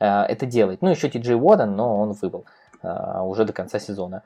[0.00, 0.82] а, это делать.
[0.82, 2.44] Ну, еще Ти Джей Уоррен, но он выбыл
[2.82, 4.22] уже до конца сезона.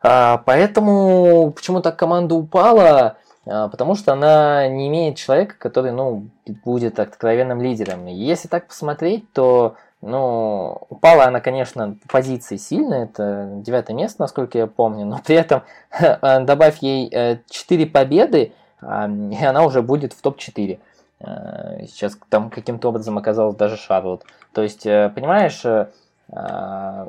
[0.00, 3.16] Поэтому почему так команда упала?
[3.48, 6.28] А, потому что она не имеет человека, который, ну,
[6.64, 8.06] будет откровенным лидером.
[8.06, 14.56] Если так посмотреть, то, ну, упала она, конечно, по позиции сильно, это девятое место, насколько
[14.56, 15.62] я помню, но при этом
[16.22, 17.10] добавь ей
[17.48, 20.78] 4 э, победы, а, и она уже будет в топ-4.
[21.20, 24.24] А, сейчас там каким-то образом оказалась даже Шарлот.
[24.52, 25.86] То есть, э, понимаешь, э,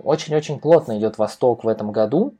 [0.03, 2.33] очень-очень плотно идет Восток в этом году,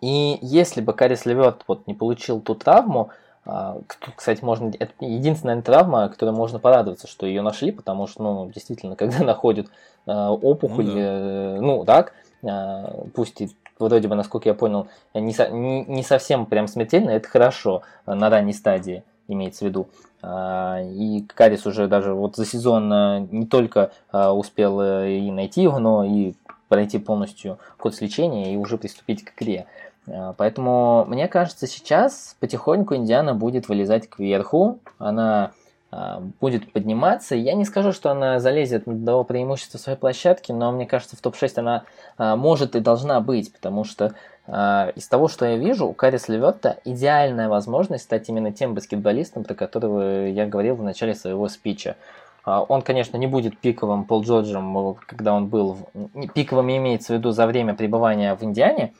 [0.00, 3.10] и если бы Карис Левет вот не получил ту травму,
[3.50, 3.78] а,
[4.14, 8.94] кстати, можно, это единственная травма, которой можно порадоваться, что ее нашли, потому что, ну, действительно,
[8.96, 9.68] когда находят
[10.06, 11.00] а, опухоль, ну, да.
[11.00, 12.12] Э, ну так,
[12.46, 13.48] а, пусть и
[13.78, 18.52] вроде бы, насколько я понял, не, не, не совсем прям смертельно, это хорошо на ранней
[18.52, 19.88] стадии, имеется в виду.
[20.20, 26.02] И Карис уже даже вот за сезон не только успел э, и найти его, но
[26.02, 26.34] и
[26.68, 29.66] пройти полностью курс лечения и уже приступить к игре.
[30.10, 35.52] А, поэтому, мне кажется, сейчас потихоньку Индиана будет вылезать кверху, она
[35.90, 37.34] а, будет подниматься.
[37.34, 41.52] Я не скажу, что она залезет до преимущества своей площадки, но мне кажется, в топ-6
[41.56, 41.84] она
[42.16, 44.12] а, может и должна быть, потому что
[44.94, 49.54] из того, что я вижу, у Карис Леветта идеальная возможность стать именно тем баскетболистом, про
[49.54, 51.96] которого я говорил в начале своего спича.
[52.46, 55.76] Он, конечно, не будет пиковым Пол Джорджем, когда он был...
[56.32, 58.94] Пиковым имеется в виду за время пребывания в Индиане,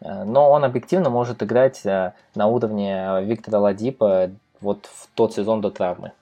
[0.00, 5.70] но он объективно может играть э, на уровне Виктора Ладипа вот в тот сезон до
[5.70, 6.12] травмы.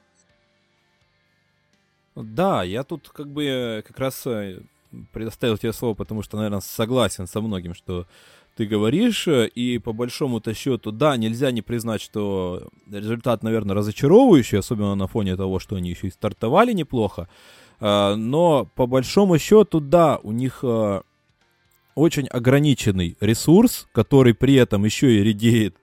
[2.14, 4.26] Да, я тут как бы э, как раз
[5.12, 8.06] предоставил тебе слово, потому что, наверное, согласен со многим, что
[8.58, 14.58] ты говоришь, э, и по большому-то счету, да, нельзя не признать, что результат, наверное, разочаровывающий,
[14.58, 17.28] особенно на фоне того, что они еще и стартовали неплохо,
[17.80, 21.02] э, но по большому счету, да, у них э,
[21.98, 25.76] очень ограниченный ресурс, который при этом еще и редеет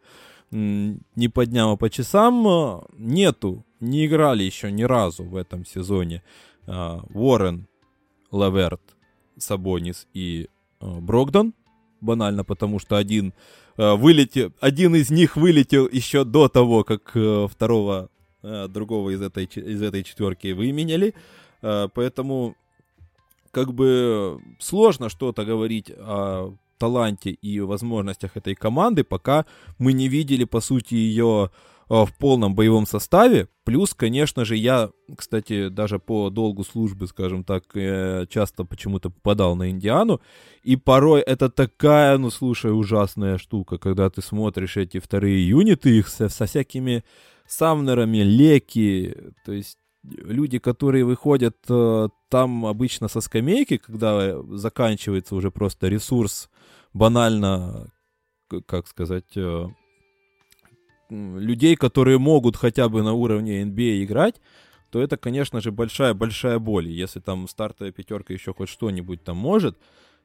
[0.52, 6.24] не по дням, а по часам, нету, не играли еще ни разу в этом сезоне
[6.66, 7.68] Уоррен,
[8.32, 8.82] Лаверт,
[9.38, 10.48] Сабонис и
[10.80, 11.54] Брогдон,
[12.02, 13.34] банально, потому что один
[13.78, 18.10] э, вылетел, один из них вылетел еще до того, как э, второго
[18.44, 21.14] э, другого из этой, из этой четверки выменяли.
[21.62, 22.56] Э, поэтому
[23.56, 29.46] как бы сложно что-то говорить о таланте и возможностях этой команды, пока
[29.80, 31.52] мы не видели, по сути, ее
[31.88, 33.48] а, в полном боевом составе.
[33.64, 39.56] Плюс, конечно же, я, кстати, даже по долгу службы, скажем так, э, часто почему-то попадал
[39.56, 40.20] на Индиану.
[40.64, 46.10] И порой это такая, ну, слушай, ужасная штука, когда ты смотришь эти вторые юниты, их
[46.10, 47.06] со, со всякими
[47.48, 49.16] самнерами, леки,
[49.46, 49.78] то есть
[50.10, 56.50] люди, которые выходят э, там обычно со скамейки, когда заканчивается уже просто ресурс
[56.94, 57.92] банально,
[58.66, 59.68] как сказать, э,
[61.10, 64.42] людей, которые могут хотя бы на уровне NBA играть,
[64.92, 66.88] то это, конечно же, большая-большая боль.
[66.88, 69.78] Если там стартовая пятерка еще хоть что-нибудь там может,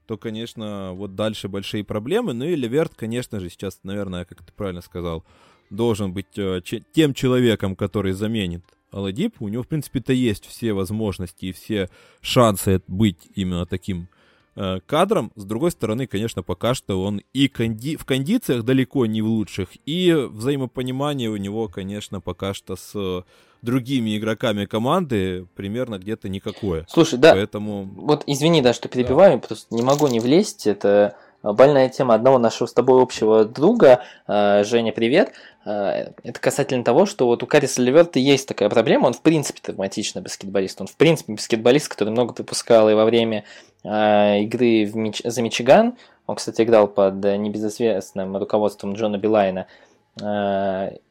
[0.06, 2.32] то, конечно, вот дальше большие проблемы.
[2.32, 5.24] Ну и Леверт, конечно же, сейчас, наверное, как ты правильно сказал,
[5.70, 6.60] должен быть э,
[6.92, 9.36] тем человеком, который заменит Аладип.
[9.40, 11.88] У него, в принципе-то, есть все возможности и все
[12.20, 14.08] шансы быть именно таким
[14.56, 15.32] Э, кадром.
[15.36, 17.96] С другой стороны, конечно, пока что он и конди...
[17.96, 23.24] в кондициях далеко не в лучших, и взаимопонимание у него, конечно, пока что с
[23.62, 26.84] другими игроками команды примерно где-то никакое.
[26.90, 27.84] Слушай, да, Поэтому...
[27.84, 29.46] вот извини, да, что перебиваю, да.
[29.46, 34.62] просто не могу не влезть, это больная тема одного нашего с тобой общего друга, э,
[34.64, 35.32] Женя, привет,
[35.64, 39.60] э, это касательно того, что вот у Кариса Леверта есть такая проблема, он в принципе
[39.62, 43.44] травматичный баскетболист, он в принципе баскетболист, который много пропускал и во время
[43.84, 45.22] э, игры в Мич...
[45.24, 45.96] за Мичиган,
[46.26, 49.66] он, кстати, играл под небезызвестным руководством Джона Билайна,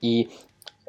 [0.02, 0.30] и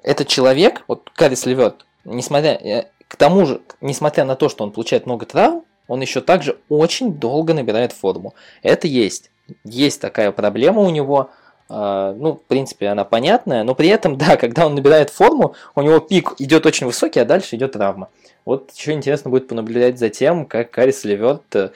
[0.03, 5.07] этот человек, вот Карис Леверт, несмотря, к тому же, несмотря на то, что он получает
[5.07, 8.35] много травм, он еще также очень долго набирает форму.
[8.63, 9.33] Это есть.
[9.65, 11.31] Есть такая проблема у него.
[11.69, 15.83] А, ну, в принципе, она понятная, но при этом, да, когда он набирает форму, у
[15.83, 18.09] него пик идет очень высокий, а дальше идет травма.
[18.45, 21.71] Вот еще интересно будет понаблюдать за тем, как Карис Леверт э,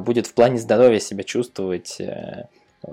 [0.00, 2.46] будет в плане здоровья себя чувствовать э,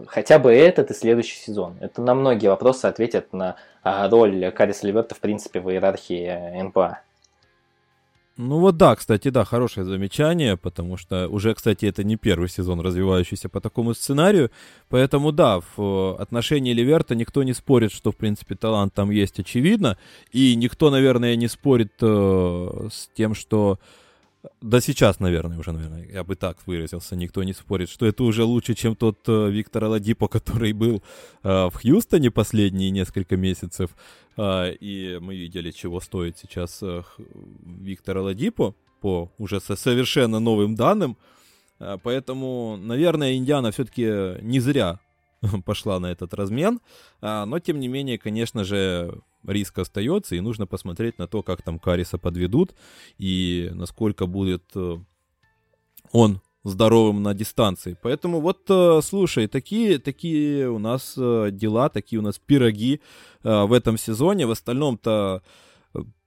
[0.06, 1.76] хотя бы этот и следующий сезон.
[1.82, 7.00] Это на многие вопросы ответит на а, роль Кариса Леверта, в принципе, в иерархии НПА.
[8.44, 12.82] Ну вот да, кстати, да, хорошее замечание, потому что уже, кстати, это не первый сезон,
[12.82, 14.50] развивающийся по такому сценарию.
[14.90, 19.96] Поэтому да, в отношении Ливерта никто не спорит, что, в принципе, талант там есть, очевидно.
[20.32, 23.78] И никто, наверное, не спорит э, с тем, что
[24.62, 28.44] да сейчас, наверное, уже, наверное, я бы так выразился, никто не спорит, что это уже
[28.44, 31.04] лучше, чем тот э, Виктор Аладипо, который был
[31.44, 33.92] э, в Хьюстоне последние несколько месяцев.
[34.38, 37.04] Э, и мы видели, чего стоит сейчас э,
[37.64, 41.18] Виктор Аладипо по уже со совершенно новым данным.
[41.80, 45.00] Э, поэтому, наверное, Индиана все-таки не зря
[45.66, 46.80] пошла на этот размен.
[47.22, 51.62] Э, но, тем не менее, конечно же, риск остается, и нужно посмотреть на то, как
[51.62, 52.76] там Кариса подведут,
[53.18, 54.98] и насколько будет э,
[56.12, 57.98] он здоровым на дистанции.
[58.02, 63.02] Поэтому вот, э, слушай, такие, такие у нас э, дела, такие у нас пироги
[63.44, 64.46] в этом сезоне.
[64.46, 65.42] В остальном-то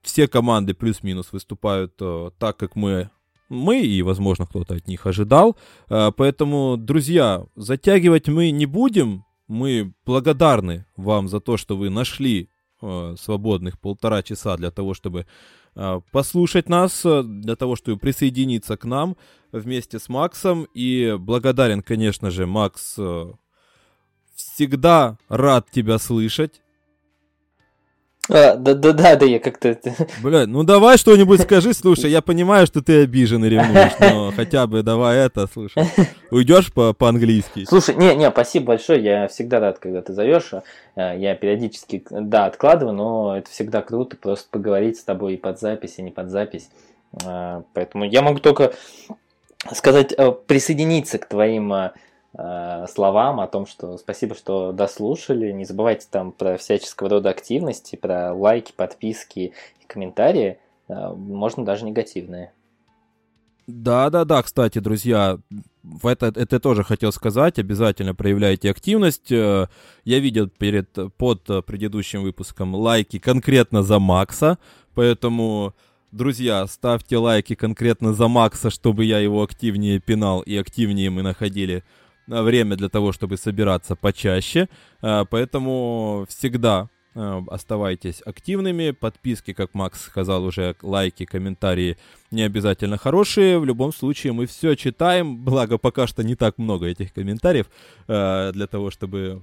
[0.01, 3.09] все команды плюс-минус выступают так, как мы
[3.47, 5.55] мы и, возможно, кто-то от них ожидал.
[5.87, 9.23] Поэтому, друзья, затягивать мы не будем.
[9.47, 12.49] Мы благодарны вам за то, что вы нашли
[13.17, 15.25] свободных полтора часа для того, чтобы
[15.75, 19.15] э, послушать нас, э, для того, чтобы присоединиться к нам
[19.51, 20.67] вместе с Максом.
[20.73, 22.99] И благодарен, конечно же, Макс.
[24.35, 26.61] Всегда рад тебя слышать.
[28.27, 29.77] А, да, да, да, да, я как-то...
[30.23, 34.65] Блядь, ну давай что-нибудь скажи, слушай, я понимаю, что ты обижен и ревнуешь, но хотя
[34.65, 35.83] бы давай это, слушай.
[36.31, 37.65] Уйдешь по- по-английски?
[37.65, 40.51] Слушай, не, не, спасибо большое, я всегда рад, когда ты зовешь.
[40.95, 45.59] Э, я периодически, да, откладываю, но это всегда круто просто поговорить с тобой и под
[45.59, 46.69] запись, и не под запись.
[47.23, 48.73] Э, поэтому я могу только
[49.71, 51.71] сказать, э, присоединиться к твоим
[52.37, 55.51] словам о том, что спасибо, что дослушали.
[55.51, 60.59] Не забывайте там про всяческого рода активности, про лайки, подписки и комментарии.
[60.87, 62.51] Э, можно даже негативные.
[63.67, 65.39] Да, да, да, кстати, друзья,
[66.03, 69.31] это, это тоже хотел сказать, обязательно проявляйте активность.
[69.31, 69.67] Э,
[70.03, 74.59] я видел перед, под предыдущим выпуском лайки конкретно за Макса,
[74.93, 75.73] поэтому,
[76.11, 81.83] друзья, ставьте лайки конкретно за Макса, чтобы я его активнее пинал и активнее мы находили
[82.27, 84.67] время для того, чтобы собираться почаще.
[85.01, 88.91] А, поэтому всегда а, оставайтесь активными.
[88.91, 91.97] Подписки, как Макс сказал уже, лайки, комментарии
[92.31, 93.59] не обязательно хорошие.
[93.59, 95.37] В любом случае мы все читаем.
[95.37, 97.67] Благо пока что не так много этих комментариев
[98.07, 99.41] а, для того, чтобы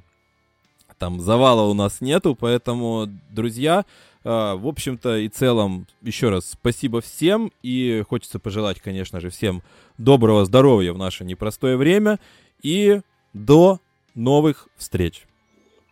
[0.98, 2.36] там завала у нас нету.
[2.38, 3.84] Поэтому, друзья,
[4.22, 7.50] в общем-то и целом, еще раз спасибо всем.
[7.64, 9.64] И хочется пожелать, конечно же, всем
[9.98, 12.20] доброго здоровья в наше непростое время.
[12.62, 13.00] И
[13.32, 13.80] до
[14.14, 15.26] новых встреч.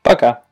[0.03, 0.45] Пока.